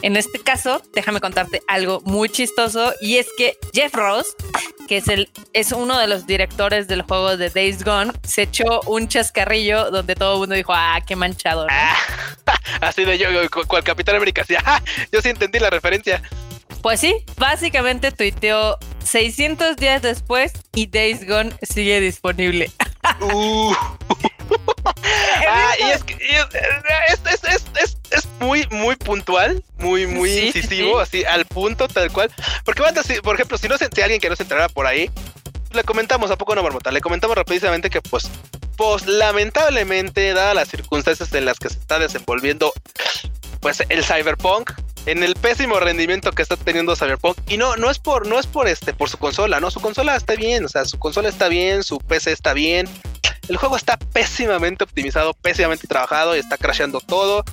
En 0.00 0.16
este 0.16 0.38
caso, 0.38 0.80
déjame 0.94 1.20
contarte 1.20 1.62
algo 1.66 2.00
muy 2.04 2.28
chistoso 2.28 2.92
y 3.00 3.16
es 3.16 3.26
que 3.36 3.58
Jeff 3.74 3.92
Ross, 3.94 4.36
que 4.86 4.98
es 4.98 5.08
el 5.08 5.28
es 5.52 5.72
uno 5.72 5.98
de 5.98 6.06
los 6.06 6.24
directores 6.24 6.86
del 6.86 7.02
juego 7.02 7.36
de 7.36 7.50
Days 7.50 7.82
Gone, 7.82 8.12
se 8.22 8.42
echó 8.42 8.80
un 8.86 9.08
chascarrillo 9.08 9.90
donde 9.90 10.14
todo 10.14 10.34
el 10.34 10.38
mundo 10.40 10.54
dijo, 10.54 10.72
"Ah, 10.72 11.00
qué 11.04 11.16
manchado." 11.16 11.66
Ah, 11.68 11.96
así 12.80 13.04
de 13.04 13.18
yo 13.18 13.28
cual 13.66 13.82
Capitán 13.82 14.14
América, 14.14 14.44
sí, 14.46 14.54
ah, 14.64 14.80
yo 15.10 15.20
sí 15.20 15.30
entendí 15.30 15.58
la 15.58 15.70
referencia. 15.70 16.22
Pues 16.80 17.00
sí, 17.00 17.24
básicamente 17.36 18.12
tuiteó 18.12 18.78
600 19.04 19.76
días 19.76 20.00
después 20.00 20.52
y 20.74 20.86
Days 20.86 21.26
Gone 21.26 21.52
sigue 21.62 22.00
disponible. 22.00 22.70
Uh. 23.20 23.74
ah, 25.48 25.74
y 25.78 25.90
es 25.90 26.04
que 26.04 26.16
es, 28.10 28.28
muy, 28.40 28.66
muy 28.70 28.96
puntual, 28.96 29.62
muy, 29.78 30.06
muy 30.06 30.30
incisivo, 30.30 31.00
así 31.00 31.24
al 31.24 31.44
punto, 31.44 31.88
tal 31.88 32.10
cual. 32.12 32.30
Porque, 32.64 32.82
por 33.22 33.34
ejemplo, 33.34 33.58
si 33.58 33.68
no 33.68 33.76
se, 33.76 33.88
alguien 34.02 34.20
que 34.20 34.30
no 34.30 34.36
se 34.36 34.44
enterara 34.44 34.68
por 34.68 34.86
ahí, 34.86 35.10
le 35.72 35.84
comentamos, 35.84 36.30
¿a 36.30 36.36
poco 36.36 36.54
no, 36.54 36.62
Marmota? 36.62 36.90
Le 36.90 37.00
comentamos 37.00 37.36
rápidamente 37.36 37.90
que, 37.90 38.00
pues, 38.00 38.30
pues, 38.76 39.06
lamentablemente, 39.06 40.32
dadas 40.32 40.54
las 40.54 40.68
circunstancias 40.68 41.32
en 41.34 41.44
las 41.44 41.58
que 41.58 41.68
se 41.68 41.78
está 41.78 41.98
desenvolviendo, 41.98 42.72
pues, 43.60 43.82
el 43.88 44.04
Cyberpunk, 44.04 44.72
en 45.06 45.22
el 45.22 45.34
pésimo 45.34 45.80
rendimiento 45.80 46.32
que 46.32 46.42
está 46.42 46.56
teniendo 46.56 46.94
Cyberpunk 46.94 47.38
y 47.48 47.56
no 47.56 47.76
no 47.76 47.90
es 47.90 47.98
por 47.98 48.26
no 48.26 48.38
es 48.38 48.46
por 48.46 48.68
este 48.68 48.92
por 48.92 49.08
su 49.08 49.16
consola, 49.16 49.58
no, 49.58 49.70
su 49.70 49.80
consola 49.80 50.14
está 50.14 50.34
bien, 50.34 50.66
o 50.66 50.68
sea, 50.68 50.84
su 50.84 50.98
consola 50.98 51.30
está 51.30 51.48
bien, 51.48 51.82
su 51.82 51.98
PC 51.98 52.32
está 52.32 52.52
bien. 52.52 52.86
El 53.48 53.56
juego 53.56 53.76
está 53.76 53.96
pésimamente 53.96 54.84
optimizado, 54.84 55.34
pésimamente 55.34 55.86
trabajado 55.86 56.36
y 56.36 56.38
está 56.38 56.56
crasheando 56.56 57.00
todo. 57.00 57.44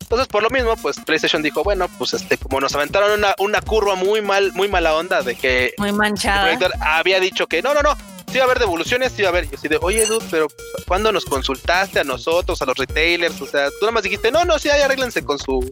Entonces, 0.00 0.28
por 0.28 0.42
lo 0.42 0.50
mismo, 0.50 0.76
pues 0.76 0.98
PlayStation 1.00 1.42
dijo, 1.42 1.62
bueno, 1.64 1.88
pues 1.98 2.14
este, 2.14 2.36
como 2.38 2.60
nos 2.60 2.74
aventaron 2.74 3.10
una, 3.12 3.34
una 3.38 3.60
curva 3.60 3.94
muy 3.94 4.22
mal, 4.22 4.52
muy 4.52 4.68
mala 4.68 4.94
onda 4.94 5.22
de 5.22 5.34
que 5.34 5.74
muy 5.78 5.92
manchada. 5.92 6.56
había 6.80 7.20
dicho 7.20 7.46
que 7.46 7.62
no, 7.62 7.74
no, 7.74 7.82
no, 7.82 7.96
sí 8.30 8.38
va 8.38 8.44
a 8.44 8.46
haber 8.46 8.58
devoluciones, 8.58 9.12
sí 9.12 9.22
va 9.22 9.28
a 9.28 9.30
haber. 9.30 9.48
Y 9.50 9.54
así 9.54 9.68
de, 9.68 9.78
oye, 9.80 10.04
dude, 10.06 10.24
pero 10.30 10.48
¿cuándo 10.86 11.12
nos 11.12 11.24
consultaste 11.24 12.00
a 12.00 12.04
nosotros, 12.04 12.60
a 12.62 12.66
los 12.66 12.76
retailers? 12.76 13.40
O 13.40 13.46
sea, 13.46 13.68
tú 13.70 13.76
nada 13.82 13.92
más 13.92 14.02
dijiste, 14.02 14.30
no, 14.30 14.44
no, 14.44 14.58
sí, 14.58 14.68
ahí 14.70 14.82
arréglense 14.82 15.24
con 15.24 15.38
su 15.38 15.70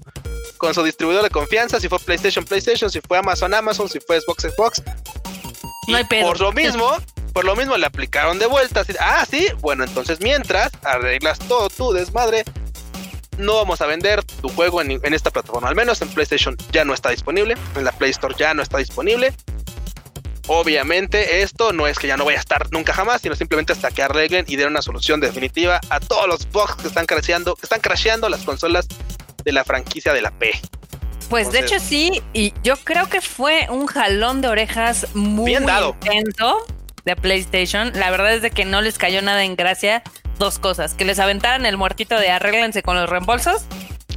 con 0.58 0.72
su 0.74 0.84
distribuidor 0.84 1.24
de 1.24 1.30
confianza, 1.30 1.80
si 1.80 1.88
fue 1.88 1.98
PlayStation, 1.98 2.44
PlayStation, 2.44 2.88
si 2.88 3.00
fue 3.00 3.18
Amazon, 3.18 3.52
Amazon, 3.52 3.88
si 3.88 3.98
fue 3.98 4.20
Xbox, 4.20 4.44
Xbox. 4.44 4.82
No 5.88 5.96
hay 5.96 6.04
pedo. 6.04 6.28
Por 6.28 6.40
lo 6.40 6.52
mismo, 6.52 6.88
por 7.32 7.44
lo 7.44 7.56
mismo 7.56 7.76
le 7.76 7.86
aplicaron 7.86 8.38
de 8.38 8.46
vuelta. 8.46 8.84
ah, 9.00 9.26
sí, 9.28 9.48
bueno, 9.60 9.84
entonces 9.84 10.20
mientras 10.20 10.72
arreglas 10.82 11.38
todo 11.38 11.68
tu 11.70 11.92
desmadre, 11.92 12.44
no 13.38 13.56
vamos 13.56 13.80
a 13.80 13.86
vender 13.86 14.22
tu 14.22 14.48
juego 14.50 14.80
en, 14.80 14.90
en, 14.90 15.14
esta 15.14 15.30
plataforma. 15.30 15.68
Al 15.68 15.74
menos 15.74 16.02
en 16.02 16.08
PlayStation 16.08 16.56
ya 16.70 16.84
no 16.84 16.94
está 16.94 17.10
disponible, 17.10 17.56
en 17.74 17.84
la 17.84 17.92
Play 17.92 18.10
Store 18.10 18.34
ya 18.38 18.54
no 18.54 18.62
está 18.62 18.78
disponible. 18.78 19.34
Obviamente 20.48 21.42
esto 21.42 21.72
no 21.72 21.86
es 21.86 21.98
que 21.98 22.08
ya 22.08 22.16
no 22.16 22.24
vaya 22.24 22.38
a 22.38 22.40
estar 22.40 22.70
nunca 22.72 22.92
jamás, 22.92 23.22
sino 23.22 23.36
simplemente 23.36 23.72
hasta 23.72 23.90
que 23.90 24.02
arreglen 24.02 24.44
y 24.48 24.56
den 24.56 24.68
una 24.68 24.82
solución 24.82 25.20
definitiva 25.20 25.80
a 25.88 26.00
todos 26.00 26.26
los 26.26 26.50
bugs 26.50 26.74
que 26.76 26.88
están 26.88 27.06
crasheando, 27.06 27.54
que 27.54 27.62
están 27.62 27.80
crasheando 27.80 28.28
las 28.28 28.42
consolas 28.42 28.86
de 29.44 29.52
la 29.52 29.64
franquicia 29.64 30.12
de 30.12 30.20
la 30.20 30.30
P. 30.32 30.52
Pues 31.30 31.50
de 31.52 31.60
hecho 31.60 31.78
sí, 31.78 32.22
y 32.34 32.52
yo 32.62 32.76
creo 32.76 33.08
que 33.08 33.20
fue 33.20 33.66
un 33.70 33.86
jalón 33.86 34.42
de 34.42 34.48
orejas 34.48 35.06
muy 35.14 35.52
bien 35.52 35.64
dado. 35.64 35.96
intenso 36.02 36.66
de 37.04 37.16
PlayStation. 37.16 37.92
La 37.94 38.10
verdad 38.10 38.34
es 38.34 38.42
de 38.42 38.50
que 38.50 38.64
no 38.64 38.80
les 38.80 38.98
cayó 38.98 39.22
nada 39.22 39.44
en 39.44 39.56
gracia. 39.56 40.02
Dos 40.38 40.58
cosas, 40.58 40.94
que 40.94 41.04
les 41.04 41.18
aventaran 41.18 41.66
el 41.66 41.76
muertito 41.76 42.18
de 42.18 42.30
arréglense 42.30 42.82
con 42.82 42.96
los 42.96 43.08
reembolsos 43.08 43.66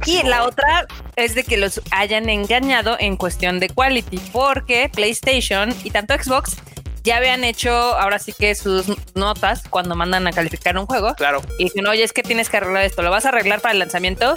y 0.04 0.22
la 0.22 0.44
otra 0.44 0.86
es 1.16 1.34
de 1.34 1.44
que 1.44 1.56
los 1.56 1.80
hayan 1.90 2.28
engañado 2.28 2.96
en 2.98 3.16
cuestión 3.16 3.60
de 3.60 3.68
quality, 3.68 4.18
porque 4.32 4.90
PlayStation 4.92 5.74
y 5.84 5.90
tanto 5.90 6.14
Xbox 6.14 6.56
ya 7.02 7.16
habían 7.16 7.44
hecho 7.44 7.70
ahora 7.70 8.18
sí 8.18 8.32
que 8.32 8.54
sus 8.54 8.86
notas 9.14 9.62
cuando 9.70 9.94
mandan 9.94 10.26
a 10.26 10.32
calificar 10.32 10.76
un 10.76 10.86
juego. 10.86 11.14
Claro. 11.14 11.40
Y 11.58 11.64
dicen, 11.64 11.86
oye, 11.86 12.02
es 12.02 12.12
que 12.12 12.22
tienes 12.22 12.50
que 12.50 12.56
arreglar 12.58 12.84
esto, 12.84 13.02
¿lo 13.02 13.10
vas 13.10 13.24
a 13.26 13.28
arreglar 13.30 13.60
para 13.60 13.72
el 13.72 13.78
lanzamiento? 13.78 14.36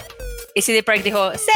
Y 0.54 0.62
CD 0.62 0.82
Projekt 0.82 1.04
dijo, 1.04 1.32
¡sí! 1.34 1.50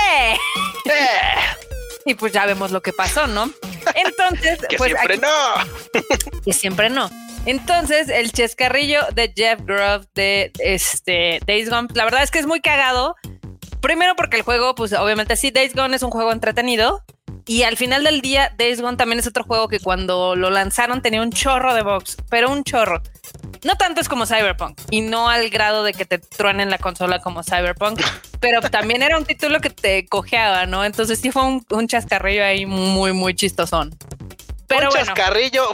¡Sí! 0.85 1.74
y 2.07 2.15
pues 2.15 2.33
ya 2.33 2.47
vemos 2.47 2.71
lo 2.71 2.83
que 2.83 2.93
pasó, 2.93 3.27
¿no? 3.27 3.51
Entonces, 3.95 4.59
que 4.69 4.77
pues. 4.77 4.93
Siempre 4.93 5.19
no. 5.19 6.41
que 6.45 6.53
siempre 6.53 6.91
no. 6.91 7.11
Entonces, 7.47 8.09
el 8.09 8.33
chescarrillo 8.33 9.01
de 9.13 9.33
Jeff 9.37 9.61
Grubb 9.63 10.09
de 10.15 10.51
este 10.59 11.41
Days 11.47 11.69
Gone, 11.69 11.89
la 11.93 12.05
verdad 12.05 12.23
es 12.23 12.31
que 12.31 12.39
es 12.39 12.47
muy 12.47 12.61
cagado 12.61 13.17
Primero 13.85 14.17
porque 14.17 14.39
el 14.39 14.43
juego, 14.45 14.75
pues 14.75 14.95
obviamente 14.95 15.37
sí, 15.37 15.51
Days 15.51 15.75
Gone 15.75 15.95
es 15.95 16.03
un 16.03 16.11
juego 16.11 16.33
entretenido. 16.33 17.05
Y 17.45 17.65
al 17.65 17.77
final 17.77 18.03
del 18.03 18.23
día, 18.23 18.51
Days 18.57 18.81
Gone 18.81 18.97
también 18.97 19.19
es 19.19 19.27
otro 19.27 19.45
juego 19.45 19.69
que 19.69 19.79
cuando 19.79 20.35
lo 20.37 20.49
lanzaron 20.49 21.03
tenía 21.03 21.21
un 21.21 21.31
chorro 21.31 21.75
de 21.75 21.83
box, 21.83 22.17
pero 22.31 22.51
un 22.51 22.65
chorro. 22.65 23.03
No 23.65 23.77
tanto 23.77 24.03
es 24.03 24.09
como 24.11 24.27
Cyberpunk 24.27 24.79
y 24.91 25.01
no 25.01 25.31
al 25.31 25.49
grado 25.49 25.85
de 25.85 25.95
que 25.95 26.05
te 26.05 26.19
truenen 26.19 26.71
la 26.71 26.77
consola 26.77 27.21
como 27.21 27.43
Cyberpunk, 27.43 28.01
pero 28.41 28.61
también 28.61 29.03
era 29.03 29.17
un 29.17 29.25
título 29.25 29.61
que 29.61 29.71
te 29.71 30.07
cojeaba, 30.07 30.67
¿no? 30.67 30.85
Entonces 30.85 31.19
sí 31.19 31.31
fue 31.31 31.43
un, 31.45 31.89
chascarrillo 31.89 32.45
ahí 32.45 32.67
muy, 32.67 33.15
muy 33.15 33.35
chistosón. 33.35 33.97
Pero 34.67 34.91
un 34.91 34.95
chascarrillo, 34.95 35.67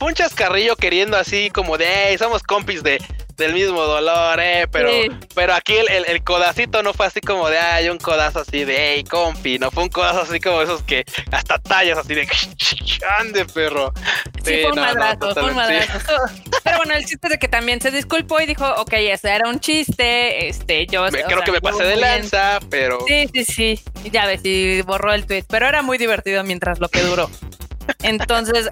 un 0.00 0.14
chascarrillo 0.14 0.76
queriendo 0.76 1.16
así 1.16 1.50
como 1.50 1.76
de, 1.76 1.86
hey, 1.88 2.18
somos 2.18 2.44
compis 2.44 2.84
de, 2.84 2.98
del 3.36 3.52
mismo 3.52 3.82
dolor, 3.82 4.38
eh, 4.40 4.66
pero, 4.70 4.90
pero 5.34 5.54
aquí 5.54 5.74
el, 5.74 6.04
el, 6.06 6.24
codacito 6.24 6.82
no 6.82 6.94
fue 6.94 7.06
así 7.06 7.20
como 7.20 7.48
de, 7.48 7.58
ay, 7.58 7.88
un 7.88 7.98
codazo 7.98 8.40
así 8.40 8.64
de, 8.64 8.94
hey, 8.94 9.04
compi, 9.04 9.58
no 9.58 9.70
fue 9.70 9.84
un 9.84 9.88
codazo 9.90 10.22
así 10.22 10.40
como 10.40 10.62
esos 10.62 10.82
que 10.82 11.04
hasta 11.30 11.58
tallas 11.58 11.98
así 11.98 12.14
de, 12.14 12.26
ande, 13.18 13.44
perro. 13.44 13.92
Sí, 14.42 14.60
fue 14.62 14.70
un 14.70 14.80
madrazo, 14.80 15.34
fue 15.34 15.50
un 15.50 15.54
madrazo. 15.54 16.14
Pero 16.64 16.76
bueno, 16.78 16.94
el 16.94 17.04
chiste 17.04 17.28
de 17.28 17.38
que 17.38 17.48
también 17.48 17.80
se 17.80 17.90
disculpó 17.90 18.40
y 18.40 18.46
dijo, 18.46 18.66
ok, 18.78 18.92
ese 18.94 19.30
era 19.30 19.48
un 19.48 19.60
chiste, 19.60 20.48
este, 20.48 20.86
yo... 20.86 21.06
creo 21.08 21.42
que 21.42 21.52
me 21.52 21.60
pasé 21.60 21.84
de 21.84 21.96
lanza, 21.96 22.58
pero... 22.70 22.98
Sí, 23.06 23.28
sí, 23.32 23.44
sí, 23.44 23.82
ya 24.10 24.26
ves, 24.26 24.40
y 24.44 24.82
borró 24.82 25.12
el 25.12 25.26
tweet, 25.26 25.44
pero 25.48 25.66
era 25.66 25.82
muy 25.82 25.98
divertido 25.98 26.42
mientras 26.42 26.80
lo 26.80 26.88
que 26.88 27.02
duró. 27.02 27.30
Entonces, 28.02 28.70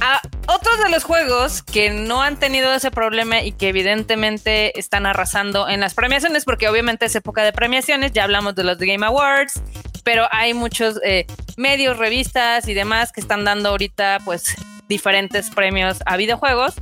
a 0.00 0.20
otros 0.46 0.78
de 0.82 0.90
los 0.90 1.04
juegos 1.04 1.62
que 1.62 1.90
no 1.90 2.22
han 2.22 2.38
tenido 2.38 2.72
ese 2.72 2.90
problema 2.90 3.42
y 3.42 3.52
que 3.52 3.68
evidentemente 3.68 4.78
están 4.78 5.06
arrasando 5.06 5.68
en 5.68 5.80
las 5.80 5.94
premiaciones, 5.94 6.44
porque 6.44 6.68
obviamente 6.68 7.06
es 7.06 7.14
época 7.14 7.42
de 7.44 7.52
premiaciones, 7.52 8.12
ya 8.12 8.24
hablamos 8.24 8.54
de 8.54 8.64
los 8.64 8.78
Game 8.78 9.04
Awards, 9.04 9.60
pero 10.04 10.28
hay 10.30 10.54
muchos 10.54 11.00
eh, 11.04 11.26
medios, 11.56 11.98
revistas 11.98 12.68
y 12.68 12.74
demás 12.74 13.12
que 13.12 13.20
están 13.20 13.44
dando 13.44 13.70
ahorita 13.70 14.20
pues 14.24 14.54
diferentes 14.88 15.50
premios 15.50 15.98
a 16.06 16.16
videojuegos. 16.16 16.74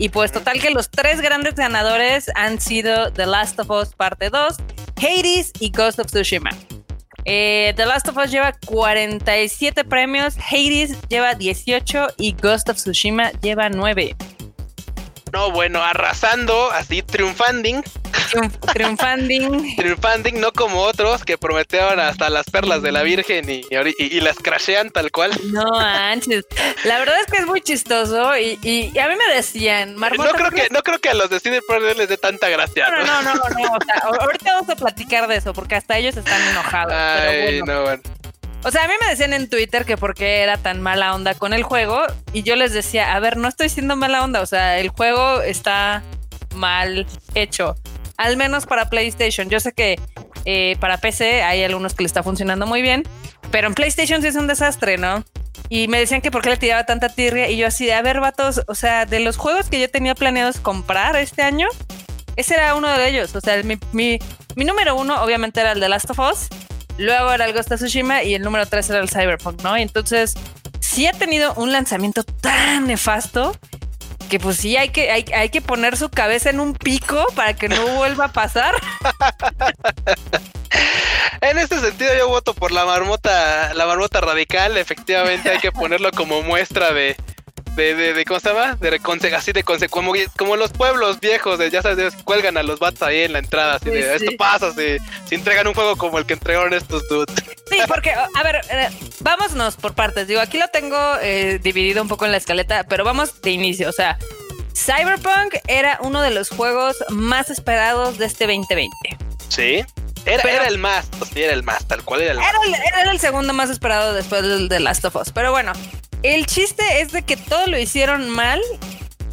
Y 0.00 0.10
pues 0.10 0.30
total 0.30 0.60
que 0.60 0.70
los 0.70 0.90
tres 0.90 1.20
grandes 1.20 1.56
ganadores 1.56 2.30
han 2.36 2.60
sido 2.60 3.12
The 3.12 3.26
Last 3.26 3.58
of 3.58 3.70
Us 3.70 3.94
Parte 3.96 4.30
2, 4.30 4.54
Hades 4.96 5.52
y 5.58 5.72
Ghost 5.72 5.98
of 5.98 6.06
Tsushima. 6.06 6.50
Eh, 7.30 7.74
The 7.76 7.84
Last 7.84 8.08
of 8.08 8.16
Us 8.16 8.30
lleva 8.30 8.54
47 8.64 9.84
premios, 9.84 10.38
Hades 10.38 10.96
lleva 11.10 11.34
18 11.34 12.14
y 12.16 12.32
Ghost 12.32 12.70
of 12.70 12.78
Tsushima 12.78 13.32
lleva 13.42 13.68
9. 13.68 14.16
No, 15.32 15.50
bueno, 15.50 15.82
arrasando, 15.82 16.70
así 16.70 17.02
triunfanding. 17.02 17.82
triunfanding. 18.72 19.76
triunfanding, 19.76 20.40
no 20.40 20.52
como 20.52 20.80
otros 20.80 21.24
que 21.24 21.38
prometieron 21.38 22.00
hasta 22.00 22.30
las 22.30 22.48
perlas 22.50 22.82
de 22.82 22.92
la 22.92 23.02
Virgen 23.02 23.48
y, 23.48 24.20
las 24.20 24.36
crashean 24.38 24.90
tal 24.90 25.10
cual. 25.10 25.32
No 25.52 25.70
manches. 25.70 26.44
La 26.84 26.98
verdad 26.98 27.20
es 27.20 27.26
que 27.26 27.38
es 27.38 27.46
muy 27.46 27.60
chistoso 27.60 28.36
y, 28.36 28.92
a 28.98 29.08
mí 29.08 29.14
me 29.14 29.34
decían, 29.34 29.94
no 29.96 30.08
creo, 30.08 30.50
que, 30.50 30.68
no 30.70 30.82
creo 30.82 30.98
que 30.98 31.10
a 31.10 31.14
los 31.14 31.30
de 31.30 31.40
CD 31.40 31.60
les 31.96 32.08
dé 32.08 32.16
tanta 32.16 32.48
gracia. 32.48 32.88
No, 32.90 33.04
no, 33.04 33.22
no, 33.22 33.34
no, 33.34 33.48
no, 33.48 34.20
ahorita 34.20 34.52
vamos 34.54 34.68
a 34.70 34.76
platicar 34.76 35.26
de 35.28 35.36
eso 35.36 35.52
porque 35.52 35.74
hasta 35.74 35.98
ellos 35.98 36.16
están 36.16 36.40
enojados. 36.48 36.92
Ay, 36.92 37.62
no, 37.62 37.82
bueno. 37.82 38.02
O 38.64 38.70
sea, 38.70 38.84
a 38.84 38.88
mí 38.88 38.94
me 39.00 39.08
decían 39.08 39.32
en 39.32 39.48
Twitter 39.48 39.84
que 39.84 39.96
por 39.96 40.14
qué 40.14 40.42
era 40.42 40.56
tan 40.56 40.80
mala 40.82 41.14
onda 41.14 41.34
con 41.34 41.52
el 41.52 41.62
juego 41.62 42.02
y 42.32 42.42
yo 42.42 42.56
les 42.56 42.72
decía, 42.72 43.14
a 43.14 43.20
ver, 43.20 43.36
no 43.36 43.48
estoy 43.48 43.68
siendo 43.68 43.94
mala 43.94 44.24
onda, 44.24 44.40
o 44.40 44.46
sea, 44.46 44.78
el 44.78 44.88
juego 44.88 45.40
está 45.42 46.02
mal 46.54 47.06
hecho, 47.34 47.76
al 48.16 48.36
menos 48.36 48.66
para 48.66 48.90
PlayStation. 48.90 49.48
Yo 49.48 49.60
sé 49.60 49.72
que 49.72 49.98
eh, 50.44 50.76
para 50.80 50.98
PC 50.98 51.42
hay 51.42 51.62
algunos 51.62 51.94
que 51.94 52.02
le 52.02 52.08
está 52.08 52.24
funcionando 52.24 52.66
muy 52.66 52.82
bien, 52.82 53.04
pero 53.52 53.68
en 53.68 53.74
PlayStation 53.74 54.22
sí 54.22 54.28
es 54.28 54.34
un 54.34 54.48
desastre, 54.48 54.98
¿no? 54.98 55.24
Y 55.68 55.86
me 55.86 56.00
decían 56.00 56.20
que 56.20 56.30
por 56.30 56.42
qué 56.42 56.50
le 56.50 56.56
tiraba 56.56 56.84
tanta 56.84 57.08
tirria 57.08 57.48
y 57.48 57.58
yo 57.58 57.66
así 57.68 57.86
de, 57.86 57.94
a 57.94 58.02
ver, 58.02 58.20
vatos, 58.20 58.62
o 58.66 58.74
sea, 58.74 59.06
de 59.06 59.20
los 59.20 59.36
juegos 59.36 59.68
que 59.68 59.78
yo 59.78 59.88
tenía 59.88 60.16
planeados 60.16 60.58
comprar 60.58 61.14
este 61.16 61.42
año, 61.42 61.68
ese 62.34 62.54
era 62.54 62.74
uno 62.74 62.88
de 62.88 63.08
ellos, 63.08 63.36
o 63.36 63.40
sea, 63.40 63.62
mi, 63.62 63.78
mi, 63.92 64.18
mi 64.56 64.64
número 64.64 64.96
uno 64.96 65.22
obviamente 65.22 65.60
era 65.60 65.72
el 65.72 65.80
de 65.80 65.88
Last 65.88 66.10
of 66.10 66.18
Us 66.18 66.48
luego 66.98 67.32
era 67.32 67.46
el 67.46 67.54
Ghost 67.54 67.72
Tsushima 67.74 68.22
y 68.22 68.34
el 68.34 68.42
número 68.42 68.66
3 68.66 68.90
era 68.90 68.98
el 69.00 69.08
Cyberpunk, 69.08 69.62
¿no? 69.62 69.76
Entonces, 69.76 70.34
sí 70.80 71.06
ha 71.06 71.12
tenido 71.12 71.54
un 71.54 71.72
lanzamiento 71.72 72.22
tan 72.22 72.86
nefasto 72.86 73.56
que 74.28 74.38
pues 74.38 74.58
sí 74.58 74.76
hay 74.76 74.90
que, 74.90 75.10
hay, 75.10 75.24
hay 75.34 75.48
que 75.48 75.62
poner 75.62 75.96
su 75.96 76.10
cabeza 76.10 76.50
en 76.50 76.60
un 76.60 76.74
pico 76.74 77.24
para 77.34 77.54
que 77.54 77.68
no 77.68 77.86
vuelva 77.96 78.26
a 78.26 78.32
pasar. 78.32 78.74
En 81.40 81.56
este 81.56 81.78
sentido 81.80 82.10
yo 82.16 82.28
voto 82.28 82.52
por 82.52 82.72
la 82.72 82.84
marmota, 82.84 83.72
la 83.74 83.86
marmota 83.86 84.20
radical, 84.20 84.76
efectivamente 84.76 85.50
hay 85.50 85.58
que 85.58 85.70
ponerlo 85.70 86.10
como 86.10 86.42
muestra 86.42 86.92
de, 86.92 87.16
de, 87.84 88.12
de, 88.12 88.24
¿cómo 88.24 88.40
se 88.40 88.48
llama? 88.48 88.76
De 88.76 89.00
así 89.36 89.52
de 89.52 89.62
como, 89.62 90.12
como 90.36 90.56
los 90.56 90.72
pueblos 90.72 91.20
viejos, 91.20 91.58
de, 91.58 91.70
ya 91.70 91.82
sabes, 91.82 92.14
cuelgan 92.24 92.56
a 92.56 92.62
los 92.62 92.78
bats 92.78 93.02
ahí 93.02 93.22
en 93.22 93.32
la 93.32 93.38
entrada, 93.38 93.76
así 93.76 93.90
de 93.90 94.14
esto 94.16 94.32
pasa, 94.36 94.72
si, 94.72 94.98
si 95.28 95.34
entregan 95.34 95.66
un 95.66 95.74
juego 95.74 95.96
como 95.96 96.18
el 96.18 96.26
que 96.26 96.34
entregaron 96.34 96.74
estos 96.74 97.06
dudes. 97.08 97.34
Sí, 97.70 97.78
porque, 97.86 98.10
a 98.34 98.42
ver, 98.42 98.60
eh, 98.70 98.88
vámonos 99.20 99.76
por 99.76 99.94
partes. 99.94 100.26
Digo, 100.26 100.40
aquí 100.40 100.58
lo 100.58 100.68
tengo 100.68 100.98
eh, 101.22 101.60
dividido 101.62 102.02
un 102.02 102.08
poco 102.08 102.24
en 102.24 102.32
la 102.32 102.38
escaleta, 102.38 102.84
pero 102.84 103.04
vamos 103.04 103.40
de 103.40 103.50
inicio, 103.50 103.88
o 103.88 103.92
sea, 103.92 104.18
Cyberpunk 104.74 105.56
era 105.66 105.98
uno 106.02 106.22
de 106.22 106.30
los 106.30 106.48
juegos 106.50 106.96
más 107.10 107.50
esperados 107.50 108.18
de 108.18 108.26
este 108.26 108.46
2020. 108.46 108.90
Sí. 109.48 109.84
Era, 110.24 110.42
era, 110.42 110.66
el 110.66 110.78
más, 110.78 111.08
sí, 111.32 111.42
era 111.42 111.52
el 111.52 111.62
más, 111.62 111.84
tal 111.86 112.02
cual 112.04 112.20
era 112.22 112.32
el 112.32 112.38
era 112.38 112.50
El, 112.64 112.74
era 112.74 113.10
el 113.10 113.20
segundo 113.20 113.52
más 113.52 113.70
esperado 113.70 114.12
después 114.12 114.42
del 114.42 114.68
de 114.68 114.80
Last 114.80 115.04
of 115.04 115.16
Us. 115.16 115.30
Pero 115.32 115.50
bueno, 115.50 115.72
el 116.22 116.46
chiste 116.46 117.00
es 117.00 117.12
de 117.12 117.22
que 117.22 117.36
todo 117.36 117.66
lo 117.66 117.78
hicieron 117.78 118.28
mal 118.28 118.60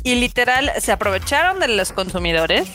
y 0.03 0.15
literal 0.15 0.71
se 0.79 0.91
aprovecharon 0.91 1.59
de 1.59 1.67
los 1.67 1.91
consumidores. 1.91 2.67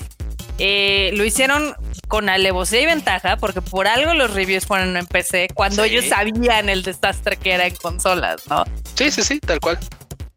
Eh, 0.59 1.13
lo 1.15 1.25
hicieron 1.25 1.75
con 2.09 2.29
alevosía 2.29 2.83
y 2.83 2.87
ventaja, 2.87 3.37
porque 3.37 3.63
por 3.63 3.87
algo 3.87 4.13
los 4.15 4.35
reviews 4.35 4.67
fueron 4.67 4.97
en 4.97 5.07
PC 5.07 5.49
cuando 5.55 5.85
ellos 5.85 6.07
sabían 6.07 6.69
el 6.69 6.83
desastre 6.83 7.37
que 7.37 7.53
era 7.53 7.67
en 7.67 7.75
consolas, 7.77 8.43
¿no? 8.49 8.65
Sí, 8.95 9.11
sí, 9.11 9.23
sí, 9.23 9.41
tal 9.41 9.61
cual. 9.61 9.79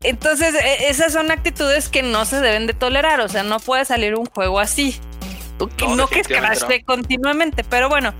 Entonces, 0.04 0.54
e, 0.54 0.90
esas 0.90 1.14
son 1.14 1.32
actitudes 1.32 1.90
que 1.90 2.04
no 2.04 2.26
se 2.26 2.40
deben 2.42 2.68
de 2.68 2.74
tolerar. 2.74 3.22
O 3.22 3.28
sea, 3.28 3.44
no 3.44 3.60
puede 3.60 3.86
salir 3.86 4.16
un 4.16 4.26
juego 4.26 4.60
así. 4.60 5.00
No, 5.80 5.96
no 5.96 6.08
que 6.08 6.22
crashe 6.22 6.84
continuamente, 6.84 7.64
pero 7.64 7.90
bueno, 7.90 8.14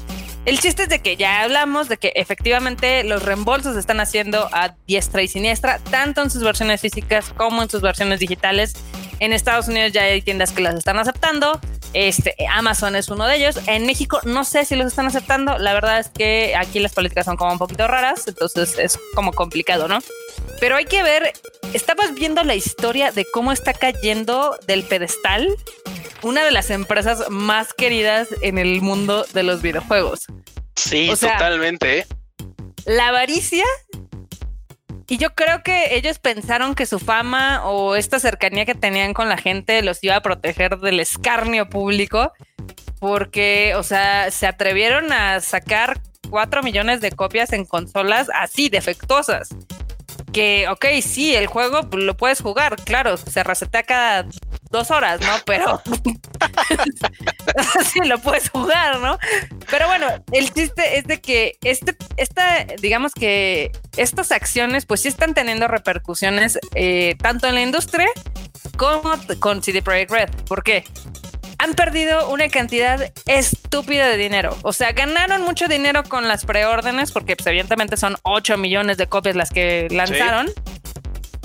el 0.46 0.60
chiste 0.60 0.84
es 0.84 0.90
de 0.90 1.00
que 1.00 1.16
ya 1.16 1.42
hablamos 1.42 1.88
de 1.88 1.98
que 1.98 2.12
efectivamente 2.16 3.04
los 3.06 3.24
reembolsos 3.24 3.76
se 3.76 3.80
están 3.80 4.02
haciendo 4.02 4.50
a 4.52 4.76
diestra 4.88 5.22
y 5.22 5.30
siniestra, 5.30 5.80
tanto 5.80 6.22
en 6.22 6.30
sus 6.30 6.44
versiones 6.44 6.82
físicas 6.82 7.34
como 7.38 7.64
en 7.64 7.70
sus 7.70 7.82
versiones 7.82 8.20
digitales. 8.20 8.74
En 9.20 9.32
Estados 9.32 9.70
Unidos 9.70 9.94
ya 9.94 10.04
hay 10.04 10.22
tiendas 10.22 10.52
que 10.52 10.62
las 10.62 10.76
están 10.76 11.00
aceptando. 11.00 11.62
Este, 11.94 12.36
Amazon 12.52 12.96
es 12.96 13.10
uno 13.10 13.26
de 13.26 13.38
ellos. 13.38 13.60
En 13.68 13.86
México 13.86 14.20
no 14.24 14.44
sé 14.44 14.66
si 14.66 14.76
los 14.76 14.88
están 14.88 15.06
aceptando. 15.06 15.58
La 15.58 15.74
verdad 15.74 16.00
es 16.00 16.10
que 16.10 16.56
aquí 16.56 16.80
las 16.80 16.94
políticas 16.94 17.26
son 17.26 17.38
como 17.38 17.52
un 17.52 17.60
poquito 17.60 17.88
raras, 17.88 18.28
entonces 18.28 18.78
es 18.78 19.00
como 19.16 19.32
complicado, 19.32 19.88
¿no? 19.88 20.00
Pero 20.60 20.76
hay 20.76 20.86
que 20.86 21.04
ver, 21.04 21.34
estamos 21.74 22.14
viendo 22.14 22.44
la 22.44 22.56
historia 22.56 23.12
de 23.12 23.26
cómo 23.32 23.52
está 23.52 23.74
cayendo 23.74 24.58
del 24.68 24.84
pedestal 24.84 25.48
una 26.24 26.44
de 26.44 26.52
las 26.52 26.70
empresas 26.70 27.30
más 27.30 27.74
queridas 27.74 28.30
en 28.42 28.58
el 28.58 28.82
mundo 28.82 29.26
de 29.34 29.44
los 29.44 29.62
videojuegos. 29.62 30.28
Sí, 30.76 31.10
totalmente. 31.20 32.00
¿eh? 32.00 32.08
La 32.86 33.10
avaricia. 33.10 33.66
Y 35.08 35.18
yo 35.18 35.34
creo 35.36 35.64
que 35.64 35.96
ellos 35.96 36.20
pensaron 36.20 36.76
que 36.76 36.86
su 36.86 37.00
fama 37.00 37.66
o 37.66 37.96
esta 37.96 38.20
cercanía 38.20 38.66
que 38.66 38.76
tenían 38.76 39.14
con 39.14 39.30
la 39.30 39.38
gente 39.38 39.82
los 39.82 40.04
iba 40.04 40.16
a 40.16 40.22
proteger 40.22 40.78
del 40.80 41.00
escarnio 41.00 41.70
público. 41.70 42.32
Porque, 43.00 43.74
o 43.76 43.84
sea, 43.84 44.32
se 44.32 44.48
atrevieron 44.48 45.12
a 45.12 45.42
sacar 45.42 46.00
4 46.30 46.64
millones 46.64 47.02
de 47.02 47.12
copias 47.12 47.52
en 47.52 47.66
consolas 47.66 48.30
así, 48.34 48.70
defectuosas 48.70 49.50
que, 50.34 50.68
ok, 50.68 50.86
sí, 51.02 51.36
el 51.36 51.48
juego 51.48 51.88
lo 51.96 52.18
puedes 52.18 52.42
jugar, 52.42 52.76
claro, 52.84 53.16
se 53.16 53.44
resetea 53.44 53.84
cada 53.84 54.28
dos 54.72 54.92
horas, 54.92 55.22
¿no? 55.22 55.34
Pero 55.46 55.82
sí, 57.92 58.00
lo 58.06 58.20
puedes 58.20 58.50
jugar, 58.50 59.00
¿no? 59.00 59.18
Pero 59.70 59.88
bueno, 59.88 60.08
el 60.32 60.54
chiste 60.54 60.98
es 60.98 61.06
de 61.06 61.22
que 61.22 61.58
este, 61.64 61.96
esta, 62.18 62.66
digamos 62.82 63.14
que 63.14 63.72
estas 63.98 64.32
acciones, 64.32 64.86
pues 64.86 65.02
sí 65.02 65.08
están 65.08 65.34
teniendo 65.34 65.68
repercusiones 65.68 66.60
eh, 66.76 67.16
tanto 67.22 67.48
en 67.48 67.56
la 67.56 67.62
industria 67.62 68.08
como 68.78 69.14
con 69.40 69.64
CD 69.64 69.82
Projekt 69.82 70.12
Red. 70.12 70.30
¿Por 70.48 70.64
qué? 70.64 70.84
han 71.64 71.76
perdido 71.76 72.30
una 72.30 72.50
cantidad 72.50 73.14
estúpida 73.26 74.10
de 74.10 74.18
dinero. 74.18 74.58
O 74.64 74.74
sea, 74.74 74.92
ganaron 74.92 75.44
mucho 75.44 75.70
dinero 75.70 76.04
con 76.04 76.28
las 76.28 76.46
preórdenes, 76.46 77.12
porque 77.14 77.38
pues, 77.38 77.48
evidentemente 77.48 77.96
son 77.96 78.18
8 78.24 78.58
millones 78.58 78.98
de 78.98 79.08
copias 79.08 79.38
las 79.38 79.50
que 79.50 79.88
lanzaron. 79.90 80.52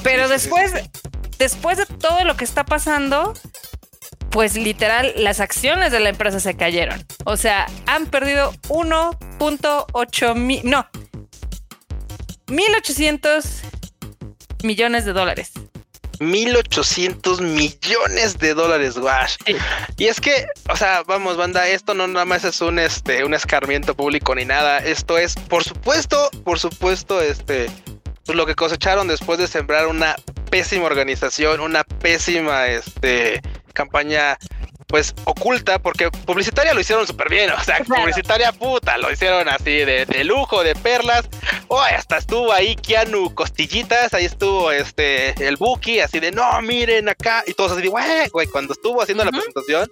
Pero 0.02 0.28
después, 0.28 0.72
después 1.38 1.78
de 1.78 1.86
todo 1.86 2.24
lo 2.24 2.36
que 2.36 2.44
está 2.44 2.64
pasando, 2.64 3.32
pues 4.30 4.54
literal 4.54 5.12
las 5.16 5.40
acciones 5.40 5.92
de 5.92 6.00
la 6.00 6.10
empresa 6.10 6.40
se 6.40 6.56
cayeron. 6.56 7.04
O 7.24 7.36
sea, 7.36 7.66
han 7.86 8.06
perdido 8.06 8.52
1.8 8.68 10.34
mil, 10.34 10.60
no, 10.64 10.86
1.800 12.46 13.44
millones 14.62 15.04
de 15.04 15.12
dólares. 15.12 15.52
1800 16.20 17.40
millones 17.40 18.38
de 18.38 18.54
dólares, 18.54 18.98
guash. 18.98 19.36
Y 19.96 20.06
es 20.06 20.20
que, 20.20 20.46
o 20.68 20.76
sea, 20.76 21.02
vamos, 21.06 21.36
banda, 21.36 21.68
esto 21.68 21.94
no 21.94 22.06
nada 22.08 22.24
más 22.24 22.44
es 22.44 22.60
un 22.60 22.78
este 22.78 23.24
un 23.24 23.34
escarmiento 23.34 23.94
público 23.94 24.34
ni 24.34 24.44
nada. 24.44 24.78
Esto 24.78 25.16
es, 25.16 25.34
por 25.36 25.64
supuesto, 25.64 26.30
por 26.44 26.58
supuesto, 26.58 27.20
este 27.20 27.70
pues 28.24 28.36
lo 28.36 28.46
que 28.46 28.54
cosecharon 28.54 29.08
después 29.08 29.38
de 29.38 29.46
sembrar 29.46 29.86
una 29.86 30.16
pésima 30.50 30.84
organización, 30.84 31.60
una 31.60 31.84
pésima 31.84 32.66
este 32.66 33.40
campaña 33.78 34.36
pues 34.88 35.14
oculta, 35.24 35.78
porque 35.78 36.10
publicitaria 36.10 36.72
lo 36.72 36.80
hicieron 36.80 37.06
súper 37.06 37.28
bien, 37.28 37.50
o 37.58 37.62
sea, 37.62 37.78
publicitaria 37.84 38.52
puta, 38.52 38.96
lo 38.98 39.12
hicieron 39.12 39.48
así 39.48 39.84
de, 39.84 40.06
de 40.06 40.24
lujo, 40.24 40.64
de 40.64 40.74
perlas, 40.74 41.28
oh, 41.68 41.78
hasta 41.78 42.16
estuvo 42.16 42.52
ahí 42.52 42.74
Keanu 42.74 43.34
Costillitas, 43.34 44.14
ahí 44.14 44.24
estuvo 44.24 44.72
este, 44.72 45.46
el 45.46 45.56
Buki, 45.56 46.00
así 46.00 46.20
de, 46.20 46.32
no, 46.32 46.60
miren 46.62 47.08
acá, 47.08 47.44
y 47.46 47.52
todos 47.52 47.72
así 47.72 47.82
de, 47.82 47.88
güey, 47.88 48.28
güey, 48.30 48.46
cuando 48.48 48.72
estuvo 48.72 49.02
haciendo 49.02 49.24
la 49.24 49.30
presentación, 49.30 49.90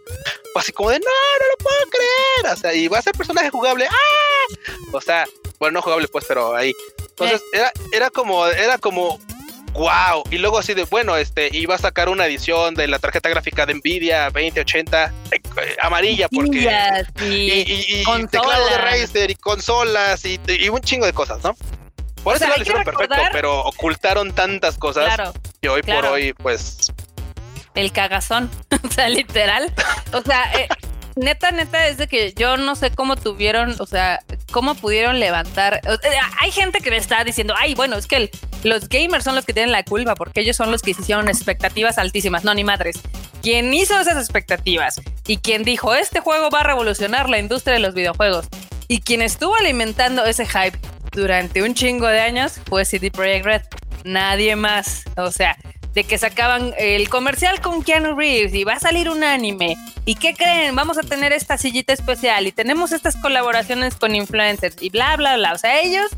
fue 0.53 0.63
así 0.63 0.73
como 0.73 0.91
de, 0.91 0.99
no, 0.99 1.05
no 1.05 1.47
lo 1.47 1.57
puedo 1.59 1.91
creer, 1.91 2.55
o 2.55 2.57
sea, 2.57 2.75
y 2.75 2.89
va 2.89 2.99
a 2.99 3.03
ser 3.03 3.15
personaje 3.15 3.51
jugable, 3.51 3.87
¡ah! 3.87 4.55
O 4.93 5.01
sea, 5.01 5.27
bueno, 5.59 5.75
no 5.75 5.83
jugable 5.83 6.09
pues, 6.09 6.25
pero 6.27 6.57
ahí. 6.57 6.73
Entonces, 6.99 7.43
era, 7.53 7.73
era 7.93 8.11
como, 8.11 8.47
era 8.47 8.79
como 8.79 9.19
wow. 9.77 10.25
Y 10.31 10.39
luego 10.39 10.59
así 10.59 10.75
de, 10.75 10.85
bueno, 10.85 11.17
este, 11.17 11.49
iba 11.57 11.75
a 11.75 11.79
sacar 11.79 12.09
una 12.09 12.27
edición 12.27 12.75
de 12.75 12.89
la 12.89 12.99
tarjeta 12.99 13.29
gráfica 13.29 13.67
de 13.67 13.75
Nvidia 13.75 14.31
2080 14.31 15.13
eh, 15.33 15.41
amarilla 15.81 16.29
porque 16.29 16.69
y, 17.21 18.05
teclado 18.31 18.69
de 18.69 18.79
Razer 18.79 19.31
y 19.31 19.35
consolas 19.35 20.25
y, 20.25 20.39
un 20.69 20.81
chingo 20.81 21.07
de 21.07 21.13
cosas, 21.13 21.43
¿no? 21.45 21.55
Por 22.23 22.37
eso 22.37 22.47
lo 22.49 22.61
hicieron 22.61 22.83
perfecto, 22.83 23.17
pero 23.31 23.61
ocultaron 23.61 24.33
tantas 24.33 24.77
cosas 24.79 25.33
que 25.61 25.69
hoy 25.69 25.83
por 25.83 26.05
hoy, 26.07 26.33
pues. 26.33 26.93
El 27.75 27.93
cagazón, 27.93 28.51
o 28.85 28.91
sea, 28.91 29.09
literal. 29.09 29.73
O 30.13 30.23
sea, 30.23 30.53
eh, 30.55 30.67
neta, 31.15 31.51
neta, 31.51 31.87
es 31.89 31.99
de 31.99 32.09
que 32.09 32.33
yo 32.35 32.57
no 32.57 32.75
sé 32.77 32.91
cómo 32.91 33.17
tuvieron, 33.17 33.75
o 33.79 33.87
sea, 33.87 34.21
cómo 34.51 34.75
pudieron 34.75 35.19
levantar. 35.21 35.81
Hay 36.41 36.51
gente 36.51 36.81
que 36.81 36.91
me 36.91 36.97
está 36.97 37.25
diciendo, 37.25 37.55
ay, 37.57 37.75
bueno, 37.75 37.97
es 37.97 38.07
que 38.07 38.31
los 38.67 38.89
gamers 38.89 39.25
son 39.25 39.37
los 39.37 39.45
que 39.45 39.53
tienen 39.53 39.71
la 39.71 39.85
culpa 39.85 40.15
porque 40.17 40.41
ellos 40.41 40.57
son 40.57 40.71
los 40.71 40.83
que 40.83 40.91
hicieron 40.91 41.29
expectativas 41.29 41.99
altísimas. 41.99 42.43
No, 42.43 42.53
ni 42.53 42.65
madres. 42.65 42.97
Quien 43.41 43.73
hizo 43.73 43.99
esas 43.99 44.17
expectativas 44.17 45.01
y 45.27 45.37
quien 45.37 45.63
dijo, 45.63 45.95
este 45.95 46.21
juego 46.21 46.51
va 46.51 46.61
a 46.61 46.65
revolucionar 46.65 47.31
la 47.31 47.39
industria 47.39 47.75
de 47.75 47.81
los 47.81 47.95
videojuegos 47.95 48.47
y 48.89 49.01
quien 49.01 49.23
estuvo 49.23 49.55
alimentando 49.55 50.25
ese 50.25 50.47
hype 50.47 50.79
durante 51.13 51.63
un 51.63 51.75
chingo 51.75 52.09
de 52.09 52.21
años 52.21 52.61
fue 52.69 52.85
CD 52.85 53.11
Projekt 53.11 53.47
Red. 53.47 53.63
Nadie 54.05 54.57
más. 54.57 55.05
O 55.17 55.31
sea, 55.31 55.57
de 55.95 56.05
que 56.05 56.19
sacaban 56.19 56.75
el 56.77 57.09
comercial 57.09 57.61
con 57.61 57.83
Keanu 57.83 58.17
Reeves 58.17 58.53
y 58.53 58.65
va 58.65 58.75
a 58.75 58.81
salir 58.81 59.09
un 59.09 59.23
anime. 59.23 59.77
¿Y 60.05 60.17
qué 60.17 60.35
creen? 60.35 60.75
Vamos 60.75 60.99
a 60.99 61.03
tener 61.03 61.33
esta 61.33 61.57
sillita 61.57 61.93
especial 61.93 62.47
y 62.47 62.53
tenemos 62.53 62.93
estas 62.93 63.17
colaboraciones 63.17 63.95
con 63.95 64.15
influencers 64.15 64.77
y 64.81 64.91
bla, 64.91 65.17
bla, 65.17 65.37
bla. 65.37 65.53
O 65.53 65.59
sea, 65.59 65.81
ellos 65.81 66.11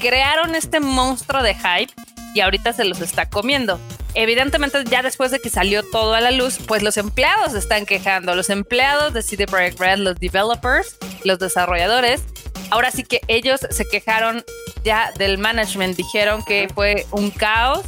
crearon 0.00 0.54
este 0.54 0.80
monstruo 0.80 1.42
de 1.42 1.54
hype 1.54 1.92
y 2.34 2.40
ahorita 2.40 2.72
se 2.72 2.84
los 2.84 3.00
está 3.00 3.28
comiendo. 3.28 3.78
Evidentemente, 4.14 4.84
ya 4.84 5.02
después 5.02 5.30
de 5.30 5.38
que 5.38 5.48
salió 5.48 5.82
todo 5.82 6.14
a 6.14 6.20
la 6.20 6.30
luz, 6.30 6.58
pues 6.66 6.82
los 6.82 6.96
empleados 6.96 7.54
están 7.54 7.86
quejando. 7.86 8.34
Los 8.34 8.50
empleados 8.50 9.14
de 9.14 9.22
CD 9.22 9.46
Projekt 9.46 9.80
Red, 9.80 9.98
los 9.98 10.16
developers, 10.16 10.96
los 11.24 11.38
desarrolladores. 11.38 12.22
Ahora 12.70 12.90
sí 12.90 13.04
que 13.04 13.20
ellos 13.28 13.60
se 13.70 13.86
quejaron 13.86 14.44
ya 14.84 15.12
del 15.16 15.38
management. 15.38 15.96
Dijeron 15.96 16.44
que 16.44 16.68
fue 16.74 17.06
un 17.10 17.30
caos 17.30 17.84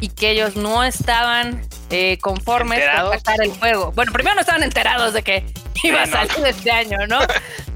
y 0.00 0.08
que 0.08 0.30
ellos 0.30 0.56
no 0.56 0.84
estaban 0.84 1.66
eh, 1.90 2.18
conformes 2.20 2.82
con 3.00 3.12
sacar 3.12 3.42
el 3.42 3.50
juego. 3.52 3.92
Bueno, 3.92 4.12
primero 4.12 4.34
no 4.34 4.40
estaban 4.40 4.62
enterados 4.62 5.12
de 5.12 5.22
que 5.22 5.44
iba 5.82 6.02
a 6.02 6.06
salir 6.06 6.46
este 6.46 6.70
año, 6.70 7.06
¿no? 7.06 7.20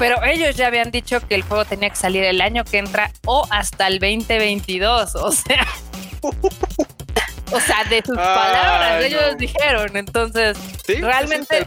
Pero 0.00 0.24
ellos 0.24 0.56
ya 0.56 0.68
habían 0.68 0.90
dicho 0.90 1.20
que 1.28 1.34
el 1.34 1.42
juego 1.42 1.66
tenía 1.66 1.90
que 1.90 1.96
salir 1.96 2.24
el 2.24 2.40
año 2.40 2.64
que 2.64 2.78
entra 2.78 3.12
o 3.26 3.46
hasta 3.50 3.86
el 3.86 3.98
2022. 3.98 5.14
O 5.14 5.30
sea, 5.30 5.66
o 7.52 7.60
sea, 7.60 7.84
de 7.84 8.02
sus 8.02 8.16
palabras, 8.16 9.04
ellos 9.04 9.36
dijeron. 9.36 9.98
Entonces, 9.98 10.56
realmente. 10.86 11.66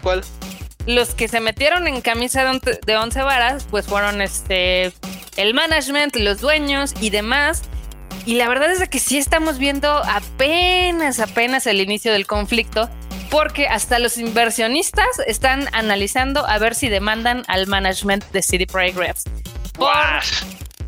los 0.88 1.14
que 1.14 1.28
se 1.28 1.42
metieron 1.42 1.88
en 1.88 2.02
camisa 2.02 2.44
de, 2.88 2.98
once 2.98 3.22
varas, 3.22 3.68
pues 3.70 3.86
fueron 3.86 4.20
este 4.20 4.92
el 5.38 5.54
management, 5.54 6.16
los 6.16 6.42
dueños 6.42 6.96
y 7.00 7.12
demás. 7.12 7.62
Y 8.26 8.34
la 8.34 8.48
verdad 8.48 8.72
es 8.72 8.90
que 8.90 8.98
sí 8.98 9.20
estamos 9.20 9.60
viendo 9.60 9.90
apenas, 9.90 11.20
apenas 11.20 11.68
el 11.68 11.82
inicio 11.82 12.12
del 12.12 12.26
conflicto, 12.26 12.90
porque 13.34 13.68
hasta 13.68 13.98
los 13.98 14.20
inversionistas 14.20 15.08
están 15.26 15.68
analizando 15.72 16.46
a 16.46 16.60
ver 16.60 16.76
si 16.76 16.88
demandan 16.88 17.44
al 17.48 17.66
management 17.66 18.24
de 18.26 18.44
City 18.44 18.68
Projekt 18.68 19.28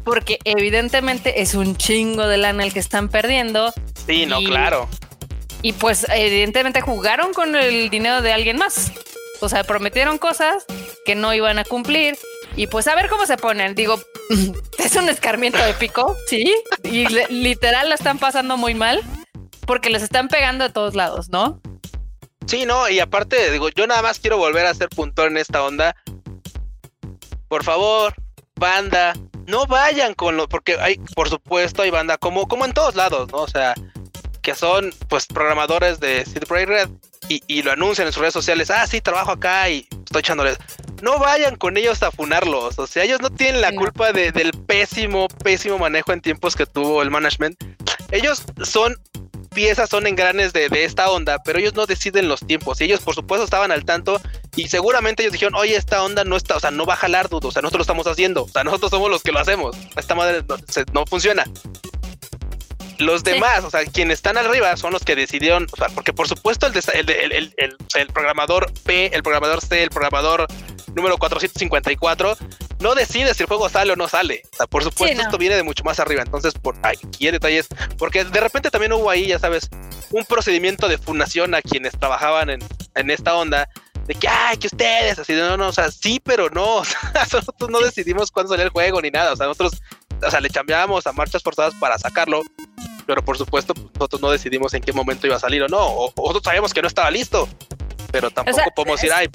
porque 0.04 0.38
evidentemente 0.44 1.42
es 1.42 1.56
un 1.56 1.76
chingo 1.76 2.28
de 2.28 2.38
lana 2.38 2.64
el 2.64 2.72
que 2.72 2.78
están 2.78 3.10
perdiendo. 3.10 3.74
Sí, 4.06 4.28
no, 4.28 4.38
claro. 4.42 4.88
Y 5.64 5.74
pues 5.74 6.06
evidentemente 6.14 6.82
jugaron 6.82 7.34
con 7.34 7.56
el 7.56 7.90
dinero 7.90 8.22
de 8.22 8.32
alguien 8.32 8.58
más. 8.58 8.92
O 9.42 9.50
sea, 9.50 9.64
prometieron 9.64 10.20
cosas 10.20 10.66
que 11.04 11.16
no 11.16 11.34
iban 11.34 11.58
a 11.58 11.64
cumplir. 11.64 12.16
Y 12.56 12.68
pues 12.68 12.88
a 12.88 12.94
ver 12.94 13.10
cómo 13.10 13.26
se 13.26 13.38
ponen. 13.38 13.74
Digo, 13.74 14.00
es 14.78 14.96
un 14.96 15.10
escarmiento 15.10 15.58
épico, 15.66 16.16
sí. 16.28 16.54
Y 16.84 17.08
literal 17.34 17.90
la 17.90 17.96
están 17.96 18.20
pasando 18.20 18.56
muy 18.56 18.76
mal 18.76 19.02
porque 19.66 19.90
les 19.90 20.04
están 20.04 20.28
pegando 20.28 20.66
de 20.66 20.70
todos 20.70 20.94
lados, 20.94 21.30
¿no? 21.30 21.60
Sí, 22.46 22.66
no, 22.66 22.88
y 22.90 23.00
aparte, 23.00 23.52
digo, 23.52 23.70
yo 23.70 23.88
nada 23.88 24.02
más 24.02 24.20
quiero 24.20 24.38
volver 24.38 24.66
a 24.66 24.74
ser 24.74 24.90
puntual 24.90 25.30
en 25.30 25.38
esta 25.38 25.64
onda. 25.64 25.96
Por 27.48 27.64
favor, 27.64 28.14
banda, 28.56 29.14
no 29.48 29.66
vayan 29.66 30.14
con 30.14 30.38
lo, 30.38 30.48
porque 30.48 30.78
hay, 30.80 30.98
por 31.16 31.30
supuesto, 31.30 31.82
hay 31.82 31.90
banda 31.90 32.18
como, 32.18 32.48
como 32.48 32.66
en 32.66 32.74
todos 32.74 32.96
lados, 32.96 33.32
¿no? 33.32 33.40
O 33.40 33.48
sea, 33.48 33.74
que 34.42 34.54
son 34.54 34.94
pues 35.10 35.26
programadores 35.26 36.00
de 36.00 36.24
Projekt 36.48 36.70
Red 36.70 36.90
y, 37.28 37.64
lo 37.64 37.72
anuncian 37.72 38.06
en 38.06 38.14
sus 38.14 38.22
redes 38.22 38.36
sociales, 38.36 38.70
ah, 38.70 38.86
sí, 38.86 39.02
trabajo 39.02 39.32
acá 39.32 39.68
y 39.70 39.88
estoy 40.06 40.20
echándoles. 40.20 40.58
No 41.02 41.18
vayan 41.18 41.56
con 41.56 41.78
ellos 41.78 42.04
a 42.04 42.12
funarlos, 42.12 42.78
o 42.78 42.86
sea, 42.86 43.04
ellos 43.04 43.22
no 43.22 43.32
tienen 43.32 43.62
la 43.62 43.74
culpa 43.74 44.12
del 44.12 44.52
pésimo, 44.68 45.28
pésimo 45.44 45.80
manejo 45.80 46.14
en 46.14 46.22
tiempos 46.22 46.56
que 46.56 46.68
tuvo 46.68 47.02
el 47.02 47.10
management. 47.10 47.62
Ellos 48.12 48.44
son 48.64 48.96
piezas, 49.56 49.90
son 49.90 50.06
engranes 50.06 50.54
de, 50.54 50.70
de 50.70 50.84
esta 50.84 51.10
onda, 51.10 51.42
pero 51.44 51.58
ellos 51.58 51.74
no 51.74 51.88
deciden 51.88 52.28
los 52.28 52.42
tiempos. 52.42 52.80
Y 52.80 52.84
ellos, 52.84 53.00
por 53.00 53.16
supuesto, 53.16 53.44
estaban 53.44 53.72
al 53.72 53.86
tanto 53.86 54.22
y 54.56 54.68
seguramente 54.68 55.24
ellos 55.24 55.34
dijeron, 55.34 55.56
oye, 55.56 55.76
esta 55.76 56.04
onda 56.04 56.24
no 56.24 56.36
está, 56.36 56.58
o 56.58 56.60
sea, 56.60 56.70
no 56.70 56.86
va 56.86 56.94
a 56.94 56.98
jalar, 56.98 57.30
dudo, 57.30 57.48
o 57.48 57.52
sea, 57.52 57.62
nosotros 57.62 57.80
lo 57.80 57.84
estamos 57.84 58.08
haciendo, 58.08 58.44
o 58.44 58.50
sea, 58.50 58.64
nosotros 58.64 58.92
somos 58.92 59.10
los 59.10 59.24
que 59.24 59.32
lo 59.32 59.40
hacemos. 59.40 59.76
Esta 59.96 60.14
madre 60.14 60.44
no 60.94 61.06
funciona. 61.06 61.46
Los 62.98 63.24
demás, 63.24 63.64
o 63.64 63.70
sea, 63.70 63.84
quienes 63.86 64.20
están 64.20 64.38
arriba 64.38 64.78
son 64.78 64.94
los 64.94 65.04
que 65.04 65.16
decidieron, 65.16 65.68
o 65.72 65.76
sea, 65.76 65.90
porque 65.90 66.14
por 66.14 66.30
supuesto 66.30 66.68
el, 66.68 67.10
el, 67.10 67.54
el, 67.58 68.08
programador 68.08 68.72
P, 68.84 69.14
el 69.14 69.22
programador 69.22 69.62
C, 69.62 69.84
el 69.84 69.90
programador 69.90 70.48
número 70.96 71.18
454, 71.18 72.38
no 72.86 72.94
decide 72.94 73.34
si 73.34 73.42
el 73.42 73.48
juego 73.48 73.68
sale 73.68 73.94
o 73.94 73.96
no 73.96 74.08
sale. 74.08 74.44
O 74.54 74.58
sea, 74.58 74.68
por 74.68 74.84
supuesto, 74.84 75.20
esto 75.20 75.40
viene 75.40 75.56
de 75.56 75.64
mucho 75.64 75.84
más 75.84 76.00
arriba. 76.00 76.22
Entonces, 76.22 76.54
por 76.54 76.76
aquí 76.84 77.26
hay 77.26 77.32
detalles, 77.32 77.68
porque 77.98 78.24
de 78.24 78.40
repente 78.40 78.70
también 78.70 78.94
hubo 78.94 79.10
ahí, 79.10 79.26
ya 79.26 79.40
sabes, 79.40 79.70
un 80.12 80.24
procedimiento 80.24 80.88
de 80.88 81.00
fundación 81.00 81.56
a 81.56 81.64
quienes 81.64 81.98
trabajaban 81.98 82.52
en, 82.52 82.60
en 82.94 83.10
esta 83.10 83.34
onda 83.34 83.68
de 84.06 84.14
que, 84.14 84.28
ay, 84.28 84.58
que 84.58 84.68
ustedes, 84.68 85.18
así, 85.18 85.34
no, 85.34 85.58
no, 85.58 85.70
o 85.70 85.74
sea, 85.74 85.90
sí, 85.90 86.22
pero 86.24 86.52
no, 86.52 86.76
o 86.78 86.86
sea, 86.86 87.12
nosotros 87.34 87.72
no 87.72 87.80
decidimos 87.80 88.30
cuándo 88.30 88.52
salía 88.52 88.66
el 88.66 88.70
juego 88.70 89.02
ni 89.02 89.10
nada, 89.10 89.34
o 89.34 89.36
sea, 89.36 89.48
nosotros, 89.48 89.82
o 90.24 90.30
sea, 90.30 90.40
le 90.40 90.52
cambiábamos 90.52 91.08
a 91.08 91.12
marchas 91.12 91.42
forzadas 91.42 91.74
para 91.80 91.98
sacarlo, 91.98 92.44
pero 93.08 93.26
por 93.26 93.36
supuesto 93.36 93.74
pues, 93.74 93.88
nosotros 93.96 94.22
no 94.22 94.30
decidimos 94.30 94.76
en 94.76 94.84
qué 94.84 94.94
momento 94.94 95.26
iba 95.26 95.38
a 95.38 95.40
salir 95.40 95.64
o 95.64 95.68
no, 95.68 95.80
o, 95.88 96.14
nosotros 96.16 96.44
sabíamos 96.44 96.72
que 96.72 96.84
no 96.84 96.88
estaba 96.88 97.10
listo, 97.10 97.50
pero 98.12 98.30
tampoco 98.30 98.62
podemos 98.76 99.02
decir, 99.02 99.12
ay. 99.12 99.28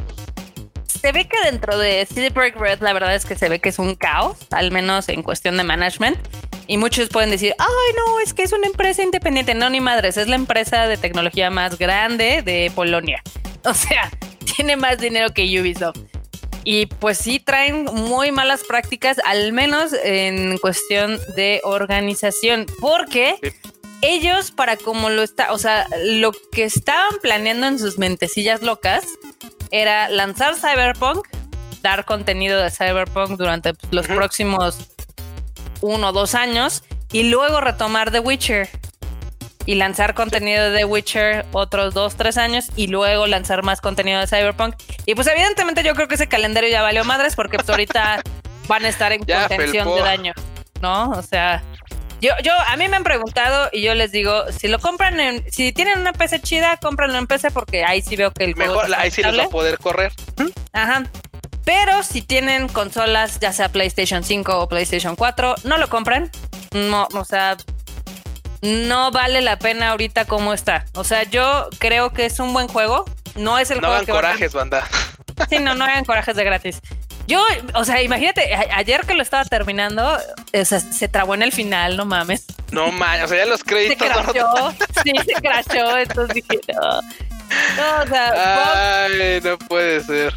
Se 1.01 1.13
ve 1.13 1.27
que 1.27 1.37
dentro 1.45 1.79
de 1.79 2.07
CD 2.07 2.31
Projekt 2.31 2.59
Red 2.59 2.81
la 2.81 2.93
verdad 2.93 3.15
es 3.15 3.25
que 3.25 3.35
se 3.35 3.49
ve 3.49 3.59
que 3.59 3.71
es 3.71 3.79
un 3.79 3.95
caos, 3.95 4.37
al 4.51 4.71
menos 4.71 5.09
en 5.09 5.23
cuestión 5.23 5.57
de 5.57 5.65
management. 5.65 6.19
Y 6.67 6.77
muchos 6.77 7.09
pueden 7.09 7.31
decir, 7.31 7.55
ay, 7.59 7.95
no, 7.97 8.21
es 8.21 8.35
que 8.35 8.43
es 8.43 8.53
una 8.53 8.67
empresa 8.67 9.03
independiente. 9.03 9.55
No, 9.55 9.71
ni 9.71 9.81
madres, 9.81 10.19
es 10.19 10.29
la 10.29 10.37
empresa 10.37 10.87
de 10.87 10.99
tecnología 10.99 11.49
más 11.51 11.79
grande 11.79 12.43
de 12.43 12.71
Polonia. 12.75 13.23
O 13.63 13.75
sea, 13.75 14.11
tiene 14.57 14.77
más 14.77 14.97
dinero 14.97 15.35
que 15.35 15.43
Ubisoft. 15.61 15.99
Y 16.65 16.87
pues 16.87 17.19
sí 17.19 17.41
traen 17.41 17.85
muy 17.85 18.33
malas 18.33 18.63
prácticas, 18.65 19.19
al 19.27 19.53
menos 19.53 19.93
en 20.03 20.57
cuestión 20.57 21.19
de 21.37 21.61
organización, 21.65 22.65
porque 22.81 23.35
ellos 24.01 24.51
para 24.51 24.79
como 24.79 25.11
lo 25.11 25.23
está, 25.23 25.53
o 25.53 25.59
sea, 25.59 25.87
lo 26.05 26.33
que 26.53 26.65
estaban 26.65 27.19
planeando 27.21 27.67
en 27.67 27.79
sus 27.79 27.99
mentecillas 27.99 28.63
locas 28.63 29.05
era 29.71 30.09
lanzar 30.09 30.55
Cyberpunk, 30.57 31.27
dar 31.83 32.05
contenido 32.05 32.61
de 32.61 32.71
Cyberpunk 32.71 33.39
durante 33.39 33.75
pues, 33.75 33.93
los 33.93 34.07
próximos 34.07 34.91
uno 35.81 36.09
o 36.09 36.13
dos 36.13 36.35
años 36.35 36.83
y 37.13 37.25
luego 37.25 37.61
retomar 37.61 38.11
The 38.11 38.21
Witcher 38.21 38.69
y 39.67 39.75
lanzar 39.75 40.15
contenido 40.15 40.71
de 40.71 40.79
The 40.79 40.85
Witcher 40.85 41.47
otros 41.53 41.95
dos, 41.95 42.17
tres 42.17 42.39
años 42.39 42.67
y 42.77 42.89
luego 42.89 43.27
lanzar 43.27 43.63
más 43.63 43.81
contenido 43.81 44.21
de 44.21 44.27
Cyberpunk. 44.27 44.75
Y 45.07 45.15
pues 45.15 45.27
evidentemente 45.27 45.83
yo 45.83 45.95
creo 45.95 46.09
que 46.09 46.15
ese 46.15 46.29
calendario 46.29 46.71
ya 46.71 46.83
valió 46.83 47.05
madres 47.05 47.37
porque 47.37 47.57
pues 47.57 47.69
ahorita 47.69 48.23
van 48.69 48.85
a 48.85 48.89
estar 48.89 49.13
en 49.13 49.25
contención 49.25 49.95
de 49.95 50.01
daño, 50.01 50.33
¿no? 50.81 51.11
O 51.11 51.23
sea, 51.23 51.63
yo, 52.21 52.33
yo, 52.43 52.53
a 52.53 52.77
mí 52.77 52.89
me 52.89 52.97
han 52.97 53.05
preguntado 53.05 53.69
y 53.73 53.83
yo 53.83 53.95
les 53.95 54.13
digo, 54.13 54.45
si 54.53 54.69
lo 54.69 54.79
compran 54.79 55.21
en, 55.21 55.51
si 55.51 55.73
tienen 55.73 55.99
una 55.99 56.13
PC 56.13 56.41
chida, 56.41 56.77
cómpranlo 56.77 57.19
en 57.19 57.27
PC 57.27 57.51
porque 57.51 57.85
ahí 57.85 58.03
sí 58.03 58.17
veo 58.17 58.33
que 58.33 58.45
el 58.45 58.57
Mejor, 58.57 58.95
ahí 58.95 59.11
sí 59.11 59.23
les 59.23 59.39
va 59.39 59.45
a 59.45 59.49
poder 59.49 59.79
correr. 59.79 60.13
Ajá. 60.73 61.05
Pero 61.65 62.03
si 62.03 62.23
tienen 62.23 62.69
consolas, 62.69 63.39
ya 63.41 63.53
sea 63.53 63.69
PlayStation 63.69 64.25
5 64.25 64.59
o 64.59 64.69
PlayStation 64.69 65.17
4, 65.17 65.57
no 65.65 65.79
lo 65.79 65.89
compren. 65.89 66.31
No, 66.73 67.07
o 67.15 67.25
sea, 67.25 67.57
no 68.63 69.11
vale 69.11 69.41
la 69.41 69.59
pena 69.59 69.91
ahorita 69.91 70.25
como 70.25 70.53
está. 70.53 70.85
O 70.95 71.05
sea, 71.05 71.23
yo 71.25 71.69
creo 71.79 72.13
que 72.13 72.27
es 72.27 72.41
un 72.41 72.53
buen 72.53 72.69
juego. 72.69 73.05
No 73.37 73.59
es 73.59 73.71
el 73.71 73.81
no 73.81 73.89
juego. 73.89 74.05
No 74.07 74.13
hagan 74.13 74.23
corajes, 74.23 74.53
banda. 74.53 74.89
Sí, 75.49 75.59
no, 75.59 75.75
no 75.75 75.85
hagan 75.85 76.05
corajes 76.05 76.37
de 76.37 76.45
gratis. 76.45 76.81
Yo, 77.31 77.41
o 77.75 77.85
sea, 77.85 78.03
imagínate, 78.03 78.53
ayer 78.75 79.07
que 79.07 79.15
lo 79.15 79.23
estaba 79.23 79.45
terminando, 79.45 80.19
o 80.53 80.65
sea, 80.65 80.81
se 80.81 81.07
trabó 81.07 81.35
en 81.35 81.43
el 81.43 81.53
final, 81.53 81.97
no 81.97 82.05
mames. 82.05 82.45
No 82.73 82.91
mames, 82.91 83.23
o 83.23 83.29
sea, 83.29 83.39
ya 83.39 83.47
los 83.47 83.63
créditos. 83.63 84.05
Se 84.05 84.13
crashó, 84.13 84.75
sí, 85.05 85.13
se 85.25 85.35
crashó, 85.35 85.97
entonces 85.97 86.35
dije, 86.35 86.61
no. 86.75 87.01
No, 87.01 88.03
o 88.03 88.07
sea, 88.09 89.05
Ay, 89.05 89.41
no 89.45 89.57
puede 89.59 90.03
ser 90.03 90.35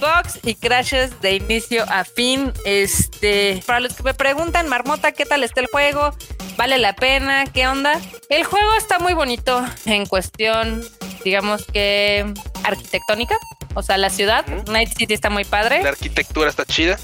bugs 0.00 0.38
y 0.42 0.54
crashes 0.54 1.20
de 1.20 1.34
inicio 1.36 1.84
a 1.88 2.04
fin. 2.04 2.52
Este, 2.64 3.62
para 3.66 3.80
los 3.80 3.92
que 3.92 4.02
me 4.02 4.14
preguntan, 4.14 4.66
Marmota, 4.68 5.12
¿qué 5.12 5.26
tal 5.26 5.44
está 5.44 5.60
el 5.60 5.66
juego? 5.66 6.14
¿Vale 6.60 6.76
la 6.76 6.92
pena? 6.92 7.46
¿Qué 7.46 7.66
onda? 7.66 7.98
El 8.28 8.44
juego 8.44 8.74
está 8.76 8.98
muy 8.98 9.14
bonito 9.14 9.64
en 9.86 10.04
cuestión, 10.04 10.84
digamos 11.24 11.64
que 11.64 12.34
arquitectónica. 12.64 13.34
O 13.72 13.82
sea, 13.82 13.96
la 13.96 14.10
ciudad, 14.10 14.46
Night 14.66 14.90
City 14.94 15.14
está 15.14 15.30
muy 15.30 15.44
padre. 15.44 15.82
La 15.82 15.88
arquitectura 15.88 16.50
está 16.50 16.66
chida. 16.66 16.98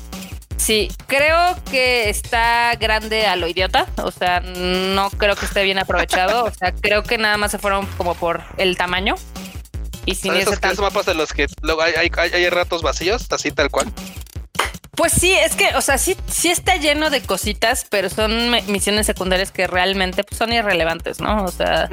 Sí, 0.59 0.89
creo 1.07 1.57
que 1.71 2.11
está 2.11 2.75
grande 2.75 3.27
a 3.27 3.37
lo 3.37 3.49
idiota. 3.49 3.87
O 4.03 4.11
sea, 4.11 4.41
no 4.41 5.09
creo 5.09 5.35
que 5.37 5.47
esté 5.47 5.63
bien 5.63 5.79
aprovechado. 5.79 6.45
O 6.45 6.51
sea, 6.51 6.73
creo 6.83 7.03
que 7.03 7.17
nada 7.17 7.39
más 7.39 7.51
se 7.51 7.59
fueron 7.59 7.87
como 7.97 8.15
por 8.15 8.43
el 8.59 8.77
tamaño. 8.77 9.15
Y 10.05 10.17
sin 10.17 10.35
esos, 10.35 10.61
mapas 10.81 11.07
de 11.07 11.15
los 11.15 11.33
que 11.33 11.47
luego 11.63 11.81
hay, 11.81 11.95
hay, 11.95 12.51
ratos 12.51 12.83
vacíos, 12.83 13.27
así 13.31 13.53
tal 13.53 13.71
cual. 13.71 13.91
Pues 14.97 15.13
sí, 15.13 15.33
es 15.33 15.55
que, 15.55 15.75
o 15.77 15.83
sea, 15.83 15.99
sí, 15.99 16.17
sí 16.27 16.49
está 16.49 16.77
lleno 16.77 17.11
de 17.11 17.21
cositas, 17.21 17.87
pero 17.91 18.09
son 18.09 18.51
misiones 18.67 19.05
secundarias 19.07 19.53
que 19.53 19.67
realmente 19.67 20.25
pues, 20.25 20.39
son 20.39 20.53
irrelevantes, 20.55 21.21
¿no? 21.21 21.45
O 21.45 21.51
sea, 21.51 21.89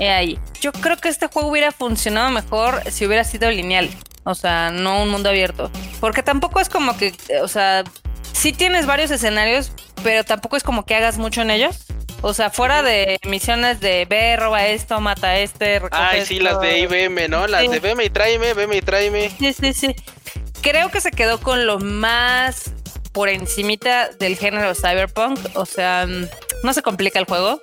ahí. 0.00 0.38
Yo 0.60 0.72
creo 0.72 0.96
que 0.96 1.08
este 1.08 1.28
juego 1.28 1.48
hubiera 1.48 1.70
funcionado 1.70 2.30
mejor 2.30 2.82
si 2.90 3.06
hubiera 3.06 3.22
sido 3.22 3.50
lineal. 3.50 3.88
O 4.24 4.34
sea, 4.34 4.70
no 4.70 5.02
un 5.02 5.10
mundo 5.10 5.28
abierto. 5.28 5.70
Porque 6.00 6.22
tampoco 6.22 6.60
es 6.60 6.68
como 6.68 6.96
que, 6.96 7.14
o 7.40 7.48
sea, 7.48 7.84
sí 8.32 8.52
tienes 8.52 8.84
varios 8.84 9.12
escenarios, 9.12 9.72
pero 10.02 10.24
tampoco 10.24 10.56
es 10.56 10.64
como 10.64 10.84
que 10.84 10.96
hagas 10.96 11.18
mucho 11.18 11.42
en 11.42 11.50
ellos. 11.50 11.86
O 12.22 12.34
sea, 12.34 12.50
fuera 12.50 12.82
de 12.82 13.18
misiones 13.26 13.80
de 13.80 14.04
ve, 14.04 14.36
roba 14.36 14.66
esto, 14.66 15.00
mata 15.00 15.38
este, 15.38 15.80
Ay, 15.90 16.26
sí, 16.26 16.38
las 16.38 16.60
de 16.60 16.80
IBM, 16.80 17.28
¿no? 17.28 17.46
Las 17.46 17.70
de 17.70 17.80
veme 17.80 18.04
y 18.04 18.10
tráeme, 18.10 18.52
veme 18.52 18.76
y 18.76 18.82
tráeme. 18.82 19.30
Sí, 19.38 19.52
sí, 19.54 19.72
sí. 19.72 19.96
Creo 20.62 20.90
que 20.90 21.00
se 21.00 21.10
quedó 21.10 21.40
con 21.40 21.66
lo 21.66 21.78
más 21.78 22.72
por 23.12 23.28
encimita 23.28 24.08
del 24.10 24.36
género 24.36 24.74
cyberpunk. 24.74 25.38
O 25.54 25.66
sea, 25.66 26.06
mm, 26.06 26.26
no 26.62 26.72
se 26.72 26.82
complica 26.82 27.18
el 27.18 27.24
juego. 27.24 27.60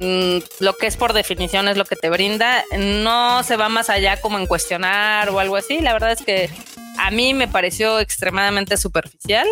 Mm, 0.00 0.38
lo 0.60 0.76
que 0.76 0.86
es 0.86 0.96
por 0.96 1.12
definición 1.12 1.68
es 1.68 1.76
lo 1.76 1.84
que 1.84 1.96
te 1.96 2.10
brinda. 2.10 2.64
No 2.78 3.42
se 3.42 3.56
va 3.56 3.68
más 3.68 3.90
allá 3.90 4.20
como 4.20 4.38
en 4.38 4.46
cuestionar 4.46 5.30
o 5.30 5.40
algo 5.40 5.56
así. 5.56 5.80
La 5.80 5.92
verdad 5.92 6.12
es 6.12 6.22
que 6.22 6.48
a 6.98 7.10
mí 7.10 7.34
me 7.34 7.48
pareció 7.48 7.98
extremadamente 8.00 8.76
superficial. 8.76 9.46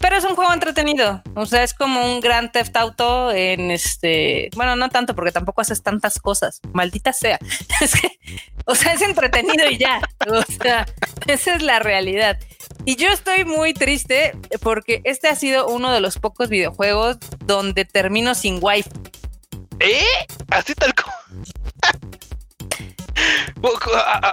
Pero 0.00 0.16
es 0.16 0.24
un 0.24 0.36
juego 0.36 0.52
entretenido. 0.52 1.22
O 1.34 1.46
sea, 1.46 1.62
es 1.64 1.74
como 1.74 2.04
un 2.04 2.20
gran 2.20 2.52
Theft 2.52 2.76
Auto 2.76 3.32
en 3.32 3.70
este. 3.70 4.50
Bueno, 4.54 4.76
no 4.76 4.88
tanto 4.88 5.14
porque 5.14 5.32
tampoco 5.32 5.60
haces 5.60 5.82
tantas 5.82 6.18
cosas. 6.20 6.60
Maldita 6.72 7.12
sea. 7.12 7.38
Es 7.80 8.00
que, 8.00 8.18
o 8.64 8.74
sea, 8.74 8.92
es 8.92 9.02
entretenido 9.02 9.70
y 9.70 9.78
ya. 9.78 10.00
O 10.28 10.42
sea, 10.60 10.84
Esa 11.26 11.54
es 11.54 11.62
la 11.62 11.78
realidad. 11.78 12.38
Y 12.84 12.96
yo 12.96 13.08
estoy 13.08 13.44
muy 13.44 13.74
triste 13.74 14.32
porque 14.62 15.02
este 15.04 15.28
ha 15.28 15.36
sido 15.36 15.68
uno 15.68 15.92
de 15.92 16.00
los 16.00 16.18
pocos 16.18 16.48
videojuegos 16.48 17.18
donde 17.44 17.84
termino 17.84 18.34
sin 18.34 18.58
wifi. 18.62 18.88
¿Eh? 19.80 20.04
Así 20.50 20.74
tal 20.74 20.94
como. 20.94 21.12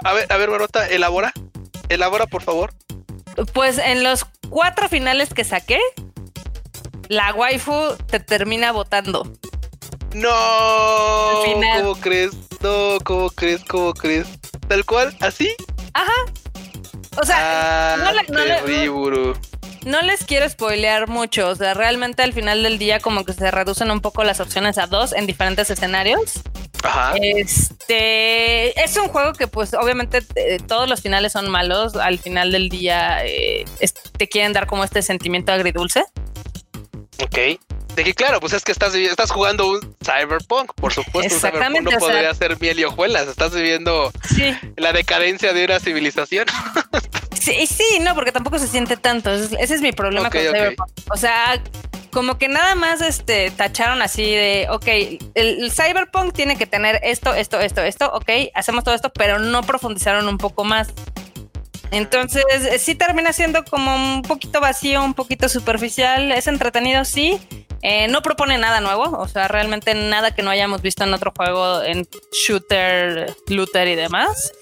a, 0.04 0.12
ver, 0.14 0.26
a 0.32 0.36
ver, 0.36 0.50
Marota, 0.50 0.88
elabora. 0.88 1.32
Elabora, 1.88 2.26
por 2.26 2.42
favor. 2.42 2.72
Pues 3.52 3.76
en 3.78 4.02
los 4.02 4.24
cuatro 4.50 4.88
finales 4.88 5.32
que 5.34 5.44
saqué, 5.44 5.80
la 7.08 7.34
waifu 7.34 7.96
te 8.06 8.20
termina 8.20 8.72
votando. 8.72 9.32
No, 10.14 10.30
¿cómo 11.78 11.94
crees? 12.00 12.32
No, 12.62 12.98
¿cómo 13.04 13.30
crees? 13.30 13.62
¿Cómo 13.64 13.92
crees? 13.92 14.26
¿Tal 14.68 14.84
cual? 14.84 15.14
¿Así? 15.20 15.54
Ajá. 15.92 16.12
O 17.20 17.24
sea, 17.24 17.94
ah, 17.94 18.12
no, 19.84 20.02
les 20.02 20.24
quiero 20.24 20.48
spoilear 20.48 21.08
mucho. 21.08 21.48
O 21.48 21.54
sea, 21.54 21.74
realmente 21.74 22.22
al 22.22 22.32
final 22.32 22.62
del 22.62 22.78
día, 22.78 23.00
como 23.00 23.24
que 23.24 23.32
se 23.32 23.50
reducen 23.50 23.90
un 23.90 24.00
poco 24.00 24.24
las 24.24 24.40
opciones 24.40 24.78
a 24.78 24.86
dos 24.86 25.12
en 25.12 25.26
diferentes 25.26 25.70
escenarios. 25.70 26.40
Ajá. 26.82 27.14
Este 27.20 28.82
es 28.82 28.96
un 28.96 29.08
juego 29.08 29.32
que, 29.32 29.46
pues, 29.46 29.74
obviamente, 29.74 30.22
eh, 30.34 30.58
todos 30.66 30.88
los 30.88 31.00
finales 31.02 31.32
son 31.32 31.50
malos. 31.50 31.96
Al 31.96 32.18
final 32.18 32.52
del 32.52 32.68
día, 32.68 33.24
eh, 33.24 33.64
te 34.16 34.28
quieren 34.28 34.52
dar 34.52 34.66
como 34.66 34.84
este 34.84 35.02
sentimiento 35.02 35.52
agridulce. 35.52 36.04
Ok. 37.22 37.58
De 37.96 38.04
que 38.04 38.12
claro, 38.12 38.40
pues 38.40 38.52
es 38.52 38.62
que 38.62 38.72
estás, 38.72 38.94
estás 38.94 39.30
jugando 39.30 39.66
un 39.68 39.96
cyberpunk, 40.04 40.74
por 40.74 40.92
supuesto. 40.92 41.34
Exactamente. 41.34 41.94
no 41.94 41.98
podría 41.98 42.34
ser 42.34 42.60
miel 42.60 42.78
y 42.78 42.84
hojuelas. 42.84 43.26
Estás 43.26 43.54
viviendo 43.54 44.12
la 44.76 44.92
decadencia 44.92 45.54
de 45.54 45.64
una 45.64 45.80
civilización. 45.80 46.46
sí, 47.40 47.66
sí, 47.66 47.98
no, 48.02 48.14
porque 48.14 48.32
tampoco 48.32 48.58
se 48.58 48.68
siente 48.68 48.98
tanto. 48.98 49.32
Ese 49.32 49.74
es 49.74 49.80
mi 49.80 49.92
problema 49.92 50.28
con 50.28 50.40
cyberpunk. 50.42 50.90
O 51.10 51.16
sea, 51.16 51.62
como 52.16 52.38
que 52.38 52.48
nada 52.48 52.74
más 52.76 53.02
este 53.02 53.50
tacharon 53.50 54.00
así 54.00 54.22
de, 54.22 54.68
ok, 54.70 54.86
el, 55.34 55.70
cyberpunk 55.70 56.32
tiene 56.32 56.56
que 56.56 56.66
tener 56.66 56.98
esto, 57.02 57.34
esto, 57.34 57.60
esto, 57.60 57.82
esto, 57.82 58.10
ok, 58.10 58.30
hacemos 58.54 58.84
todo 58.84 58.94
esto, 58.94 59.12
pero 59.12 59.38
no 59.38 59.62
profundizaron 59.62 60.26
un 60.26 60.38
poco 60.38 60.64
más. 60.64 60.88
Entonces, 61.90 62.42
sí 62.80 62.94
termina 62.94 63.34
siendo 63.34 63.66
como 63.66 63.94
un 63.94 64.22
poquito 64.22 64.62
vacío, 64.62 65.04
un 65.04 65.12
poquito 65.12 65.50
superficial, 65.50 66.32
es 66.32 66.46
entretenido, 66.46 67.04
sí, 67.04 67.38
eh, 67.82 68.08
no 68.08 68.22
propone 68.22 68.56
nada 68.56 68.80
nuevo, 68.80 69.18
o 69.18 69.28
sea, 69.28 69.46
realmente 69.46 69.92
nada 69.92 70.34
que 70.34 70.42
no 70.42 70.48
hayamos 70.48 70.80
visto 70.80 71.04
en 71.04 71.12
otro 71.12 71.34
juego, 71.36 71.82
en 71.82 72.08
shooter, 72.32 73.36
looter 73.48 73.88
y 73.88 73.94
demás. 73.94 74.54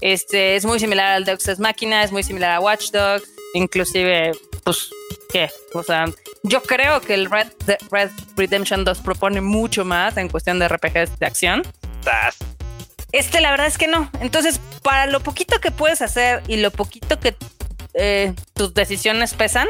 Este 0.00 0.56
es 0.56 0.64
muy 0.64 0.80
similar 0.80 1.12
al 1.12 1.24
Deus 1.24 1.46
Ex 1.46 1.60
Machina, 1.60 2.02
es 2.02 2.10
muy 2.10 2.24
similar 2.24 2.50
a 2.50 2.58
Watch 2.58 2.90
Dogs, 2.90 3.30
inclusive, 3.54 4.32
pues, 4.64 4.90
¿qué? 5.32 5.50
O 5.74 5.82
sea, 5.82 6.06
yo 6.42 6.62
creo 6.62 7.00
que 7.00 7.14
el 7.14 7.30
Red, 7.30 7.48
Red 7.90 8.10
Redemption 8.36 8.84
2 8.84 8.98
propone 8.98 9.40
mucho 9.40 9.84
más 9.84 10.16
en 10.16 10.28
cuestión 10.28 10.58
de 10.58 10.68
RPGs 10.68 11.18
de 11.18 11.26
acción. 11.26 11.62
Este, 13.12 13.40
la 13.40 13.50
verdad 13.50 13.66
es 13.66 13.78
que 13.78 13.88
no. 13.88 14.10
Entonces, 14.20 14.60
para 14.82 15.06
lo 15.06 15.20
poquito 15.20 15.60
que 15.60 15.70
puedes 15.70 16.02
hacer 16.02 16.42
y 16.48 16.56
lo 16.56 16.70
poquito 16.70 17.18
que 17.18 17.36
eh, 17.94 18.34
tus 18.54 18.74
decisiones 18.74 19.34
pesan, 19.34 19.68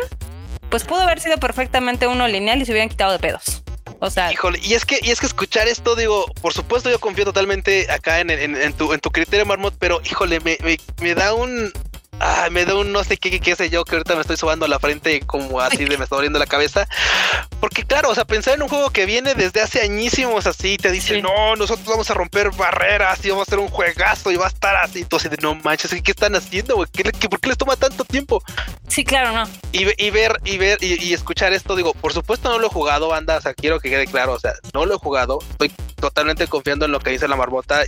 pues 0.70 0.84
pudo 0.84 1.02
haber 1.02 1.20
sido 1.20 1.38
perfectamente 1.38 2.06
uno 2.06 2.26
lineal 2.26 2.60
y 2.60 2.64
se 2.64 2.72
hubieran 2.72 2.88
quitado 2.88 3.12
de 3.12 3.18
pedos. 3.18 3.62
O 4.00 4.10
sea, 4.10 4.32
híjole, 4.32 4.58
y 4.62 4.74
es 4.74 4.84
que 4.84 4.98
y 5.02 5.10
es 5.10 5.20
que 5.20 5.26
escuchar 5.26 5.68
esto, 5.68 5.96
digo, 5.96 6.26
por 6.42 6.52
supuesto 6.52 6.90
yo 6.90 6.98
confío 6.98 7.24
totalmente 7.24 7.90
acá 7.90 8.20
en, 8.20 8.30
en, 8.30 8.72
tu, 8.74 8.92
en 8.92 9.00
tu 9.00 9.10
criterio, 9.10 9.46
Marmot, 9.46 9.74
pero 9.78 10.00
híjole, 10.04 10.40
me, 10.40 10.58
me 11.00 11.14
da 11.14 11.32
un, 11.32 11.72
Ah, 12.20 12.48
me 12.50 12.64
da 12.64 12.74
un 12.74 12.92
no 12.92 13.04
sé 13.04 13.16
qué, 13.16 13.40
qué, 13.40 13.56
sé 13.56 13.68
yo, 13.68 13.84
que 13.84 13.96
ahorita 13.96 14.14
me 14.14 14.22
estoy 14.22 14.36
sobando 14.36 14.66
la 14.66 14.78
frente 14.78 15.20
como 15.20 15.60
así 15.60 15.84
de 15.84 15.98
me 15.98 16.04
está 16.04 16.16
doliendo 16.16 16.38
la 16.38 16.46
cabeza. 16.46 16.88
Porque 17.60 17.84
claro, 17.84 18.10
o 18.10 18.14
sea, 18.14 18.24
pensar 18.24 18.54
en 18.54 18.62
un 18.62 18.68
juego 18.68 18.90
que 18.90 19.06
viene 19.06 19.34
desde 19.34 19.60
hace 19.60 19.82
añísimos 19.82 20.46
así, 20.46 20.76
te 20.76 20.90
dice, 20.90 21.20
no, 21.20 21.56
nosotros 21.56 21.86
vamos 21.86 22.10
a 22.10 22.14
romper 22.14 22.50
barreras 22.52 23.24
y 23.24 23.30
vamos 23.30 23.46
a 23.46 23.50
hacer 23.50 23.58
un 23.58 23.68
juegazo 23.68 24.30
y 24.30 24.36
va 24.36 24.46
a 24.46 24.48
estar 24.48 24.76
así. 24.76 25.00
Entonces, 25.00 25.30
de 25.30 25.36
no 25.38 25.54
manches, 25.56 25.90
¿qué 26.02 26.10
están 26.10 26.34
haciendo, 26.36 26.76
güey? 26.76 26.88
¿Por 27.28 27.40
qué 27.40 27.48
les 27.48 27.58
toma 27.58 27.76
tanto 27.76 28.04
tiempo? 28.04 28.42
Sí, 28.88 29.04
claro, 29.04 29.32
no. 29.32 29.48
Y, 29.72 29.84
ver, 29.84 29.94
y 30.44 30.58
ver, 30.58 30.78
y, 30.80 31.12
escuchar 31.12 31.52
esto, 31.52 31.76
digo, 31.76 31.92
por 31.94 32.12
supuesto 32.12 32.48
no 32.48 32.58
lo 32.58 32.68
he 32.68 32.70
jugado, 32.70 33.08
banda, 33.08 33.36
o 33.36 33.40
sea, 33.40 33.52
quiero 33.52 33.80
que 33.80 33.90
quede 33.90 34.06
claro, 34.06 34.32
o 34.32 34.40
sea, 34.40 34.54
no 34.72 34.86
lo 34.86 34.94
he 34.94 34.98
jugado, 34.98 35.38
estoy 35.50 35.70
totalmente 35.96 36.46
confiando 36.46 36.86
en 36.86 36.92
lo 36.92 37.00
que 37.00 37.10
dice 37.10 37.28
la 37.28 37.36
marbota 37.36 37.84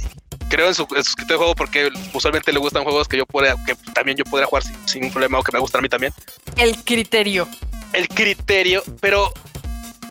creo 0.49 0.69
en 0.69 0.75
su, 0.75 0.87
en 0.91 1.27
de 1.27 1.35
juego 1.37 1.55
porque 1.55 1.91
usualmente 2.13 2.53
le 2.53 2.59
gustan 2.59 2.85
juegos 2.85 3.09
que 3.09 3.17
yo 3.17 3.27
pueda, 3.27 3.55
que 3.65 3.75
también 3.93 4.17
yo 4.17 4.25
podría 4.25 4.47
jugar 4.47 4.63
sin, 4.63 4.89
sin 4.89 5.11
problema 5.11 5.39
o 5.39 5.43
que 5.43 5.53
me 5.53 5.59
gustan 5.59 5.81
a 5.81 5.83
mí 5.83 5.89
también. 5.89 6.13
El 6.57 6.83
criterio. 6.85 7.49
El 7.93 8.09
criterio, 8.09 8.83
pero 9.01 9.33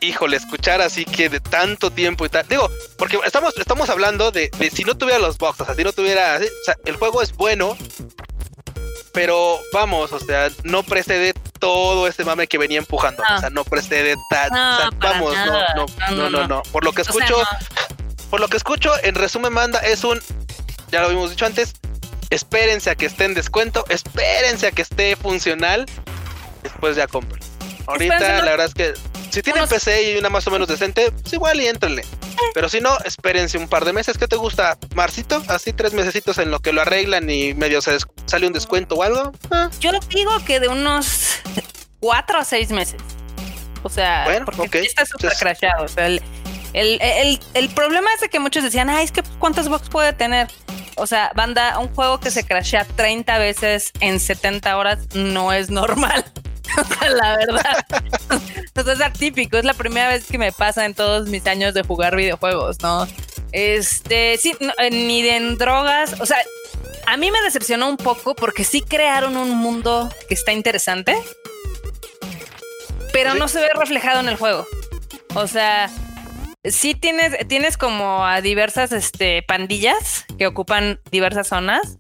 híjole, 0.02 0.38
escuchar 0.38 0.82
así 0.82 1.06
que 1.06 1.30
de 1.30 1.40
tanto 1.40 1.92
tiempo 1.92 2.26
y 2.26 2.30
tal. 2.30 2.48
Digo, 2.48 2.70
porque 2.98 3.20
estamos, 3.26 3.56
estamos 3.58 3.90
hablando 3.90 4.32
de, 4.32 4.50
si 4.74 4.84
no 4.84 4.98
tuviera 4.98 5.20
los 5.20 5.38
boxes, 5.38 5.62
o 5.62 5.66
sea, 5.66 5.76
si 5.76 5.84
no 5.84 5.92
tuviera. 5.92 6.38
O 6.38 6.66
sea, 6.66 6.76
el 6.86 6.96
juego 6.96 7.22
es 7.22 7.34
bueno, 7.34 7.78
pero 9.14 9.60
vamos, 9.74 10.12
o 10.12 10.20
sea, 10.20 10.50
no 10.64 10.84
precede 10.84 11.34
todo 11.60 12.08
ese 12.08 12.24
mame 12.24 12.48
que 12.48 12.58
venía 12.58 12.78
empujando. 12.80 13.24
O 13.24 13.40
sea, 13.40 13.50
no 13.50 13.64
precede 13.64 14.16
tan. 14.30 14.50
vamos, 15.00 15.36
no, 15.76 15.86
no, 16.16 16.30
no, 16.30 16.48
no, 16.48 16.64
Por 16.64 16.84
lo 16.84 16.92
que 16.92 17.02
escucho, 17.02 17.36
por 18.30 18.39
lo 18.39 18.47
que 18.47 18.57
escucho, 18.57 18.91
en 19.03 19.15
resumen, 19.15 19.53
manda, 19.53 19.80
es 19.80 20.03
un, 20.03 20.19
ya 20.91 21.01
lo 21.01 21.07
habíamos 21.07 21.30
dicho 21.30 21.45
antes, 21.45 21.73
espérense 22.30 22.89
a 22.89 22.95
que 22.95 23.05
esté 23.05 23.25
en 23.25 23.34
descuento, 23.34 23.86
espérense 23.89 24.67
a 24.67 24.71
que 24.71 24.82
esté 24.82 25.15
funcional, 25.15 25.86
después 26.63 26.95
ya 26.95 27.07
compren. 27.07 27.43
Ahorita 27.88 28.43
la 28.43 28.51
verdad 28.51 28.67
es 28.67 28.73
que 28.73 28.93
si 29.30 29.41
tienen 29.41 29.67
PC 29.67 30.13
y 30.13 30.17
una 30.17 30.30
más 30.30 30.45
o 30.47 30.51
menos 30.51 30.67
decente, 30.67 31.11
pues 31.11 31.34
igual 31.34 31.61
y 31.61 31.67
entrenle. 31.67 32.03
Pero 32.53 32.69
si 32.69 32.82
no, 32.82 32.97
espérense 33.05 33.57
un 33.57 33.67
par 33.67 33.86
de 33.86 33.93
meses. 33.93 34.17
¿Qué 34.17 34.28
te 34.28 34.36
gusta, 34.36 34.78
Marcito? 34.95 35.41
Así 35.47 35.73
tres 35.73 35.93
mesecitos 35.93 36.38
en 36.38 36.51
lo 36.51 36.59
que 36.59 36.71
lo 36.71 36.82
arreglan 36.82 37.30
y 37.30 37.53
medio 37.53 37.82
se 37.82 37.97
sale 38.25 38.47
un 38.47 38.53
descuento 38.53 38.95
o 38.95 39.03
algo. 39.03 39.32
Ah. 39.51 39.69
Yo 39.80 39.91
digo 40.09 40.32
que 40.45 40.59
de 40.59 40.67
unos 40.67 41.39
cuatro 41.99 42.38
a 42.38 42.43
seis 42.43 42.71
meses. 42.71 43.01
O 43.84 43.89
sea, 43.89 44.25
porque 44.55 44.80
está 44.80 45.05
súper 45.05 45.34
crashado. 45.39 45.86
O 45.86 45.88
sea, 45.88 46.07
el, 46.07 46.21
el, 46.80 47.69
problema 47.69 48.13
es 48.13 48.21
de 48.21 48.30
que 48.30 48.39
muchos 48.39 48.63
decían, 48.63 48.89
ay, 48.89 49.05
es 49.05 49.11
que 49.11 49.23
¿cuántos 49.39 49.69
box 49.69 49.89
puede 49.89 50.13
tener? 50.13 50.47
O 50.95 51.07
sea, 51.07 51.32
banda, 51.36 51.80
un 51.80 51.93
juego 51.93 52.19
que 52.19 52.32
se 52.32 52.43
crashea 52.43 52.86
30 52.86 53.38
veces 53.38 53.91
en 53.99 54.19
70 54.19 54.78
horas 54.78 54.99
no 55.13 55.53
es 55.53 55.69
normal. 55.69 56.25
la 57.01 57.38
verdad. 57.38 57.86
Entonces 58.57 58.95
es 58.95 59.01
atípico. 59.01 59.57
Es 59.57 59.65
la 59.65 59.73
primera 59.73 60.09
vez 60.09 60.25
que 60.25 60.38
me 60.38 60.51
pasa 60.51 60.86
en 60.86 60.93
todos 60.93 61.28
mis 61.28 61.45
años 61.47 61.73
de 61.73 61.84
jugar 61.84 62.15
videojuegos, 62.15 62.82
¿no? 62.82 63.07
Este, 63.51 64.38
sí, 64.38 64.55
eh, 64.59 64.89
ni 64.91 65.21
de 65.21 65.38
en 65.38 65.57
drogas. 65.57 66.19
O 66.19 66.25
sea, 66.25 66.38
a 67.05 67.17
mí 67.17 67.32
me 67.32 67.41
decepcionó 67.41 67.89
un 67.89 67.97
poco 67.97 68.36
porque 68.36 68.63
sí 68.63 68.82
crearon 68.82 69.38
un 69.38 69.55
mundo 69.55 70.09
que 70.28 70.34
está 70.34 70.51
interesante, 70.51 71.17
pero 73.13 73.34
no 73.34 73.47
se 73.47 73.59
ve 73.59 73.69
reflejado 73.73 74.19
en 74.19 74.30
el 74.30 74.36
juego. 74.36 74.67
O 75.34 75.47
sea, 75.47 75.89
sí 76.72 76.95
tienes, 76.95 77.47
tienes 77.47 77.78
como 77.78 78.26
a 78.26 78.41
diversas 78.41 78.91
este, 78.91 79.43
pandillas 79.43 80.26
que 80.38 80.47
ocupan 80.47 80.99
diversas 81.11 81.47
zonas, 81.47 81.97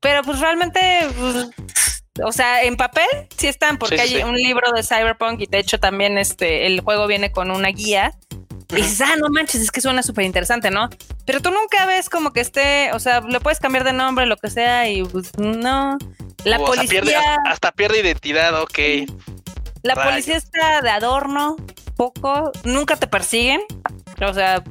pero 0.00 0.22
pues 0.22 0.40
realmente, 0.40 0.80
pues, 1.18 1.48
o 2.24 2.32
sea, 2.32 2.62
en 2.64 2.76
papel 2.76 3.06
sí 3.36 3.46
están, 3.46 3.78
porque 3.78 4.00
hay 4.00 4.22
un 4.22 4.34
libro 4.34 4.70
de 4.72 4.82
Cyberpunk 4.82 5.40
y 5.40 5.46
de 5.46 5.58
hecho 5.58 5.78
también 5.78 6.18
este, 6.18 6.66
el 6.66 6.80
juego 6.80 7.06
viene 7.06 7.32
con 7.32 7.50
una 7.50 7.68
guía. 7.68 8.12
Y 8.70 8.76
dices, 8.76 9.02
ah, 9.02 9.16
no 9.18 9.28
manches, 9.28 9.60
es 9.60 9.70
que 9.70 9.82
suena 9.82 10.02
súper 10.02 10.24
interesante, 10.24 10.70
¿no? 10.70 10.88
Pero 11.26 11.40
tú 11.40 11.50
nunca 11.50 11.84
ves 11.84 12.08
como 12.08 12.32
que 12.32 12.40
esté, 12.40 12.90
o 12.94 12.98
sea, 12.98 13.20
le 13.20 13.38
puedes 13.38 13.60
cambiar 13.60 13.84
de 13.84 13.92
nombre, 13.92 14.24
lo 14.24 14.38
que 14.38 14.48
sea, 14.48 14.88
y 14.88 15.02
pues 15.02 15.30
no. 15.38 15.98
La 16.44 16.58
policía. 16.58 17.36
Hasta 17.46 17.70
pierde, 17.72 18.00
identidad, 18.00 18.60
ok. 18.60 18.78
La 19.82 19.94
policía 19.94 20.36
está 20.36 20.80
de 20.80 20.90
adorno, 20.90 21.56
poco, 22.02 22.52
nunca 22.64 22.96
te 22.96 23.06
persiguen. 23.06 23.62
O 24.20 24.34
sea, 24.34 24.62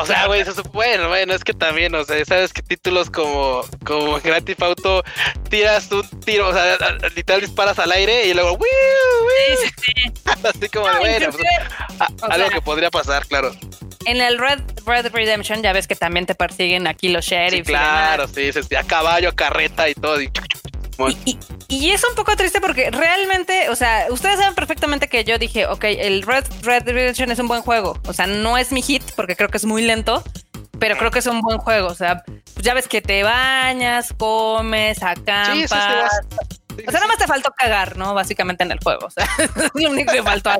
o 0.00 0.06
sea, 0.06 0.26
güey, 0.26 0.40
eso 0.40 0.62
bueno, 0.72 1.08
bueno, 1.08 1.34
es 1.34 1.44
que 1.44 1.52
también, 1.52 1.94
o 1.94 2.04
sea, 2.04 2.24
sabes 2.24 2.52
que 2.52 2.62
títulos 2.62 3.10
como, 3.10 3.62
como 3.84 4.18
Grand 4.20 4.62
Auto 4.62 5.04
tiras 5.50 5.90
un 5.92 6.08
tiro, 6.20 6.48
o 6.48 6.52
sea, 6.52 6.76
literal 7.14 7.42
disparas 7.42 7.78
al 7.78 7.92
aire 7.92 8.26
y 8.26 8.34
luego, 8.34 8.52
¡Wii, 8.52 9.56
sí, 9.62 9.70
sí. 9.82 10.12
así 10.44 10.68
como 10.68 10.88
de 10.88 10.98
bueno, 10.98 11.28
pues, 11.30 12.30
algo 12.30 12.48
que 12.48 12.62
podría 12.62 12.90
pasar, 12.90 13.26
claro. 13.26 13.52
En 14.06 14.20
el 14.20 14.38
Red, 14.38 14.60
Red 14.86 15.12
Redemption 15.12 15.62
ya 15.62 15.72
ves 15.72 15.86
que 15.86 15.96
también 15.96 16.26
te 16.26 16.34
persiguen 16.34 16.86
aquí 16.86 17.08
los 17.08 17.24
sheriffs. 17.26 17.66
Sí, 17.66 17.72
claro, 17.72 18.28
sí, 18.28 18.52
sí, 18.52 18.74
a 18.76 18.84
caballo, 18.84 19.34
carreta 19.34 19.88
y 19.88 19.94
todo. 19.94 20.22
Y, 20.22 20.30
y, 21.68 21.90
es 21.90 22.02
un 22.08 22.14
poco 22.14 22.36
triste 22.36 22.60
porque 22.60 22.90
realmente, 22.90 23.68
o 23.70 23.76
sea, 23.76 24.06
ustedes 24.10 24.38
saben 24.38 24.54
perfectamente 24.54 25.08
que 25.08 25.24
yo 25.24 25.38
dije, 25.38 25.66
ok, 25.66 25.84
el 25.84 26.22
Red, 26.22 26.44
Red 26.62 26.84
Redemption 26.84 27.30
es 27.30 27.38
un 27.38 27.48
buen 27.48 27.62
juego. 27.62 27.98
O 28.06 28.12
sea, 28.12 28.26
no 28.26 28.56
es 28.56 28.72
mi 28.72 28.82
hit 28.82 29.02
porque 29.14 29.36
creo 29.36 29.48
que 29.48 29.58
es 29.58 29.64
muy 29.64 29.82
lento. 29.82 30.22
pero 30.78 30.96
creo 30.96 31.10
que 31.10 31.20
es 31.20 31.26
un 31.26 31.40
buen 31.40 31.58
juego. 31.58 31.88
O 31.88 31.94
sea, 31.94 32.22
ya 32.60 32.74
ves 32.74 32.88
que 32.88 33.00
te 33.00 33.22
bañas, 33.22 34.12
comes, 34.16 35.02
acampas. 35.02 35.64
o 35.72 36.90
sea, 36.90 37.00
nada 37.00 37.06
más 37.06 37.18
te 37.18 37.26
faltó 37.26 37.50
cagar, 37.56 37.96
¿no? 37.96 38.14
Básicamente 38.14 38.64
en 38.64 38.72
el 38.72 38.78
juego. 38.82 39.06
O 39.06 39.10
sea, 39.10 39.28
es 39.38 39.70
lo 39.74 39.90
único 39.90 40.12
que 40.12 40.22
faltó. 40.22 40.50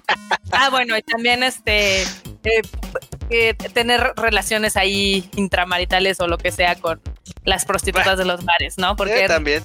Ah, 0.52 0.70
bueno, 0.70 0.96
y 0.96 1.02
también 1.02 1.42
este 1.42 2.02
eh, 2.02 2.62
eh, 3.30 3.54
tener 3.72 4.12
relaciones 4.16 4.76
ahí 4.76 5.28
intramaritales 5.36 6.20
o 6.20 6.28
lo 6.28 6.38
que 6.38 6.52
sea 6.52 6.76
con 6.76 7.00
las 7.44 7.64
prostitutas 7.64 8.18
de 8.18 8.24
los 8.24 8.44
bares, 8.44 8.78
¿no? 8.78 8.96
Porque 8.96 9.26
también. 9.26 9.62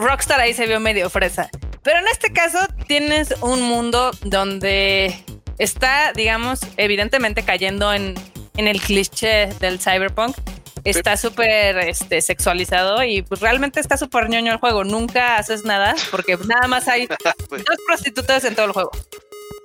Rockstar 0.00 0.40
ahí 0.40 0.54
se 0.54 0.66
vio 0.66 0.80
medio 0.80 1.10
fresa. 1.10 1.50
Pero 1.82 1.98
en 1.98 2.08
este 2.08 2.32
caso 2.32 2.58
tienes 2.86 3.34
un 3.42 3.62
mundo 3.62 4.10
donde 4.22 5.14
está, 5.58 6.12
digamos, 6.14 6.60
evidentemente 6.76 7.44
cayendo 7.44 7.92
en, 7.92 8.14
el 8.56 8.80
cliché 8.80 9.48
del 9.60 9.78
cyberpunk. 9.78 10.36
Está 10.84 11.16
súper 11.16 11.78
este, 11.78 12.20
sexualizado 12.20 13.02
y 13.02 13.22
pues 13.22 13.40
realmente 13.40 13.80
está 13.80 13.96
súper 13.96 14.28
ñoño 14.28 14.52
el 14.52 14.58
juego. 14.58 14.84
Nunca 14.84 15.36
haces 15.36 15.64
nada 15.64 15.94
porque 16.10 16.36
nada 16.46 16.68
más 16.68 16.88
hay 16.88 17.06
dos 17.50 17.78
prostitutas 17.86 18.44
en 18.44 18.54
todo 18.54 18.66
el 18.66 18.72
juego. 18.72 18.90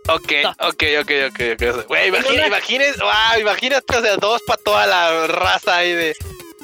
Ok, 0.08 0.32
ok, 0.60 0.84
ok, 1.02 1.12
ok, 1.30 1.42
ok. 1.54 1.88
Güey, 1.88 2.08
imagínate, 2.08 3.00
wow, 3.00 3.40
imagínate, 3.40 3.98
o 3.98 4.02
sea, 4.02 4.18
dos 4.18 4.42
para 4.48 4.62
toda 4.64 4.88
la 4.88 5.28
raza 5.28 5.78
ahí 5.78 5.92
de, 5.92 6.16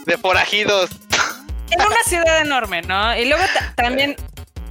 de 0.06 0.18
forajidos. 0.18 0.90
En 1.72 1.82
una 1.82 2.04
ciudad 2.06 2.42
enorme, 2.42 2.82
¿no? 2.82 3.18
Y 3.18 3.26
luego 3.26 3.44
también, 3.76 4.16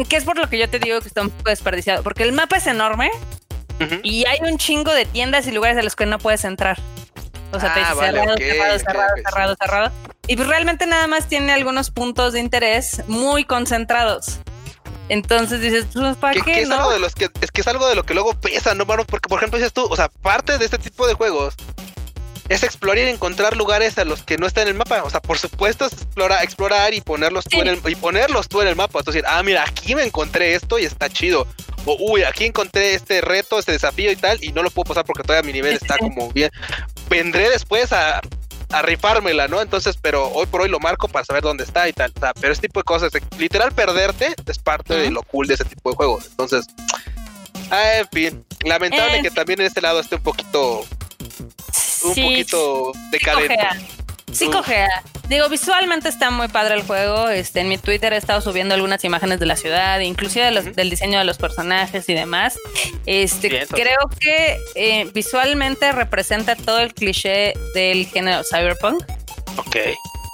que 0.09 0.17
es 0.17 0.25
por 0.25 0.39
lo 0.39 0.49
que 0.49 0.59
yo 0.59 0.69
te 0.69 0.79
digo 0.79 1.01
que 1.01 1.09
está 1.09 1.23
un 1.23 1.31
poco 1.31 1.51
desperdiciado, 1.51 2.03
porque 2.03 2.23
el 2.23 2.33
mapa 2.33 2.57
es 2.57 2.67
enorme 2.67 3.11
y 4.03 4.25
hay 4.27 4.39
un 4.41 4.59
chingo 4.59 4.93
de 4.93 5.05
tiendas 5.05 5.47
y 5.47 5.53
lugares 5.53 5.77
a 5.79 5.83
los 5.83 5.97
que 5.97 6.07
no 6.07 6.19
puedes 6.19 6.45
entrar. 6.45 6.79
O 7.53 7.61
sea, 7.61 7.73
te 7.73 7.81
dice 7.81 7.93
ah, 7.93 7.97
cerrado, 7.97 8.37
cerrado, 8.37 8.79
cerrado, 8.79 9.15
cerrado, 9.25 9.57
cerrado. 9.61 9.93
Y 10.27 10.37
pues 10.37 10.49
realmente 10.49 10.87
nada 10.87 11.07
más 11.07 11.29
tiene 11.29 11.53
algunos 11.53 11.91
puntos 11.91 12.33
de 12.33 12.41
interés 12.41 13.03
muy 13.07 13.45
concentrados. 13.45 14.39
Entonces 15.09 15.61
dices, 15.61 15.87
pues, 15.93 16.17
¿para 16.17 16.41
qué? 16.41 16.63
es, 16.63 16.71
algo 16.71 16.91
de 16.91 16.99
los 16.99 17.15
que, 17.15 17.29
es 17.41 17.51
que 17.51 17.61
es 17.61 17.69
algo 17.69 17.87
de 17.87 17.95
lo 17.95 18.05
que 18.05 18.15
luego 18.15 18.35
pesa, 18.35 18.75
¿no, 18.75 18.87
mano? 18.87 19.05
Porque, 19.05 19.29
por 19.29 19.39
ejemplo, 19.39 19.59
dices 19.59 19.73
tú, 19.73 19.85
o 19.85 19.97
sea, 19.97 20.09
parte 20.09 20.57
de 20.57 20.65
este 20.65 20.79
tipo 20.79 21.07
de 21.07 21.15
juegos 21.15 21.55
es 22.49 22.63
explorar 22.63 22.99
y 22.99 23.09
encontrar 23.09 23.57
lugares 23.57 23.99
a 23.99 24.05
los 24.05 24.23
que 24.23 24.37
no 24.37 24.47
están 24.47 24.63
en 24.63 24.69
el 24.69 24.75
mapa. 24.75 25.03
O 25.03 25.11
sea, 25.11 25.21
por 25.21 25.39
supuesto, 25.39 25.87
es 25.87 25.93
explorar, 25.93 26.43
explorar 26.45 26.95
y 26.95 27.01
ponerlos 27.01 27.45
tú 27.45 27.61
en 27.61 27.69
el, 27.69 27.81
y 27.87 27.95
ponerlos 27.95 28.49
tú 28.49 28.61
en 28.61 28.69
el 28.69 28.77
mapa. 28.77 29.01
Es 29.01 29.07
decir, 29.07 29.25
ah, 29.27 29.43
mira, 29.43 29.65
aquí 29.67 29.95
me 29.95 30.05
encontré 30.05 30.55
esto 30.55 30.79
y 30.79 30.85
está 30.85 31.09
chido. 31.09 31.47
O, 31.87 31.97
uy, 32.13 32.23
aquí 32.23 32.45
encontré 32.45 32.95
este 32.95 33.21
reto, 33.21 33.59
este 33.59 33.73
desafío 33.73 34.11
y 34.11 34.17
tal, 34.17 34.43
y 34.43 34.53
no 34.53 34.63
lo 34.63 34.71
puedo 34.71 34.89
pasar 34.89 35.05
porque 35.05 35.23
todavía 35.23 35.47
mi 35.47 35.53
nivel 35.53 35.75
está 35.75 35.99
como 35.99 36.31
bien. 36.33 36.51
Vendré 37.09 37.51
después 37.51 37.93
a, 37.93 38.21
a 38.71 38.83
rifármela, 38.83 39.49
¿no? 39.49 39.61
Entonces, 39.61 39.97
pero 40.01 40.29
hoy 40.29 40.47
por 40.47 40.63
hoy 40.63 40.69
lo 40.69 40.81
marco 40.81 41.09
para 41.09 41.25
saber 41.25 41.43
dónde 41.43 41.65
está 41.65 41.89
y 41.89 41.93
tal. 41.93 42.13
O 42.17 42.21
sea, 42.21 42.35
pero 42.35 42.53
este 42.53 42.69
tipo 42.69 42.81
de 42.81 42.85
cosas, 42.85 43.13
literal 43.39 43.73
perderte 43.73 44.35
es 44.47 44.59
parte 44.59 44.95
de 44.95 45.11
lo 45.11 45.23
cool 45.23 45.47
de 45.47 45.55
ese 45.55 45.65
tipo 45.65 45.91
de 45.91 45.97
juegos. 45.97 46.27
Entonces, 46.31 46.67
ah, 47.71 47.99
en 47.99 48.09
fin, 48.09 48.45
lamentable 48.65 49.23
que 49.23 49.31
también 49.31 49.61
en 49.61 49.67
este 49.67 49.81
lado 49.81 50.01
esté 50.01 50.17
un 50.17 50.23
poquito 50.23 50.85
un 52.05 52.15
poquito 52.15 52.93
decadente. 53.11 53.57
Sí, 54.35 54.47
cojea. 54.49 54.89
Digo, 55.29 55.49
visualmente 55.49 56.09
está 56.09 56.31
muy 56.31 56.49
padre 56.49 56.75
el 56.75 56.83
juego. 56.83 57.29
Este, 57.29 57.61
en 57.61 57.69
mi 57.69 57.79
Twitter 57.79 58.13
he 58.13 58.17
estado 58.17 58.41
subiendo 58.41 58.75
algunas 58.75 59.03
imágenes 59.05 59.41
de 59.41 59.47
la 59.47 59.57
ciudad, 59.57 60.01
inclusive 60.01 60.51
del 60.51 60.91
diseño 60.91 61.19
de 61.19 61.25
los 61.25 61.39
personajes 61.39 62.09
y 62.09 62.15
demás. 62.15 62.59
Este, 63.07 63.67
creo 63.69 64.11
que 64.21 64.59
eh, 64.75 65.09
visualmente 65.15 65.93
representa 65.93 66.57
todo 66.57 66.81
el 66.81 66.93
cliché 66.93 67.55
del 67.75 68.07
género 68.07 68.43
cyberpunk. 68.45 69.03
Ok. 69.57 69.77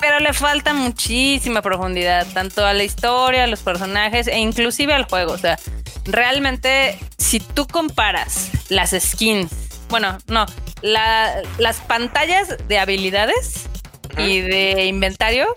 Pero 0.00 0.18
le 0.18 0.32
falta 0.32 0.72
muchísima 0.72 1.60
profundidad, 1.60 2.26
tanto 2.32 2.64
a 2.64 2.72
la 2.72 2.84
historia, 2.84 3.44
a 3.44 3.46
los 3.46 3.60
personajes 3.60 4.28
e 4.28 4.38
inclusive 4.38 4.94
al 4.94 5.04
juego. 5.04 5.32
O 5.32 5.38
sea, 5.38 5.58
realmente, 6.06 6.98
si 7.18 7.38
tú 7.38 7.66
comparas 7.66 8.48
las 8.70 8.92
skins, 8.98 9.50
bueno, 9.91 10.16
no, 10.28 10.47
las 10.82 11.80
pantallas 11.86 12.57
de 12.68 12.78
habilidades 12.78 13.68
y 14.16 14.41
de 14.41 14.86
inventario 14.86 15.55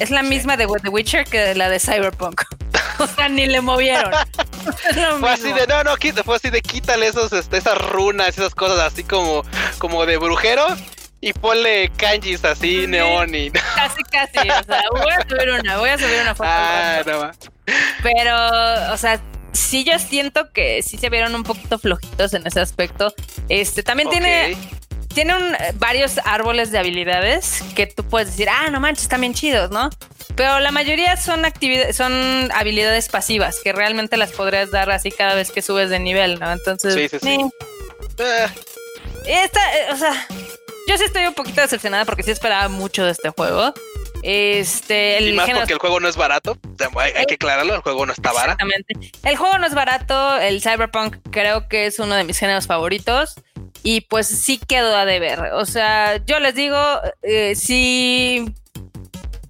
es 0.00 0.10
la 0.10 0.22
misma 0.22 0.56
de 0.56 0.66
The 0.82 0.88
Witcher 0.88 1.24
que 1.24 1.54
la 1.54 1.68
de 1.68 1.78
Cyberpunk. 1.78 2.42
o 2.98 3.06
sea, 3.06 3.28
ni 3.28 3.46
le 3.46 3.60
movieron. 3.60 4.12
fue 5.20 5.30
así 5.30 5.52
de, 5.52 5.66
no, 5.66 5.84
no, 5.84 5.96
fue 6.24 6.36
así 6.36 6.50
de 6.50 6.60
quítale 6.60 7.06
esos, 7.06 7.32
este, 7.32 7.58
esas 7.58 7.78
runas, 7.78 8.28
esas 8.28 8.54
cosas 8.54 8.78
así 8.80 9.04
como, 9.04 9.42
como 9.78 10.04
de 10.04 10.16
brujero 10.16 10.66
y 11.20 11.32
ponle 11.32 11.90
kanjis 11.96 12.44
así, 12.44 12.86
neón 12.86 13.34
y... 13.34 13.50
Casi, 13.74 14.02
casi, 14.04 14.48
o 14.48 14.64
sea, 14.64 14.82
voy 14.90 15.12
a 15.12 15.28
subir 15.28 15.50
una, 15.50 15.78
voy 15.78 15.90
a 15.90 15.98
subir 15.98 16.20
una 16.20 16.34
foto. 16.34 16.48
Ah, 16.50 17.02
no 17.06 17.30
Pero, 18.02 18.92
o 18.92 18.96
sea, 18.96 19.20
sí 19.52 19.84
yo 19.84 19.98
siento 19.98 20.52
que 20.52 20.82
sí 20.82 20.98
se 20.98 21.08
vieron 21.10 21.34
un 21.34 21.42
poquito 21.42 21.78
flojitos 21.78 22.34
en 22.34 22.46
ese 22.46 22.60
aspecto. 22.60 23.14
Este 23.48 23.82
también 23.82 24.10
tiene 24.10 24.56
tiene 25.16 25.34
varios 25.76 26.18
árboles 26.24 26.70
de 26.70 26.78
habilidades 26.78 27.64
que 27.74 27.86
tú 27.86 28.04
puedes 28.04 28.28
decir, 28.28 28.48
ah, 28.50 28.68
no 28.68 28.80
manches, 28.80 29.04
están 29.04 29.22
bien 29.22 29.32
chidos, 29.32 29.70
¿no? 29.70 29.88
Pero 30.34 30.60
la 30.60 30.70
mayoría 30.70 31.16
son 31.16 31.46
actividades, 31.46 31.96
son 31.96 32.12
habilidades 32.52 33.08
pasivas 33.08 33.60
que 33.64 33.72
realmente 33.72 34.18
las 34.18 34.32
podrías 34.32 34.70
dar 34.70 34.90
así 34.90 35.10
cada 35.10 35.34
vez 35.34 35.50
que 35.50 35.62
subes 35.62 35.88
de 35.88 36.00
nivel, 36.00 36.38
¿no? 36.38 36.52
Entonces, 36.52 36.92
sí, 36.92 37.08
sí, 37.08 37.18
sí. 37.18 37.40
Eh. 38.18 38.46
Esta, 39.26 39.78
eh, 39.78 39.92
o 39.92 39.96
sea, 39.96 40.26
yo 40.86 40.98
sí 40.98 41.04
estoy 41.04 41.26
un 41.26 41.32
poquito 41.32 41.62
decepcionada 41.62 42.04
porque 42.04 42.22
sí 42.22 42.30
esperaba 42.30 42.68
mucho 42.68 43.02
de 43.06 43.12
este 43.12 43.30
juego. 43.30 43.72
Este, 44.28 45.18
el 45.18 45.28
y 45.28 45.32
más 45.34 45.48
porque 45.48 45.72
el 45.72 45.78
juego 45.78 46.00
no 46.00 46.08
es 46.08 46.16
barato. 46.16 46.58
Hay, 46.96 47.26
que 47.26 47.34
aclararlo, 47.34 47.76
el 47.76 47.80
juego 47.80 48.06
no 48.06 48.12
está 48.12 48.32
barato. 48.32 48.58
Exactamente. 48.60 49.12
El 49.22 49.36
juego 49.36 49.56
no 49.58 49.66
es 49.68 49.74
barato. 49.74 50.38
El 50.38 50.60
Cyberpunk 50.60 51.18
creo 51.30 51.68
que 51.68 51.86
es 51.86 52.00
uno 52.00 52.16
de 52.16 52.24
mis 52.24 52.36
géneros 52.36 52.66
favoritos. 52.66 53.36
Y 53.84 54.00
pues 54.00 54.26
sí 54.26 54.58
quedó 54.58 54.96
a 54.96 55.04
deber. 55.04 55.52
O 55.52 55.64
sea, 55.64 56.16
yo 56.24 56.40
les 56.40 56.56
digo, 56.56 56.76
eh, 57.22 57.54
si 57.54 58.52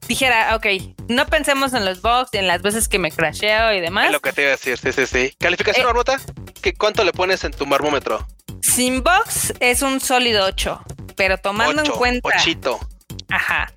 dijera, 0.08 0.54
ok, 0.54 0.66
no 1.08 1.24
pensemos 1.26 1.72
en 1.72 1.86
los 1.86 2.02
bugs 2.02 2.34
en 2.34 2.46
las 2.46 2.60
veces 2.60 2.86
que 2.86 2.98
me 2.98 3.10
crasheo 3.10 3.72
y 3.72 3.80
demás. 3.80 4.08
Es 4.08 4.12
lo 4.12 4.20
que 4.20 4.34
te 4.34 4.42
iba 4.42 4.50
a 4.50 4.56
decir, 4.56 4.76
sí, 4.76 4.92
sí, 4.92 5.06
sí. 5.06 5.34
¿Calificación, 5.38 5.86
eh, 5.88 6.74
¿Cuánto 6.76 7.02
le 7.02 7.12
pones 7.12 7.44
en 7.44 7.52
tu 7.52 7.64
marmómetro? 7.64 8.26
Sin 8.60 9.02
bugs 9.02 9.54
es 9.60 9.80
un 9.80 10.00
sólido 10.00 10.44
8, 10.44 10.84
pero 11.16 11.38
tomando 11.38 11.82
en 11.82 11.90
cuenta... 11.92 12.28
Ochito. 12.28 12.78
Ajá. 13.30 13.72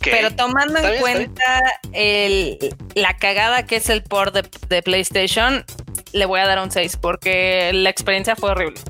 Pero 0.00 0.34
tomando 0.34 0.78
en 0.78 1.00
cuenta 1.00 1.60
el, 1.92 2.58
la 2.94 3.16
cagada 3.16 3.66
que 3.66 3.76
es 3.76 3.88
el 3.88 4.02
port 4.02 4.34
de, 4.34 4.82
PlayStation, 4.82 5.64
le 6.12 6.26
voy 6.26 6.40
a 6.40 6.46
dar 6.46 6.58
un 6.60 6.70
6 6.70 6.96
porque 6.96 7.70
la 7.72 7.90
experiencia 7.90 8.36
fue 8.36 8.50
horrible. 8.50 8.80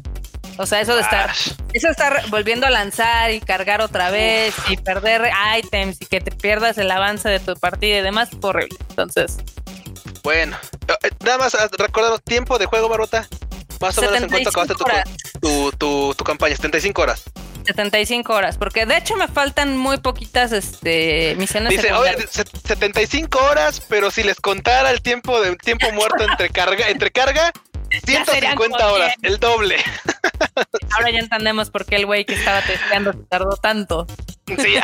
O 0.58 0.66
sea, 0.66 0.80
eso 0.80 0.94
de 0.94 1.00
estar, 1.00 1.30
eso 1.72 1.86
de 1.86 1.92
estar 1.92 2.28
volviendo 2.28 2.66
a 2.66 2.70
lanzar 2.70 3.30
y 3.30 3.40
cargar 3.40 3.80
otra 3.80 4.10
vez 4.10 4.54
y 4.68 4.76
perder 4.76 5.30
items 5.56 5.96
y 6.00 6.06
que 6.06 6.20
te 6.20 6.30
pierdas 6.30 6.76
el 6.78 6.90
avance 6.90 7.28
de 7.28 7.40
tu 7.40 7.54
partida 7.54 7.98
y 7.98 8.02
demás, 8.02 8.28
fue 8.40 8.50
horrible. 8.50 8.76
Entonces. 8.90 9.38
Bueno, 10.22 10.56
eh, 11.02 11.10
nada 11.24 11.38
más 11.38 11.54
ah, 11.54 11.68
recordamos 11.78 12.22
tiempo 12.22 12.58
de 12.58 12.66
juego, 12.66 12.88
Barota. 12.88 13.26
Más 13.80 13.98
o 13.98 14.02
menos 14.02 14.22
en 14.22 14.28
cuánto 14.28 14.50
acabaste 14.50 14.74
tu, 15.40 15.72
tu, 15.72 16.14
tu, 16.14 16.24
campaña, 16.24 16.54
75 16.54 17.02
horas. 17.02 17.24
75 17.64 18.32
horas, 18.32 18.58
porque 18.58 18.86
de 18.86 18.96
hecho 18.96 19.16
me 19.16 19.28
faltan 19.28 19.76
muy 19.76 19.98
poquitas 19.98 20.52
este, 20.52 21.34
misiones. 21.36 21.70
Dice, 21.70 21.92
oye, 21.92 22.16
75 22.28 23.38
horas, 23.38 23.80
pero 23.88 24.10
si 24.10 24.22
les 24.22 24.40
contara 24.40 24.90
el 24.90 25.02
tiempo 25.02 25.40
de 25.40 25.56
tiempo 25.56 25.90
muerto 25.92 26.24
entre 26.24 26.50
carga, 26.50 26.88
entre 26.88 27.10
carga, 27.10 27.52
150 28.04 28.92
horas, 28.92 29.14
el 29.22 29.38
doble. 29.38 29.76
Ahora 30.96 31.10
ya 31.10 31.18
entendemos 31.18 31.70
por 31.70 31.84
qué 31.84 31.96
el 31.96 32.06
güey 32.06 32.24
que 32.24 32.34
estaba 32.34 32.60
testeando 32.62 33.12
tardó 33.28 33.56
tanto. 33.56 34.06
Sí, 34.46 34.74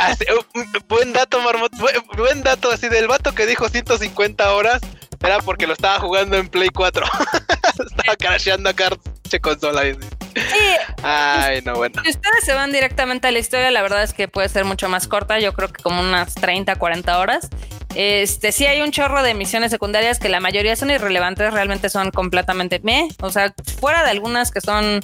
buen 0.89 1.13
dato, 1.13 1.41
Marmot, 1.41 1.73
buen, 2.17 2.43
dato 2.43 2.71
así 2.71 2.89
del 2.89 3.09
vato 3.09 3.35
que 3.35 3.47
dijo 3.47 3.69
150 3.69 4.53
horas, 4.55 4.81
era 5.21 5.41
porque 5.41 5.67
lo 5.67 5.75
estaba 5.75 5.99
jugando 5.99 6.37
en 6.37 6.49
Play 6.49 6.69
4. 6.69 7.05
estaba 7.67 8.17
crasheando 8.17 8.71
acá 8.71 8.91
consola. 9.43 9.83
Sí. 10.41 10.95
Ay, 11.03 11.63
no, 11.65 11.75
bueno. 11.75 12.03
Si 12.03 12.11
ustedes 12.11 12.45
se 12.45 12.55
van 12.55 12.73
directamente 12.73 13.29
a 13.29 13.31
la 13.31 13.39
historia, 13.39 13.71
la 13.71 13.83
verdad 13.83 14.03
es 14.03 14.13
que 14.13 14.29
puede 14.29 14.49
ser 14.49 14.65
mucho 14.65 14.89
más 14.89 15.09
corta. 15.09 15.39
Yo 15.39 15.53
creo 15.53 15.69
que 15.69 15.83
como 15.83 16.01
unas 16.01 16.35
30, 16.35 16.77
40 16.77 17.19
horas. 17.19 17.49
Este, 17.95 18.53
sí 18.53 18.67
hay 18.67 18.81
un 18.81 18.91
chorro 18.91 19.23
de 19.23 19.35
misiones 19.35 19.71
secundarias 19.71 20.19
que 20.19 20.29
la 20.29 20.41
mayoría 20.41 20.77
son 20.77 20.91
irrelevantes, 20.91 21.53
realmente 21.53 21.89
son 21.89 22.11
completamente 22.11 22.81
me. 22.83 23.09
O 23.21 23.31
sea, 23.31 23.55
fuera 23.81 24.05
de 24.05 24.11
algunas 24.11 24.51
que 24.51 24.61
son 24.61 25.01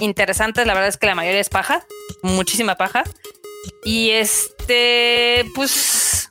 interesantes, 0.00 0.66
la 0.66 0.74
verdad 0.74 0.88
es 0.88 0.96
que 0.96 1.06
la 1.06 1.14
mayoría 1.14 1.40
es 1.40 1.48
paja, 1.48 1.84
muchísima 2.22 2.74
paja. 2.74 3.04
Y 3.84 4.10
este, 4.10 5.44
pues, 5.54 6.28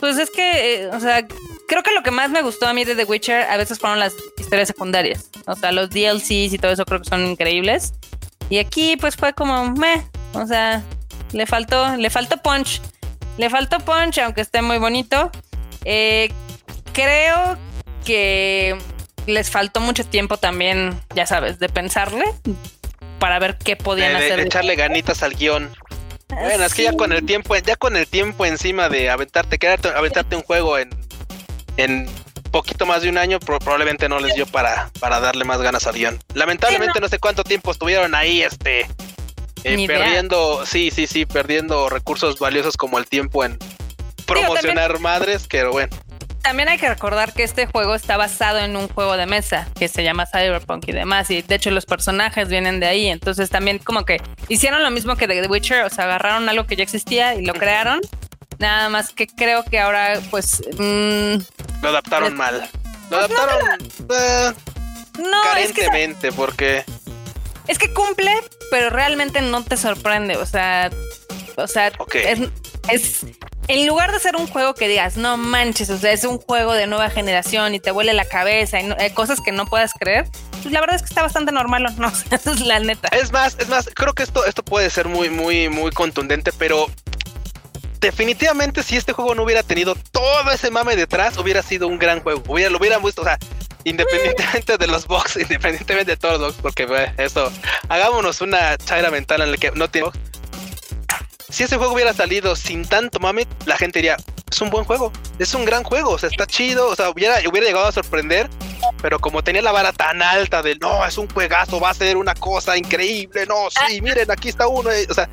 pues 0.00 0.18
es 0.18 0.30
que, 0.30 0.82
eh, 0.82 0.86
o 0.88 1.00
sea, 1.00 1.26
creo 1.72 1.82
que 1.82 1.92
lo 1.92 2.02
que 2.02 2.10
más 2.10 2.28
me 2.28 2.42
gustó 2.42 2.68
a 2.68 2.74
mí 2.74 2.84
de 2.84 2.94
The 2.94 3.04
Witcher 3.04 3.44
a 3.44 3.56
veces 3.56 3.78
fueron 3.78 3.98
las 3.98 4.12
historias 4.36 4.68
secundarias. 4.68 5.30
O 5.46 5.56
sea, 5.56 5.72
los 5.72 5.88
DLCs 5.88 6.52
y 6.52 6.58
todo 6.58 6.70
eso 6.70 6.84
creo 6.84 7.00
que 7.00 7.08
son 7.08 7.26
increíbles. 7.26 7.94
Y 8.50 8.58
aquí 8.58 8.98
pues 8.98 9.16
fue 9.16 9.32
como, 9.32 9.70
meh, 9.70 10.02
o 10.34 10.46
sea, 10.46 10.82
le 11.32 11.46
faltó, 11.46 11.96
le 11.96 12.10
faltó 12.10 12.36
punch. 12.36 12.82
Le 13.38 13.48
faltó 13.48 13.78
punch, 13.78 14.18
aunque 14.18 14.42
esté 14.42 14.60
muy 14.60 14.76
bonito. 14.76 15.30
Eh, 15.86 16.30
creo 16.92 17.56
que 18.04 18.76
les 19.26 19.48
faltó 19.48 19.80
mucho 19.80 20.04
tiempo 20.04 20.36
también, 20.36 21.00
ya 21.14 21.24
sabes, 21.24 21.58
de 21.58 21.70
pensarle 21.70 22.26
para 23.18 23.38
ver 23.38 23.56
qué 23.56 23.76
podían 23.76 24.14
hacer. 24.14 24.36
De 24.36 24.42
echarle 24.42 24.76
ganitas 24.76 25.22
al 25.22 25.36
guion. 25.36 25.72
Bueno, 26.28 26.64
es 26.64 26.74
que 26.74 26.82
ya 26.82 26.92
con 26.92 27.12
el 27.12 27.24
tiempo, 27.24 27.56
ya 27.56 27.76
con 27.76 27.96
el 27.96 28.06
tiempo 28.06 28.44
encima 28.44 28.90
de 28.90 29.08
aventarte, 29.08 29.58
quedarte, 29.58 29.88
aventarte 29.88 30.36
un 30.36 30.42
juego 30.42 30.78
en, 30.78 30.90
en 31.76 32.08
poquito 32.50 32.86
más 32.86 33.02
de 33.02 33.08
un 33.08 33.18
año, 33.18 33.40
probablemente 33.40 34.08
no 34.08 34.20
les 34.20 34.34
dio 34.34 34.46
para, 34.46 34.90
para 35.00 35.20
darle 35.20 35.44
más 35.44 35.60
ganas 35.60 35.86
al 35.86 35.94
guion. 35.94 36.18
Lamentablemente 36.34 37.00
no. 37.00 37.08
sé 37.08 37.18
cuánto 37.18 37.42
tiempo 37.42 37.72
estuvieron 37.72 38.14
ahí, 38.14 38.42
este, 38.42 38.86
eh, 39.64 39.86
perdiendo, 39.86 40.64
sí, 40.66 40.90
sí, 40.90 41.06
sí, 41.06 41.24
perdiendo 41.24 41.88
recursos 41.88 42.38
valiosos 42.38 42.76
como 42.76 42.98
el 42.98 43.06
tiempo 43.06 43.44
en 43.44 43.58
promocionar 44.26 44.98
madres, 45.00 45.46
pero 45.48 45.72
bueno. 45.72 45.96
También 46.42 46.68
hay 46.68 46.76
que 46.76 46.88
recordar 46.88 47.32
que 47.32 47.44
este 47.44 47.66
juego 47.66 47.94
está 47.94 48.16
basado 48.16 48.58
en 48.58 48.76
un 48.76 48.88
juego 48.88 49.16
de 49.16 49.26
mesa 49.26 49.68
que 49.78 49.86
se 49.86 50.02
llama 50.02 50.26
Cyberpunk 50.26 50.88
y 50.88 50.92
demás, 50.92 51.30
y 51.30 51.42
de 51.42 51.54
hecho 51.54 51.70
los 51.70 51.86
personajes 51.86 52.48
vienen 52.48 52.80
de 52.80 52.86
ahí, 52.86 53.06
entonces 53.06 53.48
también 53.48 53.78
como 53.78 54.04
que 54.04 54.20
hicieron 54.48 54.82
lo 54.82 54.90
mismo 54.90 55.14
que 55.16 55.28
The 55.28 55.46
Witcher, 55.46 55.84
o 55.84 55.90
sea, 55.90 56.04
agarraron 56.04 56.48
algo 56.48 56.66
que 56.66 56.74
ya 56.74 56.82
existía 56.82 57.36
y 57.36 57.44
lo 57.46 57.54
crearon, 57.54 58.00
nada 58.62 58.88
más 58.88 59.10
que 59.10 59.26
creo 59.26 59.64
que 59.64 59.78
ahora 59.78 60.20
pues... 60.30 60.62
Mm, 60.78 61.36
lo 61.82 61.88
adaptaron 61.88 62.34
mal. 62.34 62.70
Lo 63.10 63.18
pues 63.18 63.30
adaptaron 63.30 63.82
eh, 63.82 64.52
no, 65.18 65.42
carentemente 65.42 66.28
es 66.28 66.34
que, 66.34 66.36
porque... 66.36 66.84
Es 67.68 67.78
que 67.78 67.92
cumple, 67.92 68.32
pero 68.70 68.88
realmente 68.88 69.42
no 69.42 69.62
te 69.62 69.76
sorprende, 69.76 70.36
o 70.36 70.46
sea... 70.46 70.90
O 71.56 71.66
sea, 71.66 71.92
es, 72.14 72.40
es 72.88 73.26
en 73.68 73.86
lugar 73.86 74.10
de 74.10 74.18
ser 74.18 74.36
un 74.36 74.46
juego 74.46 74.74
que 74.74 74.88
digas, 74.88 75.16
no 75.16 75.36
manches, 75.36 75.90
o 75.90 75.98
sea, 75.98 76.12
es 76.12 76.24
un 76.24 76.38
juego 76.38 76.72
de 76.72 76.86
nueva 76.86 77.10
generación 77.10 77.74
y 77.74 77.80
te 77.80 77.92
huele 77.92 78.14
la 78.14 78.24
cabeza 78.24 78.80
y 78.80 78.90
hay 78.98 79.10
cosas 79.10 79.40
que 79.40 79.52
no 79.52 79.66
puedas 79.66 79.92
creer, 79.92 80.26
pues 80.62 80.72
la 80.72 80.80
verdad 80.80 80.96
es 80.96 81.02
que 81.02 81.08
está 81.08 81.22
bastante 81.22 81.52
normal, 81.52 81.94
¿no? 81.98 82.08
Esa 82.30 82.52
es 82.52 82.60
la 82.60 82.80
neta. 82.80 83.08
Es 83.08 83.32
más, 83.32 83.56
es 83.58 83.68
más, 83.68 83.90
creo 83.94 84.14
que 84.14 84.22
esto, 84.22 84.44
esto 84.46 84.64
puede 84.64 84.88
ser 84.90 85.08
muy, 85.08 85.30
muy, 85.30 85.68
muy 85.68 85.90
contundente, 85.90 86.52
pero 86.52 86.86
definitivamente 88.02 88.82
si 88.82 88.96
este 88.96 89.12
juego 89.14 89.34
no 89.34 89.44
hubiera 89.44 89.62
tenido 89.62 89.94
todo 89.94 90.50
ese 90.50 90.70
mame 90.70 90.96
detrás, 90.96 91.38
hubiera 91.38 91.62
sido 91.62 91.88
un 91.88 91.98
gran 91.98 92.20
juego. 92.20 92.42
Hubiera, 92.48 92.70
lo 92.70 92.78
hubieran 92.78 93.02
visto, 93.02 93.22
o 93.22 93.24
sea, 93.24 93.38
independientemente 93.84 94.76
de 94.76 94.86
los 94.88 95.06
box, 95.06 95.36
independientemente 95.40 96.10
de 96.10 96.16
todos 96.18 96.38
los 96.38 96.60
box, 96.60 96.62
porque 96.62 97.12
eso, 97.16 97.50
hagámonos 97.88 98.42
una 98.42 98.76
chaira 98.76 99.10
mental 99.10 99.40
en 99.40 99.52
la 99.52 99.56
que 99.56 99.70
no 99.70 99.88
tiene 99.88 100.10
si 101.52 101.64
ese 101.64 101.76
juego 101.76 101.92
hubiera 101.92 102.14
salido 102.14 102.56
sin 102.56 102.82
tanto 102.82 103.20
mame, 103.20 103.46
la 103.66 103.76
gente 103.76 103.98
diría, 103.98 104.16
es 104.50 104.60
un 104.62 104.70
buen 104.70 104.86
juego, 104.86 105.12
es 105.38 105.52
un 105.54 105.66
gran 105.66 105.84
juego, 105.84 106.12
o 106.12 106.18
sea, 106.18 106.30
está 106.30 106.46
chido, 106.46 106.88
o 106.88 106.96
sea, 106.96 107.10
hubiera, 107.10 107.36
hubiera 107.46 107.66
llegado 107.66 107.86
a 107.86 107.92
sorprender, 107.92 108.48
pero 109.02 109.18
como 109.18 109.44
tenía 109.44 109.60
la 109.60 109.70
vara 109.70 109.92
tan 109.92 110.22
alta 110.22 110.62
de, 110.62 110.76
no, 110.76 111.04
es 111.04 111.18
un 111.18 111.28
juegazo, 111.28 111.78
va 111.78 111.90
a 111.90 111.94
ser 111.94 112.16
una 112.16 112.34
cosa 112.34 112.78
increíble, 112.78 113.44
no, 113.44 113.68
sí, 113.68 113.98
ah. 113.98 114.02
miren, 114.02 114.30
aquí 114.30 114.48
está 114.48 114.66
uno, 114.66 114.88
o 115.10 115.14
sea, 115.14 115.28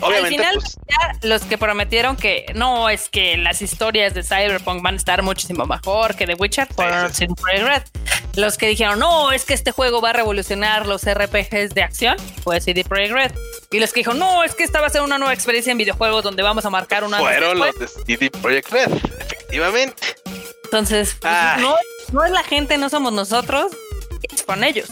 Obviamente, 0.00 0.44
Al 0.44 0.52
final, 0.52 0.54
pues, 0.54 1.24
los 1.24 1.42
que 1.42 1.58
prometieron 1.58 2.16
que 2.16 2.46
no, 2.54 2.88
es 2.88 3.08
que 3.08 3.36
las 3.36 3.62
historias 3.62 4.14
de 4.14 4.22
Cyberpunk 4.22 4.82
van 4.82 4.94
a 4.94 4.96
estar 4.96 5.22
muchísimo 5.22 5.66
mejor 5.66 6.14
que 6.16 6.26
The 6.26 6.34
Witcher, 6.34 6.68
por 6.68 6.86
Red. 6.86 7.82
Los 8.36 8.56
que 8.56 8.68
dijeron, 8.68 8.98
no, 8.98 9.32
es 9.32 9.44
que 9.44 9.54
este 9.54 9.72
juego 9.72 10.00
va 10.00 10.10
a 10.10 10.12
revolucionar 10.12 10.86
los 10.86 11.02
RPGs 11.04 11.74
de 11.74 11.82
acción, 11.82 12.16
fue 12.44 12.60
CD 12.60 12.84
Projekt 12.84 13.12
Red. 13.12 13.32
Y 13.70 13.80
los 13.80 13.92
que 13.92 14.00
dijeron, 14.00 14.18
no, 14.18 14.44
es 14.44 14.54
que 14.54 14.64
esta 14.64 14.80
va 14.80 14.86
a 14.86 14.90
ser 14.90 15.02
una 15.02 15.18
nueva 15.18 15.34
experiencia 15.34 15.72
en 15.72 15.78
videojuegos 15.78 16.22
donde 16.22 16.42
vamos 16.42 16.64
a 16.64 16.70
marcar 16.70 17.04
una. 17.04 17.18
Fueron 17.18 17.58
los 17.58 17.78
de 17.78 17.88
CD 17.88 18.30
Projekt 18.30 18.70
Red, 18.70 18.92
efectivamente. 19.20 20.02
Entonces, 20.64 21.16
pues, 21.20 21.32
no, 21.60 21.74
no 22.12 22.24
es 22.24 22.30
la 22.30 22.42
gente, 22.42 22.78
no 22.78 22.88
somos 22.88 23.12
nosotros, 23.12 23.72
es 24.32 24.42
con 24.42 24.62
ellos. 24.62 24.88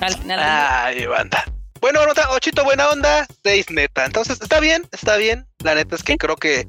Al 0.00 0.16
final. 0.16 0.40
Ay, 0.42 1.06
banda. 1.06 1.44
Bueno, 1.80 2.04
nota, 2.06 2.30
ochito 2.30 2.64
buena 2.64 2.88
onda, 2.90 3.26
seis 3.42 3.70
neta. 3.70 4.04
Entonces, 4.04 4.40
está 4.40 4.60
bien, 4.60 4.86
está 4.92 5.16
bien. 5.16 5.46
La 5.62 5.74
neta 5.74 5.96
es 5.96 6.02
que 6.02 6.16
creo 6.16 6.36
que 6.36 6.68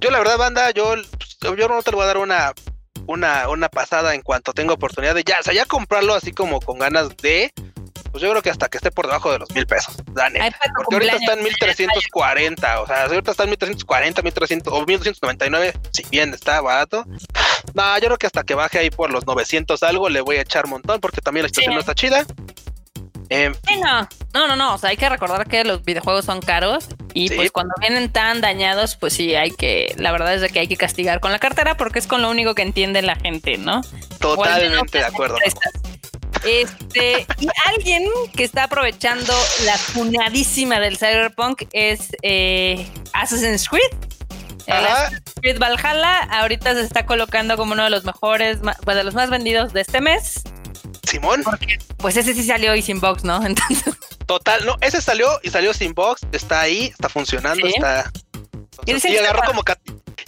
yo 0.00 0.10
la 0.10 0.18
verdad, 0.18 0.38
banda, 0.38 0.70
yo, 0.70 0.94
yo 0.96 1.68
no 1.68 1.82
te 1.82 1.90
lo 1.90 1.98
voy 1.98 2.04
a 2.04 2.06
dar 2.06 2.18
una, 2.18 2.52
una, 3.06 3.48
una 3.48 3.68
pasada 3.68 4.14
en 4.14 4.22
cuanto 4.22 4.52
tenga 4.52 4.72
oportunidad 4.72 5.14
de 5.14 5.24
ya, 5.24 5.40
o 5.40 5.42
sea, 5.42 5.52
ya 5.52 5.66
comprarlo 5.66 6.14
así 6.14 6.32
como 6.32 6.60
con 6.60 6.78
ganas 6.78 7.16
de, 7.18 7.52
pues 8.10 8.22
yo 8.22 8.30
creo 8.30 8.42
que 8.42 8.50
hasta 8.50 8.68
que 8.68 8.78
esté 8.78 8.90
por 8.90 9.06
debajo 9.06 9.30
de 9.32 9.40
los 9.40 9.50
mil 9.54 9.66
pesos, 9.66 9.94
la 10.14 10.30
neta. 10.30 10.56
Porque 10.74 10.94
ahorita 10.94 11.16
está 11.16 11.32
en 11.34 11.42
1340, 11.42 12.80
o 12.80 12.86
sea, 12.86 13.04
ahorita 13.04 13.30
está 13.30 13.42
en 13.44 13.50
1340, 13.50 14.22
1300 14.22 14.72
o 14.72 14.86
1299, 14.86 15.74
si 15.92 16.04
bien 16.10 16.32
está 16.32 16.60
barato. 16.60 17.04
No, 17.74 17.98
yo 17.98 18.06
creo 18.06 18.18
que 18.18 18.26
hasta 18.26 18.42
que 18.42 18.54
baje 18.54 18.78
ahí 18.78 18.90
por 18.90 19.10
los 19.10 19.26
900 19.26 19.82
algo 19.82 20.08
le 20.08 20.20
voy 20.22 20.36
a 20.36 20.42
echar 20.42 20.66
montón 20.66 21.00
porque 21.00 21.20
también 21.20 21.44
la 21.44 21.48
situación 21.48 21.74
no 21.74 21.80
está 21.80 21.94
chida. 21.94 22.24
Eh, 23.30 23.52
no. 23.80 24.08
no, 24.34 24.56
no, 24.56 24.74
o 24.74 24.78
sea, 24.78 24.90
hay 24.90 24.96
que 24.96 25.08
recordar 25.08 25.46
que 25.46 25.62
los 25.62 25.84
videojuegos 25.84 26.24
son 26.24 26.40
caros 26.40 26.88
y 27.14 27.30
pues 27.30 27.52
cuando 27.52 27.72
vienen 27.78 28.10
tan 28.10 28.40
dañados, 28.40 28.96
pues 28.96 29.12
sí, 29.12 29.36
hay 29.36 29.52
que, 29.52 29.94
la 29.98 30.10
verdad 30.10 30.34
es 30.34 30.40
de 30.40 30.48
que 30.48 30.58
hay 30.58 30.66
que 30.66 30.76
castigar 30.76 31.20
con 31.20 31.30
la 31.30 31.38
cartera 31.38 31.76
porque 31.76 32.00
es 32.00 32.08
con 32.08 32.22
lo 32.22 32.30
único 32.30 32.56
que 32.56 32.62
entiende 32.62 33.02
la 33.02 33.14
gente, 33.14 33.56
¿no? 33.56 33.82
Totalmente 34.18 34.98
de 34.98 35.04
acuerdo. 35.04 35.36
Este, 36.44 37.26
y 37.38 37.48
alguien 37.66 38.04
que 38.34 38.44
está 38.44 38.64
aprovechando 38.64 39.32
la 39.64 39.76
funadísima 39.76 40.80
del 40.80 40.96
Cyberpunk 40.96 41.64
es 41.72 42.08
eh, 42.22 42.84
Assassin's 43.12 43.68
Creed. 43.68 43.92
Assassin's 44.66 45.22
Creed 45.40 45.58
Valhalla 45.58 46.18
ahorita 46.30 46.74
se 46.74 46.82
está 46.82 47.06
colocando 47.06 47.56
como 47.56 47.74
uno 47.74 47.84
de 47.84 47.90
los 47.90 48.04
mejores, 48.04 48.58
de 48.62 49.04
los 49.04 49.14
más 49.14 49.30
vendidos 49.30 49.72
de 49.72 49.82
este 49.82 50.00
mes. 50.00 50.42
Simón. 51.08 51.42
pues 51.98 52.16
ese 52.16 52.34
sí 52.34 52.44
salió 52.44 52.74
y 52.74 52.82
sin 52.82 53.00
box, 53.00 53.24
¿no? 53.24 53.44
Entonces. 53.46 53.94
Total, 54.26 54.64
no, 54.64 54.76
ese 54.80 55.00
salió 55.00 55.28
y 55.42 55.50
salió 55.50 55.74
sin 55.74 55.94
box, 55.94 56.22
está 56.32 56.60
ahí, 56.60 56.86
está 56.86 57.08
funcionando, 57.08 57.66
está. 57.66 58.10
y, 58.86 59.16
agarró 59.16 59.42
como 59.44 59.62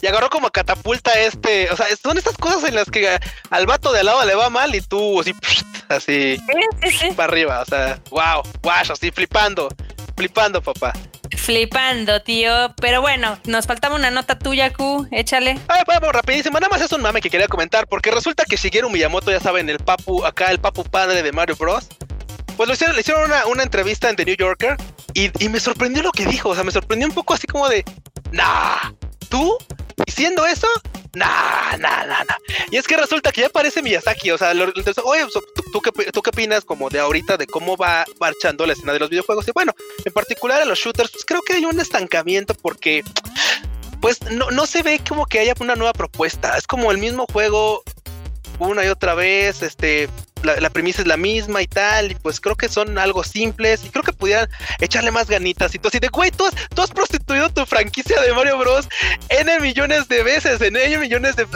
y 0.00 0.06
agarró 0.08 0.28
como 0.28 0.50
catapulta 0.50 1.12
este, 1.20 1.70
o 1.70 1.76
sea, 1.76 1.86
son 1.96 2.18
estas 2.18 2.36
cosas 2.36 2.64
en 2.64 2.74
las 2.74 2.90
que 2.90 3.20
al 3.50 3.66
vato 3.66 3.92
de 3.92 4.00
al 4.00 4.06
lado 4.06 4.24
le 4.24 4.34
va 4.34 4.50
mal 4.50 4.74
y 4.74 4.80
tú 4.80 5.20
así, 5.20 5.32
así 5.88 6.38
para 7.16 7.32
arriba, 7.32 7.60
o 7.60 7.64
sea, 7.64 8.00
wow, 8.10 8.42
wow, 8.62 8.72
así 8.90 9.12
flipando, 9.12 9.68
flipando, 10.16 10.60
papá. 10.60 10.92
Flipando, 11.42 12.22
tío. 12.22 12.72
Pero 12.80 13.00
bueno, 13.00 13.36
nos 13.46 13.66
faltaba 13.66 13.96
una 13.96 14.12
nota 14.12 14.38
tuya, 14.38 14.72
Q. 14.72 15.08
Échale. 15.10 15.58
Ay, 15.66 15.82
vamos, 15.88 16.12
rapidísimo. 16.12 16.60
Nada 16.60 16.68
más 16.68 16.80
es 16.80 16.92
un 16.92 17.02
mame 17.02 17.20
que 17.20 17.30
quería 17.30 17.48
comentar. 17.48 17.88
Porque 17.88 18.12
resulta 18.12 18.44
que 18.44 18.56
Shigeru 18.56 18.88
Miyamoto, 18.88 19.32
ya 19.32 19.40
saben, 19.40 19.68
el 19.68 19.78
papu, 19.78 20.24
acá 20.24 20.52
el 20.52 20.60
papu 20.60 20.84
padre 20.84 21.20
de 21.20 21.32
Mario 21.32 21.56
Bros. 21.56 21.88
Pues 22.56 22.70
hicieron, 22.70 22.94
le 22.94 23.00
hicieron 23.00 23.24
una, 23.24 23.46
una, 23.46 23.64
entrevista 23.64 24.08
en 24.08 24.14
The 24.14 24.24
New 24.24 24.36
Yorker. 24.36 24.76
Y, 25.14 25.32
y, 25.44 25.48
me 25.48 25.58
sorprendió 25.58 26.04
lo 26.04 26.12
que 26.12 26.26
dijo. 26.26 26.50
O 26.50 26.54
sea, 26.54 26.62
me 26.62 26.70
sorprendió 26.70 27.08
un 27.08 27.14
poco 27.14 27.34
así 27.34 27.48
como 27.48 27.68
de. 27.68 27.84
Nah, 28.30 28.92
¿tú? 29.32 29.56
¿Diciendo 30.06 30.46
eso? 30.46 30.66
Nah, 31.14 31.76
nah, 31.78 32.04
nah, 32.04 32.22
nah. 32.24 32.36
Y 32.70 32.76
es 32.76 32.86
que 32.86 32.98
resulta 32.98 33.32
que 33.32 33.40
ya 33.40 33.46
aparece 33.46 33.80
Miyazaki, 33.80 34.30
o 34.30 34.36
sea, 34.36 34.52
oye, 34.52 35.26
¿tú, 35.72 35.80
qué, 35.80 35.90
¿tú 36.12 36.20
qué 36.20 36.30
opinas 36.30 36.64
como 36.66 36.90
de 36.90 37.00
ahorita 37.00 37.38
de 37.38 37.46
cómo 37.46 37.78
va 37.78 38.04
marchando 38.20 38.66
la 38.66 38.74
escena 38.74 38.92
de 38.92 38.98
los 38.98 39.08
videojuegos? 39.08 39.48
Y 39.48 39.52
bueno, 39.52 39.72
en 40.04 40.12
particular 40.12 40.60
en 40.60 40.68
los 40.68 40.78
shooters, 40.78 41.10
pues 41.10 41.24
creo 41.24 41.40
que 41.40 41.54
hay 41.54 41.64
un 41.64 41.80
estancamiento 41.80 42.54
porque 42.54 43.02
pues 44.02 44.20
no, 44.30 44.50
no 44.50 44.66
se 44.66 44.82
ve 44.82 45.00
como 45.08 45.24
que 45.24 45.38
haya 45.38 45.54
una 45.60 45.76
nueva 45.76 45.94
propuesta. 45.94 46.58
Es 46.58 46.66
como 46.66 46.92
el 46.92 46.98
mismo 46.98 47.26
juego 47.32 47.82
una 48.58 48.84
y 48.84 48.88
otra 48.88 49.14
vez, 49.14 49.62
este, 49.62 50.10
la, 50.42 50.70
premisa 50.70 51.02
es 51.02 51.08
la 51.08 51.16
misma 51.16 51.62
y 51.62 51.66
tal, 51.66 52.12
y 52.12 52.14
pues 52.14 52.40
creo 52.40 52.56
que 52.56 52.68
son 52.68 52.98
algo 52.98 53.24
simples 53.24 53.84
y 53.84 53.90
creo 53.90 54.02
que 54.02 54.12
pudieran 54.12 54.48
echarle 54.80 55.10
más 55.10 55.28
ganitas 55.28 55.74
y 55.74 55.78
todo 55.78 55.88
así 55.88 55.98
de, 55.98 56.08
güey, 56.08 56.30
tú 56.30 56.44
has, 56.46 56.90
prostituido 56.90 57.48
tu 57.50 57.64
franquicia 57.64 58.20
de 58.20 58.32
Mario 58.32 58.58
Bros. 58.58 58.88
N 59.28 59.60
millones 59.60 60.08
de 60.08 60.22
veces, 60.22 60.60
en 60.60 60.76
N 60.76 60.98
millones 60.98 61.36
de, 61.36 61.46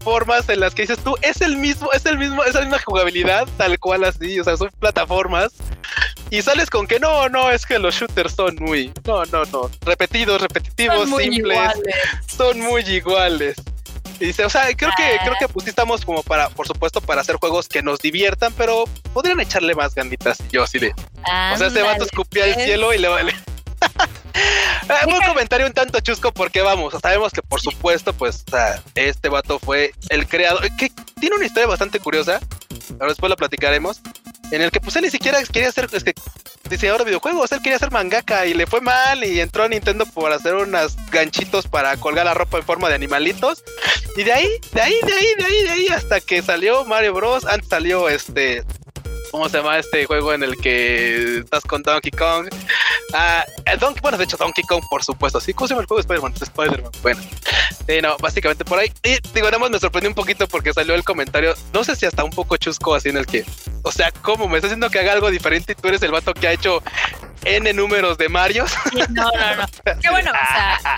formas 0.00 0.48
en 0.48 0.60
las 0.60 0.74
que 0.74 0.82
dices 0.82 0.98
tú, 0.98 1.16
es 1.22 1.40
el 1.40 1.56
mismo, 1.56 1.92
es 1.92 2.06
el 2.06 2.18
mismo, 2.18 2.44
es 2.44 2.54
la 2.54 2.60
misma 2.62 2.78
jugabilidad, 2.84 3.46
tal 3.56 3.78
cual 3.78 4.04
así, 4.04 4.38
o 4.40 4.44
sea, 4.44 4.56
son 4.56 4.70
plataformas. 4.78 5.52
Y 6.30 6.42
sales 6.42 6.70
con 6.70 6.86
que 6.86 6.98
no, 6.98 7.28
no, 7.28 7.50
es 7.50 7.66
que 7.66 7.78
los 7.78 7.94
shooters 7.94 8.34
son 8.34 8.56
muy, 8.56 8.92
no, 9.04 9.24
no, 9.26 9.44
no, 9.46 9.70
repetidos, 9.82 10.40
repetitivos, 10.40 11.08
simples, 11.08 11.70
son 12.26 12.60
muy 12.60 12.82
iguales. 12.82 13.56
Y 14.20 14.26
dice, 14.26 14.44
o 14.44 14.50
sea, 14.50 14.66
creo 14.76 14.90
que, 14.96 15.18
creo 15.22 15.34
que 15.38 15.48
pues 15.48 15.66
estamos 15.66 16.04
como 16.04 16.22
para, 16.22 16.48
por 16.50 16.66
supuesto, 16.66 17.00
para 17.00 17.20
hacer 17.20 17.36
juegos 17.36 17.68
que 17.68 17.82
nos 17.82 17.98
diviertan, 17.98 18.52
pero 18.56 18.84
podrían 19.12 19.40
echarle 19.40 19.74
más 19.74 19.94
ganitas. 19.94 20.38
yo 20.50 20.62
así 20.62 20.78
de. 20.78 20.92
o 20.92 21.56
sea, 21.56 21.66
este 21.66 21.82
vato 21.82 22.04
escupía 22.04 22.46
el 22.46 22.54
cielo 22.54 22.92
y 22.92 22.98
le 22.98 23.08
vale. 23.08 23.34
Ah, 24.88 25.06
un 25.06 25.20
comentario 25.26 25.66
un 25.66 25.72
tanto 25.72 26.00
chusco 26.00 26.32
porque 26.32 26.60
vamos, 26.60 26.92
sabemos 27.00 27.32
que 27.32 27.40
por 27.40 27.60
supuesto, 27.60 28.12
pues, 28.12 28.44
este 28.94 29.28
vato 29.28 29.58
fue 29.58 29.92
el 30.10 30.26
creador, 30.26 30.64
que 30.76 30.90
tiene 31.20 31.36
una 31.36 31.46
historia 31.46 31.68
bastante 31.68 32.00
curiosa, 32.00 32.40
ahora 32.94 33.08
después 33.08 33.30
la 33.30 33.36
platicaremos, 33.36 34.00
en 34.50 34.60
el 34.60 34.70
que 34.70 34.80
pues 34.80 34.96
él 34.96 35.04
ni 35.04 35.10
siquiera 35.10 35.42
quería 35.44 35.68
hacer, 35.68 35.88
es 35.92 36.04
que 36.04 36.14
diseñador 36.68 37.00
de 37.00 37.06
videojuegos, 37.06 37.52
él 37.52 37.60
quería 37.62 37.78
ser 37.78 37.90
mangaka 37.90 38.46
y 38.46 38.54
le 38.54 38.66
fue 38.66 38.80
mal 38.80 39.24
y 39.24 39.40
entró 39.40 39.64
a 39.64 39.68
Nintendo 39.68 40.06
por 40.06 40.32
hacer 40.32 40.54
unos 40.54 40.96
ganchitos 41.10 41.66
para 41.66 41.96
colgar 41.96 42.26
la 42.26 42.34
ropa 42.34 42.58
en 42.58 42.64
forma 42.64 42.88
de 42.88 42.94
animalitos. 42.94 43.62
Y 44.16 44.22
de 44.22 44.32
ahí, 44.32 44.48
de 44.72 44.80
ahí, 44.80 44.94
de 45.04 45.12
ahí, 45.12 45.26
de 45.38 45.44
ahí, 45.44 45.62
de 45.62 45.70
ahí, 45.70 45.88
hasta 45.88 46.20
que 46.20 46.40
salió 46.42 46.84
Mario 46.84 47.14
Bros. 47.14 47.44
Antes 47.46 47.68
salió 47.68 48.08
este 48.08 48.64
¿Cómo 49.34 49.48
se 49.48 49.56
llama 49.56 49.76
este 49.78 50.06
juego 50.06 50.32
en 50.32 50.44
el 50.44 50.56
que 50.56 51.38
estás 51.38 51.64
con 51.64 51.82
Donkey 51.82 52.12
Kong? 52.12 52.46
Ah, 53.12 53.44
Donkey, 53.80 54.00
bueno, 54.00 54.16
de 54.16 54.22
hecho, 54.22 54.36
Donkey 54.36 54.62
Kong, 54.62 54.84
por 54.88 55.02
supuesto. 55.02 55.40
Sí, 55.40 55.52
¿cómo 55.52 55.66
se 55.66 55.74
llama 55.74 55.80
el 55.80 55.88
juego 55.88 56.00
de 56.00 56.02
Spider-Man? 56.02 56.34
Spider-Man. 56.40 56.92
Bueno, 57.02 57.20
sí, 57.84 58.00
no, 58.00 58.16
básicamente 58.18 58.64
por 58.64 58.78
ahí. 58.78 58.92
Y 59.02 59.18
digo, 59.34 59.46
nada 59.46 59.58
más 59.58 59.70
me 59.70 59.80
sorprendió 59.80 60.08
un 60.08 60.14
poquito 60.14 60.46
porque 60.46 60.72
salió 60.72 60.94
el 60.94 61.02
comentario, 61.02 61.52
no 61.72 61.82
sé 61.82 61.96
si 61.96 62.06
hasta 62.06 62.22
un 62.22 62.30
poco 62.30 62.56
chusco, 62.58 62.94
así 62.94 63.08
en 63.08 63.16
el 63.16 63.26
que, 63.26 63.44
o 63.82 63.90
sea, 63.90 64.12
¿cómo 64.22 64.46
me 64.46 64.58
estás 64.58 64.68
haciendo 64.68 64.88
que 64.88 65.00
haga 65.00 65.12
algo 65.12 65.28
diferente 65.32 65.72
y 65.72 65.74
tú 65.74 65.88
eres 65.88 66.00
el 66.02 66.12
vato 66.12 66.32
que 66.32 66.46
ha 66.46 66.52
hecho 66.52 66.80
N 67.44 67.72
números 67.72 68.16
de 68.18 68.28
Mario? 68.28 68.66
no, 69.10 69.24
no, 69.32 69.56
no. 69.56 69.66
Qué 70.00 70.10
bueno, 70.10 70.30
o 70.30 70.54
sea, 70.54 70.96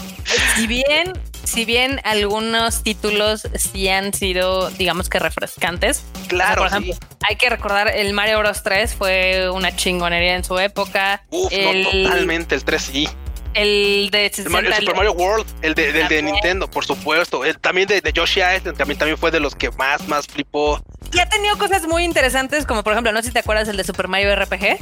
si 0.55 0.67
bien 0.67 1.15
si 1.47 1.65
bien 1.65 2.01
algunos 2.05 2.83
títulos 2.83 3.49
sí 3.55 3.89
han 3.89 4.13
sido, 4.13 4.69
digamos 4.71 5.09
que 5.09 5.19
refrescantes. 5.19 6.05
Claro. 6.29 6.63
por 6.63 6.67
ejemplo, 6.67 6.95
hay 7.29 7.37
que 7.37 7.49
recordar 7.49 7.89
el 7.89 8.13
Mario 8.13 8.41
Bros 8.41 8.63
3 8.63 8.95
fue 8.95 9.51
una 9.51 9.75
chingonería 9.75 10.37
en 10.37 10.45
su 10.45 10.59
época. 10.59 11.23
Uf, 11.31 11.53
el, 11.53 11.83
no, 11.85 11.91
totalmente, 11.91 12.55
el 12.55 12.65
3 12.65 12.83
sí. 12.83 13.09
El 13.55 14.11
de 14.11 14.27
el, 14.37 14.51
Mario, 14.51 14.71
el 14.71 14.77
Super 14.77 14.97
Mario 14.97 15.13
World, 15.13 15.47
el 15.63 15.75
de, 15.75 15.91
del 15.91 16.09
de 16.09 16.21
Nintendo, 16.21 16.69
por 16.69 16.85
supuesto. 16.85 17.43
El, 17.43 17.59
también 17.59 17.89
de, 17.89 18.03
de 18.03 18.13
Yoshi 18.13 18.41
Island, 18.41 18.77
también, 18.77 18.99
también 18.99 19.17
fue 19.17 19.31
de 19.31 19.41
los 19.41 19.55
que 19.55 19.71
más, 19.71 20.07
más 20.09 20.27
flipó. 20.27 20.83
Y 21.11 21.19
ha 21.21 21.29
tenido 21.29 21.57
cosas 21.57 21.87
muy 21.87 22.05
interesantes, 22.05 22.67
como 22.67 22.83
por 22.83 22.93
ejemplo, 22.93 23.13
no 23.13 23.21
sé 23.23 23.29
si 23.29 23.33
te 23.33 23.39
acuerdas 23.39 23.69
el 23.69 23.79
de 23.79 23.85
Super 23.85 24.09
Mario 24.09 24.37
RPG. 24.37 24.77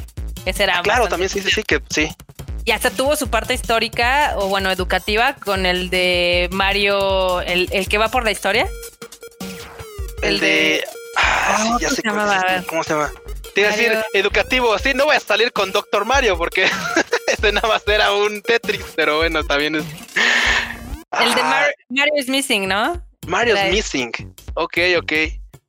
Ese 0.46 0.62
era. 0.64 0.78
Ah, 0.78 0.82
claro, 0.82 1.06
también 1.06 1.28
sí, 1.28 1.40
sí, 1.40 1.50
sí, 1.52 1.62
que 1.62 1.80
sí. 1.88 2.08
Y 2.64 2.70
hasta 2.70 2.90
tuvo 2.90 3.14
su 3.14 3.28
parte 3.28 3.52
histórica 3.52 4.34
o 4.36 4.48
bueno, 4.48 4.70
educativa 4.70 5.34
con 5.34 5.66
el 5.66 5.90
de 5.90 6.48
Mario, 6.50 7.42
el, 7.42 7.68
el 7.72 7.88
que 7.88 7.98
va 7.98 8.08
por 8.08 8.24
la 8.24 8.30
historia. 8.30 8.66
El, 10.22 10.40
de... 10.40 10.82
Ah, 11.16 11.58
sí, 11.62 11.84
ya 11.84 11.90
sé 11.90 11.96
se 11.96 12.66
¿Cómo 12.66 12.82
se 12.82 12.94
llama? 12.94 13.12
Tiene 13.54 13.70
que 13.70 13.76
decir 13.76 13.98
educativo, 14.14 14.78
sí, 14.78 14.92
no 14.94 15.04
voy 15.04 15.16
a 15.16 15.20
salir 15.20 15.52
con 15.52 15.70
Doctor 15.72 16.04
Mario 16.04 16.36
porque 16.38 16.64
este 17.26 17.52
nada 17.52 17.68
más 17.68 17.86
era 17.86 18.12
un 18.12 18.40
Tetris, 18.40 18.84
pero 18.96 19.18
bueno, 19.18 19.44
también 19.44 19.76
es... 19.76 19.84
El 21.20 21.34
de 21.34 21.42
Mario, 21.42 21.74
Mario 21.90 22.14
is 22.16 22.28
Missing, 22.28 22.66
¿no? 22.66 23.00
Mario 23.26 23.54
is 23.56 23.72
Missing. 23.72 24.34
Ok, 24.54 24.78
ok. 24.98 25.12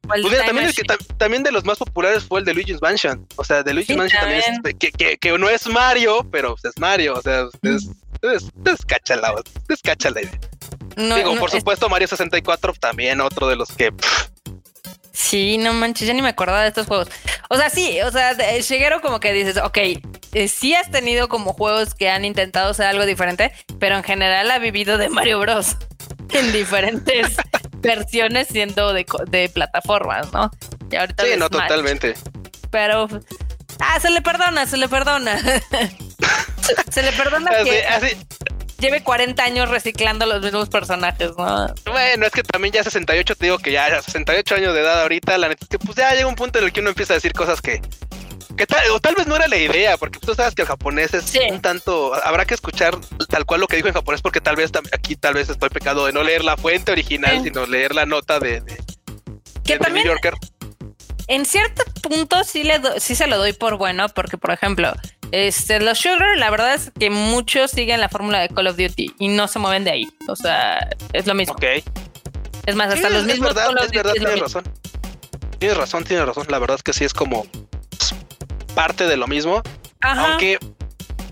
Pues 0.08 0.46
también, 0.46 0.72
que, 0.72 0.84
también, 1.18 1.44
de 1.44 1.52
los 1.52 1.66
más 1.66 1.78
populares 1.78 2.24
fue 2.24 2.40
el 2.40 2.46
de 2.46 2.54
Luigi's 2.54 2.82
Mansion. 2.82 3.26
O 3.36 3.44
sea, 3.44 3.64
de 3.64 3.74
Luigi's 3.74 3.98
Mansion 3.98 4.22
también, 4.22 4.44
es, 4.64 4.76
que, 4.76 4.92
que, 4.92 5.18
que, 5.18 5.38
no 5.38 5.50
es 5.50 5.68
Mario, 5.68 6.28
pero 6.32 6.56
es 6.64 6.80
Mario. 6.80 7.16
O 7.16 7.22
sea, 7.22 7.46
es, 7.64 7.90
es, 8.22 8.50
descacha 8.56 9.16
la, 9.16 9.34
descacha 9.68 10.10
la 10.10 10.22
idea. 10.22 10.40
No, 10.96 11.16
Digo, 11.16 11.36
por 11.36 11.52
supuesto, 11.52 11.90
Mario 11.90 12.08
64 12.08 12.74
también 12.74 13.22
otro 13.22 13.48
de 13.48 13.56
los 13.56 13.72
que... 13.72 13.92
Sí, 15.12 15.58
no 15.58 15.74
manches, 15.74 16.08
ya 16.08 16.14
ni 16.14 16.22
me 16.22 16.30
acordaba 16.30 16.62
de 16.62 16.68
estos 16.70 16.88
juegos. 16.88 17.08
O 17.50 17.58
sea, 17.58 17.70
sí, 17.70 18.00
o 18.02 18.12
sea, 18.12 18.34
Shigeru 18.34 19.02
como 19.02 19.20
que 19.20 19.32
dices, 19.34 19.58
ok, 19.58 19.78
eh, 20.34 20.48
sí 20.48 20.76
has 20.76 20.92
tenido 20.92 21.30
como 21.30 21.54
juegos 21.54 21.96
que 21.96 22.10
han 22.10 22.26
intentado 22.26 22.72
hacer 22.72 22.86
algo 22.86 23.06
diferente, 23.06 23.52
pero 23.80 23.96
en 23.96 24.04
general 24.04 24.52
ha 24.52 24.60
vivido 24.60 24.98
de 24.98 25.10
Mario 25.10 25.40
Bros. 25.40 25.78
en 26.34 26.52
diferentes 26.52 27.38
versiones 27.86 28.48
siendo 28.48 28.94
de, 28.94 29.06
de, 29.28 29.50
plataformas, 29.50 30.32
¿no? 30.34 30.52
Y 30.92 30.96
ahorita 30.96 31.24
sí, 31.24 31.32
no, 31.38 31.50
totalmente. 31.50 32.16
Pero, 32.72 33.08
ah, 33.80 34.00
se 34.00 34.10
le 34.10 34.22
perdona, 34.22 34.66
se 34.66 34.78
le 34.78 34.90
perdona. 34.90 35.40
se, 36.90 37.04
le 37.04 37.12
perdona 37.14 37.52
que 37.64 38.18
lleve 38.80 39.04
40 39.04 39.44
años 39.44 39.70
reciclando 39.70 40.26
los 40.26 40.42
mismos 40.42 40.70
personajes, 40.70 41.32
¿no? 41.38 41.74
Bueno, 41.86 42.26
es 42.26 42.32
que 42.32 42.44
también 42.44 42.74
ya 42.74 42.84
68, 42.84 43.36
te 43.36 43.46
digo 43.46 43.58
que 43.58 43.72
ya 43.72 44.02
68 44.02 44.56
años 44.56 44.74
de 44.74 44.82
edad 44.82 45.02
ahorita, 45.02 45.38
la 45.38 45.50
neta 45.50 45.66
que 45.70 45.80
pues 45.80 45.98
ya 45.98 46.14
llega 46.14 46.28
un 46.28 46.36
punto 46.36 46.60
en 46.60 46.66
el 46.66 46.74
que 46.74 46.82
uno 46.82 46.90
empieza 46.90 47.14
a 47.14 47.16
decir 47.16 47.34
cosas 47.34 47.62
que 47.62 47.82
que 48.56 48.66
tal, 48.66 48.90
o 48.92 49.00
tal 49.00 49.16
vez 49.16 49.28
no 49.28 49.36
era 49.36 49.48
la 49.48 49.58
idea, 49.58 49.98
porque 49.98 50.20
tú 50.20 50.34
sabes 50.34 50.56
que 50.56 50.62
el 50.62 50.68
japonés 50.68 51.14
es 51.14 51.34
un 51.52 51.62
tanto, 51.62 52.14
habrá 52.24 52.46
que 52.46 52.54
escuchar 52.54 52.98
tal 53.30 53.46
cual 53.46 53.62
lo 53.62 53.68
que 53.68 53.76
dijo 53.76 53.88
en 53.88 53.94
japonés, 53.94 54.22
porque 54.22 54.42
tal 54.42 54.56
vez 54.56 54.72
aquí 54.92 55.16
tal 55.16 55.34
vez 55.34 55.50
estoy 55.50 55.70
pecado 55.70 56.06
de 56.06 56.14
no 56.14 56.24
leer 56.24 56.44
la 56.44 56.58
fuente 56.58 56.92
original, 56.92 57.44
sino 57.44 57.66
leer 57.66 57.94
la 57.94 58.06
nota 58.06 58.40
de, 58.40 58.62
de, 58.62 58.78
que 59.64 59.78
también, 59.78 60.06
New 60.06 60.14
Yorker. 60.14 60.36
En 61.28 61.46
cierto 61.46 61.84
punto 62.02 62.44
sí, 62.44 62.64
le 62.64 62.80
sí 63.00 63.16
se 63.16 63.28
lo 63.28 63.38
doy 63.38 63.54
por 63.54 63.78
bueno, 63.78 64.08
porque 64.10 64.38
por 64.38 64.52
ejemplo, 64.52 64.94
este, 65.32 65.80
los 65.80 65.98
shooters, 65.98 66.38
la 66.38 66.50
verdad 66.50 66.76
es 66.76 66.92
que 66.98 67.10
muchos 67.10 67.72
siguen 67.72 68.00
la 68.00 68.10
fórmula 68.10 68.40
de 68.40 68.50
Call 68.50 68.68
of 68.68 68.78
Duty 68.78 69.16
y 69.20 69.28
no 69.30 69.48
se 69.48 69.60
mueven 69.60 69.84
de 69.84 69.92
ahí. 69.92 70.08
O 70.28 70.36
sea, 70.36 70.88
es 71.14 71.26
lo 71.26 71.34
mismo. 71.34 71.56
Ok. 71.56 71.64
Es 72.66 72.76
más, 72.76 72.94
hasta 72.94 73.10
los 73.10 73.26
mismos. 73.26 73.54
Call 73.54 73.76
of 73.76 73.84
Duty 73.86 73.98
es 73.98 74.04
verdad, 74.04 74.14
tienes 74.14 74.40
razón. 74.40 74.64
Tienes 75.58 75.78
razón, 75.78 76.04
tienes 76.04 76.26
razón. 76.26 76.46
La 76.50 76.60
verdad 76.60 76.78
es 76.78 76.84
que 76.84 76.94
sí 76.94 77.06
es 77.06 77.14
como 77.14 77.48
parte 78.76 79.08
de 79.08 79.18
lo 79.18 79.28
mismo. 79.28 79.64
Aunque 80.02 80.60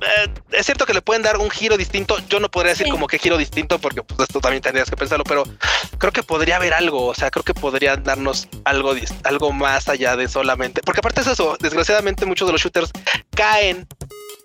eh, 0.04 0.28
es 0.52 0.66
cierto 0.66 0.86
que 0.86 0.94
le 0.94 1.02
pueden 1.02 1.22
dar 1.22 1.38
un 1.38 1.50
giro 1.50 1.78
distinto. 1.78 2.18
Yo 2.28 2.39
no 2.39 2.50
podría 2.50 2.72
decir 2.72 2.88
como 2.89 3.08
que 3.08 3.20
giro 3.20 3.38
distinto 3.38 3.80
porque 3.80 4.04
pues, 4.04 4.28
esto 4.28 4.39
también 4.39 4.62
tendrías 4.62 4.89
que 4.89 4.98
pensarlo, 4.98 5.24
pero 5.24 5.44
creo 5.98 6.12
que 6.12 6.24
podría 6.24 6.58
haber 6.58 6.74
algo. 6.74 7.06
O 7.06 7.14
sea, 7.14 7.32
creo 7.32 7.44
que 7.44 7.54
podría 7.54 7.96
darnos 7.98 8.48
algo, 8.66 8.96
algo 9.24 9.52
más 9.52 9.88
allá 9.89 10.16
de 10.16 10.28
solamente. 10.28 10.82
Porque 10.84 11.00
aparte 11.00 11.22
es 11.22 11.28
eso, 11.28 11.58
desgraciadamente 11.60 12.26
muchos 12.26 12.48
de 12.48 12.54
los 12.54 12.62
shooters 12.62 12.91
caen 13.36 13.88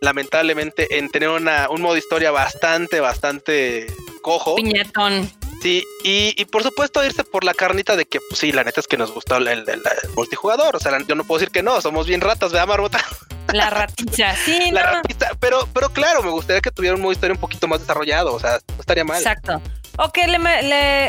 lamentablemente 0.00 0.98
en 0.98 1.08
tener 1.08 1.28
una, 1.28 1.68
un 1.70 1.82
modo 1.82 1.96
historia 1.96 2.30
bastante, 2.30 3.00
bastante 3.00 3.86
cojo. 4.22 4.54
Piñatón. 4.56 5.30
Sí, 5.60 5.84
y, 6.04 6.44
por 6.46 6.62
supuesto 6.62 7.04
irse 7.04 7.24
por 7.24 7.42
la 7.42 7.52
carnita 7.52 7.96
de 7.96 8.06
que, 8.06 8.20
pues 8.20 8.38
sí, 8.38 8.52
la 8.52 8.62
neta 8.62 8.80
es 8.80 8.86
que 8.86 8.96
nos 8.96 9.12
gustó 9.12 9.36
el, 9.36 9.66
multijugador. 10.14 10.76
O 10.76 10.80
sea, 10.80 10.96
yo 11.06 11.14
no 11.14 11.24
puedo 11.24 11.40
decir 11.40 11.52
que 11.52 11.62
no, 11.62 11.80
somos 11.80 12.06
bien 12.06 12.20
ratas, 12.20 12.52
¿verdad, 12.52 12.68
Marbota? 12.68 13.04
La 13.52 13.70
ratita, 13.70 14.36
sí, 14.36 14.70
La 14.72 14.82
ratita, 14.82 15.30
pero, 15.40 15.66
pero 15.72 15.90
claro, 15.90 16.22
me 16.22 16.30
gustaría 16.30 16.60
que 16.60 16.70
tuviera 16.70 16.94
un 16.94 17.02
modo 17.02 17.12
historia 17.12 17.34
un 17.34 17.40
poquito 17.40 17.66
más 17.66 17.80
desarrollado, 17.80 18.34
o 18.34 18.38
sea, 18.38 18.58
no 18.68 18.80
estaría 18.80 19.04
mal. 19.04 19.18
Exacto. 19.18 19.60
O 19.96 20.12
que 20.12 20.28
le, 20.28 20.38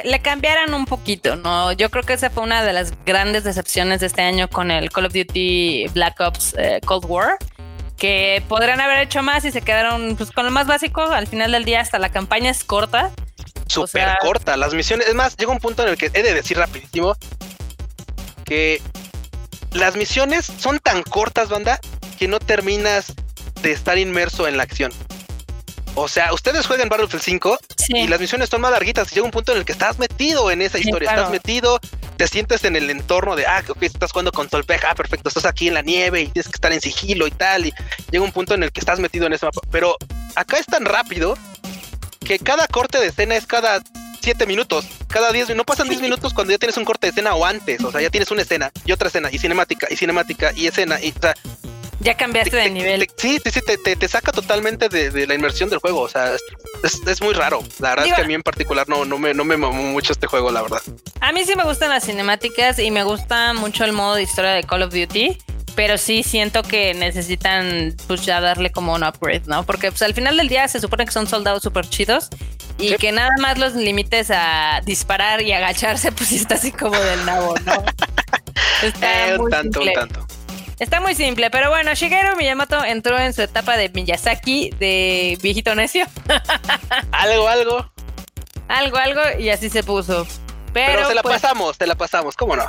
le, 0.04 0.22
cambiaran 0.22 0.74
un 0.74 0.86
poquito, 0.86 1.36
¿no? 1.36 1.72
Yo 1.74 1.92
creo 1.92 2.04
que 2.04 2.14
esa 2.14 2.32
fue 2.32 2.42
una 2.42 2.64
de 2.64 2.74
las 2.74 2.94
grandes 3.06 3.44
decepciones 3.44 4.00
de 4.00 4.08
este 4.08 4.24
año 4.24 4.50
con 4.50 4.72
el 4.72 4.90
Call 4.90 5.06
of 5.06 5.14
Duty 5.14 5.90
Black 5.94 6.20
Ops 6.22 6.56
eh, 6.58 6.82
Cold 6.86 7.06
War 7.06 7.38
que 7.98 8.42
podrían 8.48 8.80
haber 8.80 9.00
hecho 9.00 9.22
más 9.22 9.44
y 9.44 9.52
se 9.52 9.62
quedaron 9.62 10.16
pues, 10.16 10.32
con 10.32 10.46
lo 10.46 10.52
más 10.52 10.66
básico. 10.66 11.02
Al 11.02 11.28
final 11.28 11.52
del 11.52 11.66
día, 11.66 11.82
hasta 11.82 12.00
la 12.00 12.10
campaña 12.10 12.50
es 12.50 12.64
corta 12.64 13.12
súper 13.68 14.18
corta. 14.20 14.58
Las 14.58 14.74
misiones, 14.74 15.08
es 15.08 15.16
más, 15.16 15.36
llega 15.38 15.52
un 15.52 15.60
punto 15.60 15.84
en 15.84 15.90
el 15.90 15.98
que 15.98 16.12
he 16.14 16.24
de 16.24 16.34
decir 16.34 16.58
rapidísimo 16.58 17.16
que 18.46 18.82
las 19.74 19.96
misiones 19.96 20.46
son 20.46 20.80
tan 20.80 21.04
cortas, 21.04 21.50
banda, 21.50 21.80
que 22.18 22.28
no 22.28 22.40
terminas 22.40 23.14
de 23.62 23.72
estar 23.72 23.98
inmerso 23.98 24.48
en 24.48 24.58
la 24.58 24.64
acción. 24.64 24.92
O 25.96 26.08
sea, 26.08 26.34
ustedes 26.34 26.66
juegan 26.66 26.90
Battlefield 26.90 27.24
5 27.24 27.60
y 27.90 28.08
las 28.08 28.20
misiones 28.20 28.50
son 28.50 28.62
más 28.62 28.72
larguitas. 28.72 29.12
Llega 29.12 29.26
un 29.26 29.32
punto 29.32 29.52
en 29.52 29.60
el 29.60 29.66
que 29.66 29.72
estás 29.72 30.00
metido 30.00 30.50
en 30.52 30.62
esa 30.62 30.78
historia, 30.80 31.10
estás 31.10 31.30
metido, 31.30 31.80
te 32.16 32.28
sientes 32.28 32.64
en 32.64 32.76
el 32.76 32.90
entorno 32.90 33.36
de, 33.36 33.46
ah, 33.46 33.64
ok, 33.68 33.84
estás 33.84 34.12
jugando 34.12 34.32
con 34.32 34.50
Solpeja, 34.50 34.92
ah, 34.92 34.96
perfecto, 34.96 35.30
estás 35.30 35.46
aquí 35.46 35.68
en 35.68 35.74
la 35.74 35.82
nieve 35.82 36.22
y 36.22 36.28
tienes 36.28 36.48
que 36.48 36.56
estar 36.56 36.72
en 36.72 36.82
sigilo 36.82 37.28
y 37.28 37.32
tal. 37.32 37.66
Y 37.66 37.74
llega 38.12 38.24
un 38.24 38.32
punto 38.32 38.54
en 38.54 38.64
el 38.64 38.72
que 38.72 38.80
estás 38.80 39.00
metido 39.00 39.26
en 39.28 39.34
ese 39.34 39.46
mapa. 39.46 39.62
Pero 39.72 39.98
acá 40.36 40.58
es 40.58 40.66
tan 40.66 40.86
rápido 40.86 41.38
que 42.30 42.38
cada 42.38 42.68
corte 42.68 43.00
de 43.00 43.08
escena 43.08 43.36
es 43.36 43.48
cada 43.48 43.82
7 44.22 44.46
minutos, 44.46 44.86
cada 45.08 45.32
10 45.32 45.56
no 45.56 45.64
pasan 45.64 45.90
10 45.90 46.00
minutos 46.00 46.32
cuando 46.32 46.52
ya 46.52 46.60
tienes 46.60 46.78
un 46.78 46.86
corte 46.86 47.08
de 47.08 47.10
escena 47.10 47.34
o 47.34 47.44
antes, 47.44 47.84
o 47.84 47.92
sea, 47.92 48.02
ya 48.02 48.12
tienes 48.12 48.30
una 48.30 48.44
escena 48.44 48.72
y 48.86 48.92
otra 48.92 49.08
escena 49.08 49.30
y 49.32 49.40
cinemática 49.40 49.88
y 49.90 49.96
cinemática 49.96 50.52
y 50.56 50.68
escena 50.68 51.02
y 51.02 51.10
o 51.10 51.20
sea, 51.20 51.34
ya 52.02 52.16
cambiaste 52.16 52.56
de 52.56 52.70
nivel. 52.70 53.08
sí, 53.18 53.40
sí, 53.44 53.50
sí, 53.50 53.62
te, 53.62 53.96
te, 53.96 54.08
saca 54.08 54.32
totalmente 54.32 54.90
de, 54.90 55.26
la 55.26 55.34
inmersión 55.34 55.72
del 55.72 55.80
juego. 55.80 56.02
O 56.02 56.08
sea, 56.08 56.36
es, 56.84 57.02
es 57.06 57.22
muy 57.22 57.34
raro. 57.34 57.62
La 57.80 57.90
verdad 57.90 58.08
es 58.08 58.14
que 58.14 58.22
a 58.22 58.26
mí 58.26 58.36
en 58.36 58.44
particular 58.44 58.88
no, 58.88 59.04
no, 59.04 59.18
me, 59.18 59.34
no 59.34 59.44
me 59.44 59.58
mamó 59.58 59.82
mucho 59.84 60.14
este 60.14 60.28
juego, 60.28 60.52
la 60.52 60.62
verdad. 60.62 60.82
A 61.20 61.34
mí 61.34 61.44
sí 61.44 61.56
me 61.58 61.64
gustan 61.64 61.90
las 61.90 62.06
cinemáticas 62.06 62.80
y 62.80 62.92
me 62.92 63.04
gusta 63.04 63.54
mucho 63.54 63.84
el 63.84 63.92
modo 63.92 64.16
de 64.16 64.24
historia 64.24 64.52
de 64.52 64.64
Call 64.64 64.84
of 64.84 64.94
Duty 64.94 65.38
pero 65.80 65.98
sí 65.98 66.24
siento 66.24 66.62
que 66.62 66.94
necesitan 66.94 67.96
pues 68.06 68.26
ya 68.26 68.42
darle 68.42 68.70
como 68.70 68.94
un 68.94 69.02
upgrade, 69.02 69.44
¿no? 69.46 69.64
Porque 69.64 69.92
pues 69.92 70.02
al 70.02 70.14
final 70.14 70.36
del 70.36 70.50
día 70.50 70.68
se 70.68 70.82
supone 70.82 71.06
que 71.06 71.14
son 71.14 71.26
soldados 71.26 71.64
súper 71.64 71.88
chidos 71.88 72.28
y 72.78 72.96
que 72.96 73.14
nada 73.14 73.30
más 73.40 73.58
los 73.58 73.76
limites 73.76 74.30
a 74.30 74.82
disparar 74.84 75.42
y 75.42 75.54
agacharse, 75.54 76.12
pues 76.18 76.34
está 76.34 76.56
así 76.56 76.74
como 76.74 77.00
del 77.00 77.26
nabo, 77.26 77.56
¿no? 77.66 77.82
Está 78.84 79.30
eh, 79.30 79.38
un 79.38 79.50
tanto, 79.50 79.80
un 79.80 79.94
tanto. 79.94 80.28
Está 80.80 81.00
muy 81.00 81.16
simple, 81.16 81.50
pero 81.50 81.70
bueno, 81.70 81.94
Shigeru 81.94 82.36
Miyamoto 82.36 82.84
entró 82.84 83.18
en 83.18 83.34
su 83.34 83.42
etapa 83.42 83.78
de 83.78 83.88
Miyazaki, 83.88 84.72
de 84.80 85.38
viejito 85.42 85.76
necio. 85.76 86.08
algo, 87.14 87.48
algo. 87.48 87.90
Algo, 88.68 88.98
algo, 88.98 89.22
y 89.40 89.50
así 89.50 89.70
se 89.70 89.84
puso. 89.84 90.28
Pero, 90.74 91.08
se 91.08 91.16
la 91.16 91.24
pues 91.24 91.42
pasamos, 91.42 91.78
se 91.78 91.88
la 91.88 91.96
pasamos, 91.96 92.36
¿cómo 92.36 92.58
no? 92.58 92.66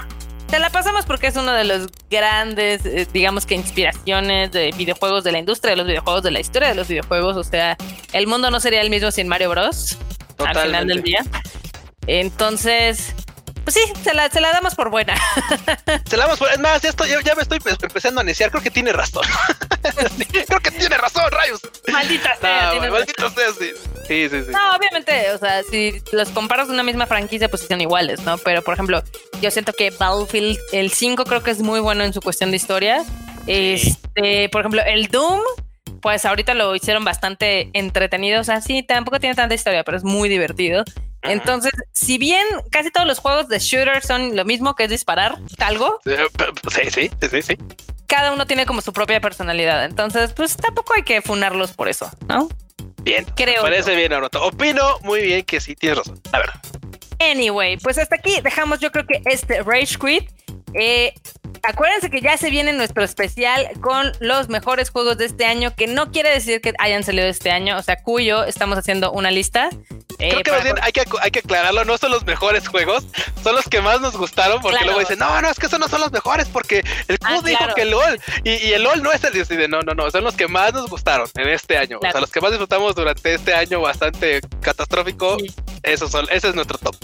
Te 0.50 0.58
la 0.58 0.70
pasamos 0.70 1.06
porque 1.06 1.28
es 1.28 1.36
uno 1.36 1.52
de 1.52 1.64
los 1.64 1.86
grandes, 2.10 2.84
eh, 2.84 3.06
digamos 3.12 3.46
que 3.46 3.54
inspiraciones 3.54 4.50
de 4.50 4.72
videojuegos 4.76 5.22
de 5.22 5.30
la 5.30 5.38
industria 5.38 5.70
de 5.70 5.76
los 5.76 5.86
videojuegos, 5.86 6.24
de 6.24 6.32
la 6.32 6.40
historia 6.40 6.68
de 6.68 6.74
los 6.74 6.88
videojuegos. 6.88 7.36
O 7.36 7.44
sea, 7.44 7.76
el 8.12 8.26
mundo 8.26 8.50
no 8.50 8.58
sería 8.58 8.80
el 8.80 8.90
mismo 8.90 9.12
sin 9.12 9.28
Mario 9.28 9.50
Bros. 9.50 9.96
Al 10.38 10.58
final 10.58 10.86
del 10.88 11.02
día. 11.02 11.24
Entonces, 12.06 13.14
pues 13.64 13.74
sí, 13.74 13.80
se 14.02 14.14
la, 14.14 14.28
se 14.30 14.40
la 14.40 14.52
damos 14.52 14.74
por 14.74 14.90
buena. 14.90 15.14
Se 16.08 16.16
la 16.16 16.24
damos 16.24 16.38
por. 16.38 16.50
Es 16.50 16.58
más, 16.58 16.84
esto, 16.84 17.04
ya, 17.06 17.34
me 17.34 17.42
estoy 17.42 17.58
empezando 17.82 18.20
a 18.20 18.24
iniciar. 18.24 18.50
Creo 18.50 18.62
que 18.62 18.70
tiene 18.70 18.92
razón. 18.92 19.24
creo 20.46 20.60
que 20.60 20.70
tiene 20.70 20.96
razón, 20.96 21.24
rayos. 21.30 21.60
Maldita 21.92 22.36
sea. 22.36 22.72
maldita 22.90 23.30
sea, 23.30 23.52
sí. 23.52 23.72
Sí, 24.08 24.28
sí, 24.28 24.44
sí. 24.44 24.50
No, 24.50 24.76
obviamente, 24.76 25.30
o 25.32 25.38
sea, 25.38 25.62
si 25.62 26.02
los 26.12 26.28
comparas 26.30 26.68
de 26.68 26.74
una 26.74 26.82
misma 26.82 27.06
franquicia, 27.06 27.48
pues 27.48 27.62
son 27.62 27.80
iguales, 27.80 28.20
¿no? 28.22 28.38
Pero, 28.38 28.62
por 28.62 28.74
ejemplo, 28.74 29.02
yo 29.40 29.50
siento 29.50 29.72
que 29.72 29.90
Battlefield, 29.90 30.58
el 30.72 30.90
5 30.90 31.24
creo 31.24 31.42
que 31.42 31.50
es 31.52 31.60
muy 31.60 31.80
bueno 31.80 32.02
en 32.02 32.12
su 32.12 32.20
cuestión 32.20 32.50
de 32.50 32.56
historia. 32.56 33.04
Este, 33.46 34.48
por 34.48 34.62
ejemplo, 34.62 34.82
el 34.84 35.08
Doom, 35.08 35.40
pues 36.02 36.24
ahorita 36.24 36.54
lo 36.54 36.74
hicieron 36.74 37.04
bastante 37.04 37.70
entretenido. 37.72 38.40
O 38.40 38.44
sea, 38.44 38.60
sí, 38.60 38.82
tampoco 38.82 39.20
tiene 39.20 39.34
tanta 39.34 39.54
historia, 39.54 39.84
pero 39.84 39.96
es 39.96 40.04
muy 40.04 40.28
divertido. 40.28 40.84
Entonces, 41.22 41.72
si 41.92 42.18
bien 42.18 42.44
casi 42.70 42.90
todos 42.90 43.06
los 43.06 43.18
juegos 43.18 43.48
de 43.48 43.58
shooter 43.58 44.02
son 44.02 44.36
lo 44.36 44.44
mismo 44.44 44.74
que 44.74 44.84
es 44.84 44.90
disparar 44.90 45.38
algo. 45.58 46.00
Sí, 46.72 46.90
sí, 46.90 47.10
sí, 47.30 47.42
sí. 47.42 47.56
Cada 48.06 48.32
uno 48.32 48.46
tiene 48.46 48.66
como 48.66 48.80
su 48.80 48.92
propia 48.92 49.20
personalidad. 49.20 49.84
Entonces, 49.84 50.32
pues 50.32 50.56
tampoco 50.56 50.94
hay 50.94 51.02
que 51.02 51.22
funarlos 51.22 51.72
por 51.72 51.88
eso, 51.88 52.10
¿no? 52.28 52.48
Bien. 53.02 53.24
Creo. 53.36 53.62
Parece 53.62 53.94
bien, 53.94 54.10
Naruto. 54.10 54.42
Opino 54.44 54.98
muy 55.02 55.22
bien 55.22 55.44
que 55.44 55.60
sí, 55.60 55.74
tienes 55.74 55.98
razón. 55.98 56.20
La 56.32 56.38
verdad. 56.40 56.60
Anyway, 57.20 57.76
pues 57.76 57.98
hasta 57.98 58.16
aquí 58.16 58.40
dejamos 58.42 58.80
yo 58.80 58.90
creo 58.90 59.06
que 59.06 59.20
este 59.26 59.62
Rage 59.62 59.96
Quit. 59.98 60.30
Eh, 60.74 61.12
acuérdense 61.62 62.10
que 62.10 62.20
ya 62.20 62.36
se 62.36 62.50
viene 62.50 62.72
nuestro 62.72 63.02
especial 63.02 63.68
con 63.80 64.12
los 64.20 64.48
mejores 64.48 64.90
juegos 64.90 65.18
de 65.18 65.26
este 65.26 65.44
año, 65.44 65.74
que 65.74 65.86
no 65.86 66.10
quiere 66.10 66.30
decir 66.30 66.60
que 66.60 66.72
hayan 66.78 67.04
salido 67.04 67.26
este 67.26 67.50
año, 67.50 67.76
o 67.76 67.82
sea, 67.82 68.02
cuyo 68.02 68.44
estamos 68.44 68.78
haciendo 68.78 69.12
una 69.12 69.30
lista. 69.30 69.70
Creo 70.18 70.40
eh, 70.40 70.42
que 70.42 70.50
más 70.50 70.64
bien 70.64 70.76
hay 70.82 70.92
que, 70.92 71.02
hay 71.20 71.30
que 71.30 71.38
aclararlo, 71.40 71.84
no 71.84 71.96
son 71.98 72.10
los 72.10 72.24
mejores 72.24 72.68
juegos, 72.68 73.06
son 73.42 73.54
los 73.54 73.64
que 73.66 73.80
más 73.80 74.00
nos 74.00 74.16
gustaron, 74.16 74.60
porque 74.60 74.84
luego 74.84 75.00
dicen, 75.00 75.18
no, 75.18 75.40
no, 75.40 75.50
es 75.50 75.58
que 75.58 75.66
esos 75.66 75.78
no 75.78 75.88
son 75.88 76.00
los 76.00 76.12
mejores, 76.12 76.48
porque 76.48 76.84
el 77.08 77.18
Q 77.18 77.26
ah, 77.28 77.40
dijo 77.44 77.64
que 77.74 77.82
el 77.82 77.90
LOL, 77.90 78.20
y, 78.44 78.72
el 78.72 78.82
LOL 78.82 79.02
no 79.02 79.12
es 79.12 79.24
el 79.24 79.32
de 79.32 79.68
no, 79.68 79.80
no, 79.82 79.94
no, 79.94 80.10
son 80.10 80.24
los 80.24 80.34
que 80.34 80.48
más 80.48 80.72
nos 80.72 80.88
gustaron 80.88 81.28
en 81.36 81.48
este 81.48 81.76
año, 81.76 81.98
o 81.98 82.10
sea, 82.10 82.20
los 82.20 82.30
que 82.30 82.40
más 82.40 82.50
disfrutamos 82.50 82.94
durante 82.94 83.34
este 83.34 83.54
año 83.54 83.80
bastante 83.80 84.40
catastrófico, 84.60 85.36
esos 85.82 86.10
son, 86.10 86.26
ese 86.30 86.48
es 86.48 86.54
nuestro 86.54 86.78
top. 86.78 86.96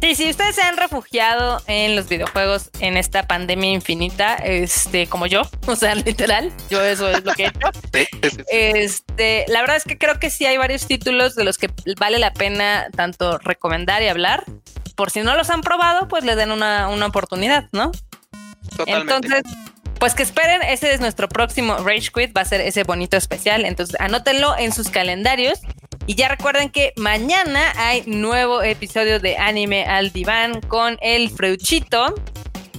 Sí, 0.00 0.14
si 0.14 0.30
ustedes 0.30 0.54
se 0.54 0.62
han 0.62 0.76
refugiado 0.76 1.62
en 1.66 1.96
los 1.96 2.08
videojuegos 2.08 2.70
en 2.80 2.96
esta 2.96 3.26
pandemia 3.26 3.72
infinita, 3.72 4.34
este, 4.36 5.06
como 5.06 5.26
yo, 5.26 5.42
o 5.66 5.76
sea, 5.76 5.94
literal, 5.94 6.52
yo 6.70 6.82
eso 6.82 7.08
es 7.08 7.24
lo 7.24 7.32
que 7.32 7.44
he 7.44 7.48
hecho. 7.48 7.70
Este, 8.48 9.44
la 9.48 9.60
verdad 9.60 9.76
es 9.76 9.84
que 9.84 9.98
creo 9.98 10.18
que 10.18 10.30
sí 10.30 10.46
hay 10.46 10.56
varios 10.56 10.86
títulos 10.86 11.34
de 11.34 11.44
los 11.44 11.58
que 11.58 11.70
vale 11.98 12.18
la 12.18 12.32
pena 12.32 12.88
tanto 12.94 13.38
recomendar 13.38 14.02
y 14.02 14.08
hablar. 14.08 14.44
Por 14.94 15.10
si 15.10 15.20
no 15.20 15.36
los 15.36 15.50
han 15.50 15.60
probado, 15.60 16.08
pues 16.08 16.24
les 16.24 16.36
den 16.36 16.50
una, 16.50 16.88
una 16.88 17.06
oportunidad, 17.06 17.68
¿no? 17.72 17.92
Totalmente. 18.76 19.14
Entonces, 19.14 19.42
pues 19.98 20.14
que 20.14 20.22
esperen, 20.22 20.62
ese 20.62 20.92
es 20.92 21.00
nuestro 21.00 21.28
próximo 21.28 21.76
Rage 21.78 22.10
Quit, 22.14 22.36
va 22.36 22.42
a 22.42 22.44
ser 22.44 22.60
ese 22.60 22.84
bonito 22.84 23.16
especial. 23.16 23.64
Entonces, 23.64 23.96
anótenlo 23.98 24.56
en 24.56 24.72
sus 24.72 24.90
calendarios 24.90 25.60
y 26.06 26.14
ya 26.14 26.28
recuerden 26.28 26.70
que 26.70 26.92
mañana 26.96 27.72
hay 27.76 28.02
nuevo 28.06 28.62
episodio 28.62 29.18
de 29.18 29.36
Anime 29.36 29.84
al 29.84 30.12
Diván 30.12 30.60
con 30.60 30.98
el 31.00 31.30
Freuchito, 31.30 32.14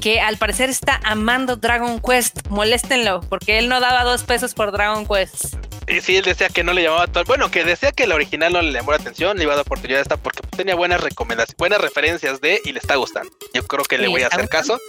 que 0.01 0.21
al 0.21 0.37
parecer 0.37 0.69
está 0.69 1.01
amando 1.03 1.57
Dragon 1.57 1.99
Quest. 1.99 2.47
Moléstenlo, 2.49 3.19
porque 3.21 3.59
él 3.59 3.67
no 3.67 3.81
daba 3.81 4.03
dos 4.03 4.23
pesos 4.23 4.53
por 4.53 4.71
Dragon 4.71 5.05
Quest. 5.05 5.55
Y 5.89 6.01
sí, 6.01 6.17
él 6.17 6.23
decía 6.23 6.49
que 6.49 6.63
no 6.63 6.73
le 6.73 6.83
llamaba 6.83 7.07
todo. 7.07 7.23
Bueno, 7.25 7.49
que 7.49 7.63
decía 7.63 7.91
que 7.91 8.03
el 8.03 8.11
original 8.11 8.53
no 8.53 8.61
le 8.61 8.73
llamó 8.73 8.91
la 8.91 8.97
atención, 8.97 9.37
le 9.37 9.43
iba 9.43 9.53
a 9.53 9.55
dar 9.57 9.65
oportunidad 9.65 9.99
a 9.99 10.03
esta 10.03 10.17
porque 10.17 10.41
tenía 10.55 10.75
buenas 10.75 11.01
recomendaciones, 11.01 11.57
buenas 11.57 11.79
referencias 11.79 12.41
de 12.41 12.61
y 12.63 12.73
le 12.73 12.79
está 12.79 12.95
gustando. 12.95 13.31
Yo 13.53 13.65
creo 13.65 13.83
que 13.85 13.97
le 13.97 14.07
voy 14.07 14.21
a 14.21 14.27
hacer 14.27 14.47
caso 14.49 14.79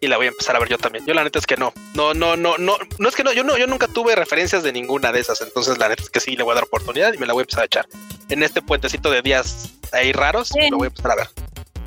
y 0.00 0.06
la 0.06 0.16
voy 0.16 0.26
a 0.26 0.28
empezar 0.30 0.56
a 0.56 0.58
ver 0.58 0.68
yo 0.68 0.78
también. 0.78 1.04
Yo 1.06 1.14
la 1.14 1.24
neta 1.24 1.38
es 1.38 1.46
que 1.46 1.56
no, 1.56 1.72
no, 1.94 2.14
no, 2.14 2.36
no, 2.36 2.56
no, 2.58 2.76
no 2.98 3.08
es 3.08 3.14
que 3.14 3.24
no, 3.24 3.32
yo 3.32 3.44
no, 3.44 3.56
yo 3.56 3.66
nunca 3.66 3.88
tuve 3.88 4.14
referencias 4.14 4.62
de 4.62 4.72
ninguna 4.72 5.12
de 5.12 5.20
esas, 5.20 5.40
entonces 5.40 5.78
la 5.78 5.88
neta 5.88 6.02
es 6.02 6.10
que 6.10 6.20
sí 6.20 6.36
le 6.36 6.42
voy 6.42 6.52
a 6.52 6.56
dar 6.56 6.64
oportunidad 6.64 7.12
y 7.12 7.18
me 7.18 7.26
la 7.26 7.32
voy 7.32 7.42
a 7.42 7.44
empezar 7.44 7.62
a 7.62 7.66
echar. 7.66 7.86
En 8.28 8.42
este 8.42 8.62
puentecito 8.62 9.10
de 9.10 9.22
días 9.22 9.74
ahí 9.92 10.12
raros, 10.12 10.50
lo 10.70 10.78
voy 10.78 10.86
a 10.86 10.88
empezar 10.88 11.12
a 11.12 11.16
ver. 11.16 11.28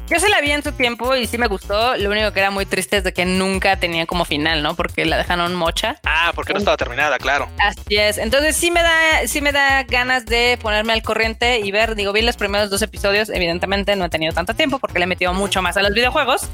Yo 0.10 0.20
se 0.20 0.28
la 0.28 0.42
vi 0.42 0.50
en 0.50 0.64
su 0.64 0.72
tiempo 0.72 1.16
y 1.16 1.28
sí 1.28 1.38
me 1.38 1.46
gustó. 1.46 1.96
Lo 1.98 2.10
único 2.10 2.34
que 2.34 2.40
era 2.40 2.50
muy 2.50 2.66
triste 2.66 2.98
es 2.98 3.04
de 3.04 3.14
que 3.14 3.26
nunca 3.26 3.80
tenía 3.80 4.08
como 4.08 4.26
final, 4.26 4.64
¿no? 4.64 4.76
Porque 4.76 5.06
la 5.06 5.18
dejaron 5.18 5.54
mocha. 5.54 6.00
Ah, 6.04 6.32
porque 6.34 6.52
no 6.52 6.58
estaba 6.58 6.78
terminada, 6.78 7.20
claro. 7.20 7.48
Así 7.60 7.96
es. 7.96 8.18
Entonces 8.18 8.56
sí 8.56 8.72
me 8.72 8.82
da, 8.82 9.28
sí 9.28 9.40
me 9.40 9.52
da 9.52 9.84
ganas 9.84 10.26
de 10.26 10.58
ponerme 10.60 10.94
al 10.94 11.04
corriente 11.04 11.60
y 11.60 11.72
ver. 11.72 11.94
Digo, 11.94 12.12
vi 12.12 12.24
los 12.24 12.38
primeros 12.38 12.72
dos 12.72 12.82
episodios. 12.82 13.30
Evidentemente 13.30 13.96
no 13.96 14.06
he 14.06 14.10
tenido 14.10 14.34
tanto 14.34 14.56
tiempo 14.56 14.80
porque 14.80 14.98
le 14.98 15.04
he 15.04 15.08
metido 15.08 15.32
mucho 15.36 15.62
más 15.62 15.78
a 15.78 15.84
los 15.84 15.94
videojuegos 15.94 16.50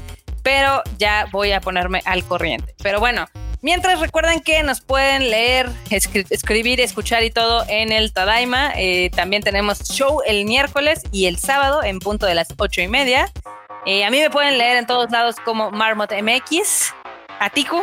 pero 0.46 0.80
ya 0.96 1.26
voy 1.32 1.50
a 1.50 1.60
ponerme 1.60 2.02
al 2.04 2.22
corriente. 2.24 2.72
Pero 2.80 3.00
bueno, 3.00 3.26
mientras 3.62 3.98
recuerden 3.98 4.38
que 4.38 4.62
nos 4.62 4.80
pueden 4.80 5.28
leer, 5.28 5.68
escribir, 5.90 6.80
escuchar 6.80 7.24
y 7.24 7.32
todo 7.32 7.64
en 7.68 7.90
el 7.90 8.12
Tadaima. 8.12 8.70
Eh, 8.76 9.10
también 9.10 9.42
tenemos 9.42 9.82
show 9.92 10.20
el 10.24 10.44
miércoles 10.44 11.02
y 11.10 11.26
el 11.26 11.36
sábado 11.36 11.82
en 11.82 11.98
punto 11.98 12.26
de 12.26 12.36
las 12.36 12.46
ocho 12.58 12.80
y 12.80 12.86
media. 12.86 13.28
Eh, 13.86 14.04
a 14.04 14.10
mí 14.12 14.20
me 14.20 14.30
pueden 14.30 14.56
leer 14.56 14.76
en 14.76 14.86
todos 14.86 15.10
lados 15.10 15.34
como 15.44 15.72
Marmot 15.72 16.12
MX. 16.12 16.94
A 17.40 17.50
Tiku. 17.50 17.82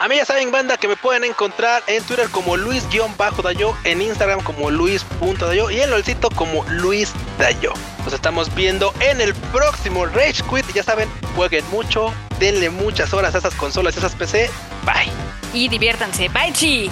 A 0.00 0.08
mí 0.08 0.16
ya 0.16 0.24
saben, 0.24 0.50
banda, 0.50 0.78
que 0.78 0.88
me 0.88 0.96
pueden 0.96 1.24
encontrar 1.24 1.82
en 1.86 2.02
Twitter 2.04 2.30
como 2.30 2.56
Luis-Dayo, 2.56 3.76
en 3.84 4.00
Instagram 4.00 4.40
como 4.40 4.70
Luis.dayo 4.70 5.70
y 5.70 5.80
en 5.80 5.90
LOLcito 5.90 6.30
como 6.30 6.64
Luis 6.70 7.12
Dayo. 7.38 7.74
Nos 8.02 8.14
estamos 8.14 8.54
viendo 8.54 8.94
en 9.00 9.20
el 9.20 9.34
próximo 9.52 10.06
Rage 10.06 10.42
Quit. 10.48 10.64
Ya 10.72 10.82
saben, 10.82 11.06
jueguen 11.36 11.68
mucho, 11.70 12.14
denle 12.38 12.70
muchas 12.70 13.12
horas 13.12 13.34
a 13.34 13.38
esas 13.38 13.54
consolas, 13.54 13.94
a 13.96 13.98
esas 13.98 14.14
PC. 14.14 14.48
Bye. 14.86 15.12
Y 15.52 15.68
diviértanse. 15.68 16.30
Bye, 16.30 16.54
chi. 16.54 16.90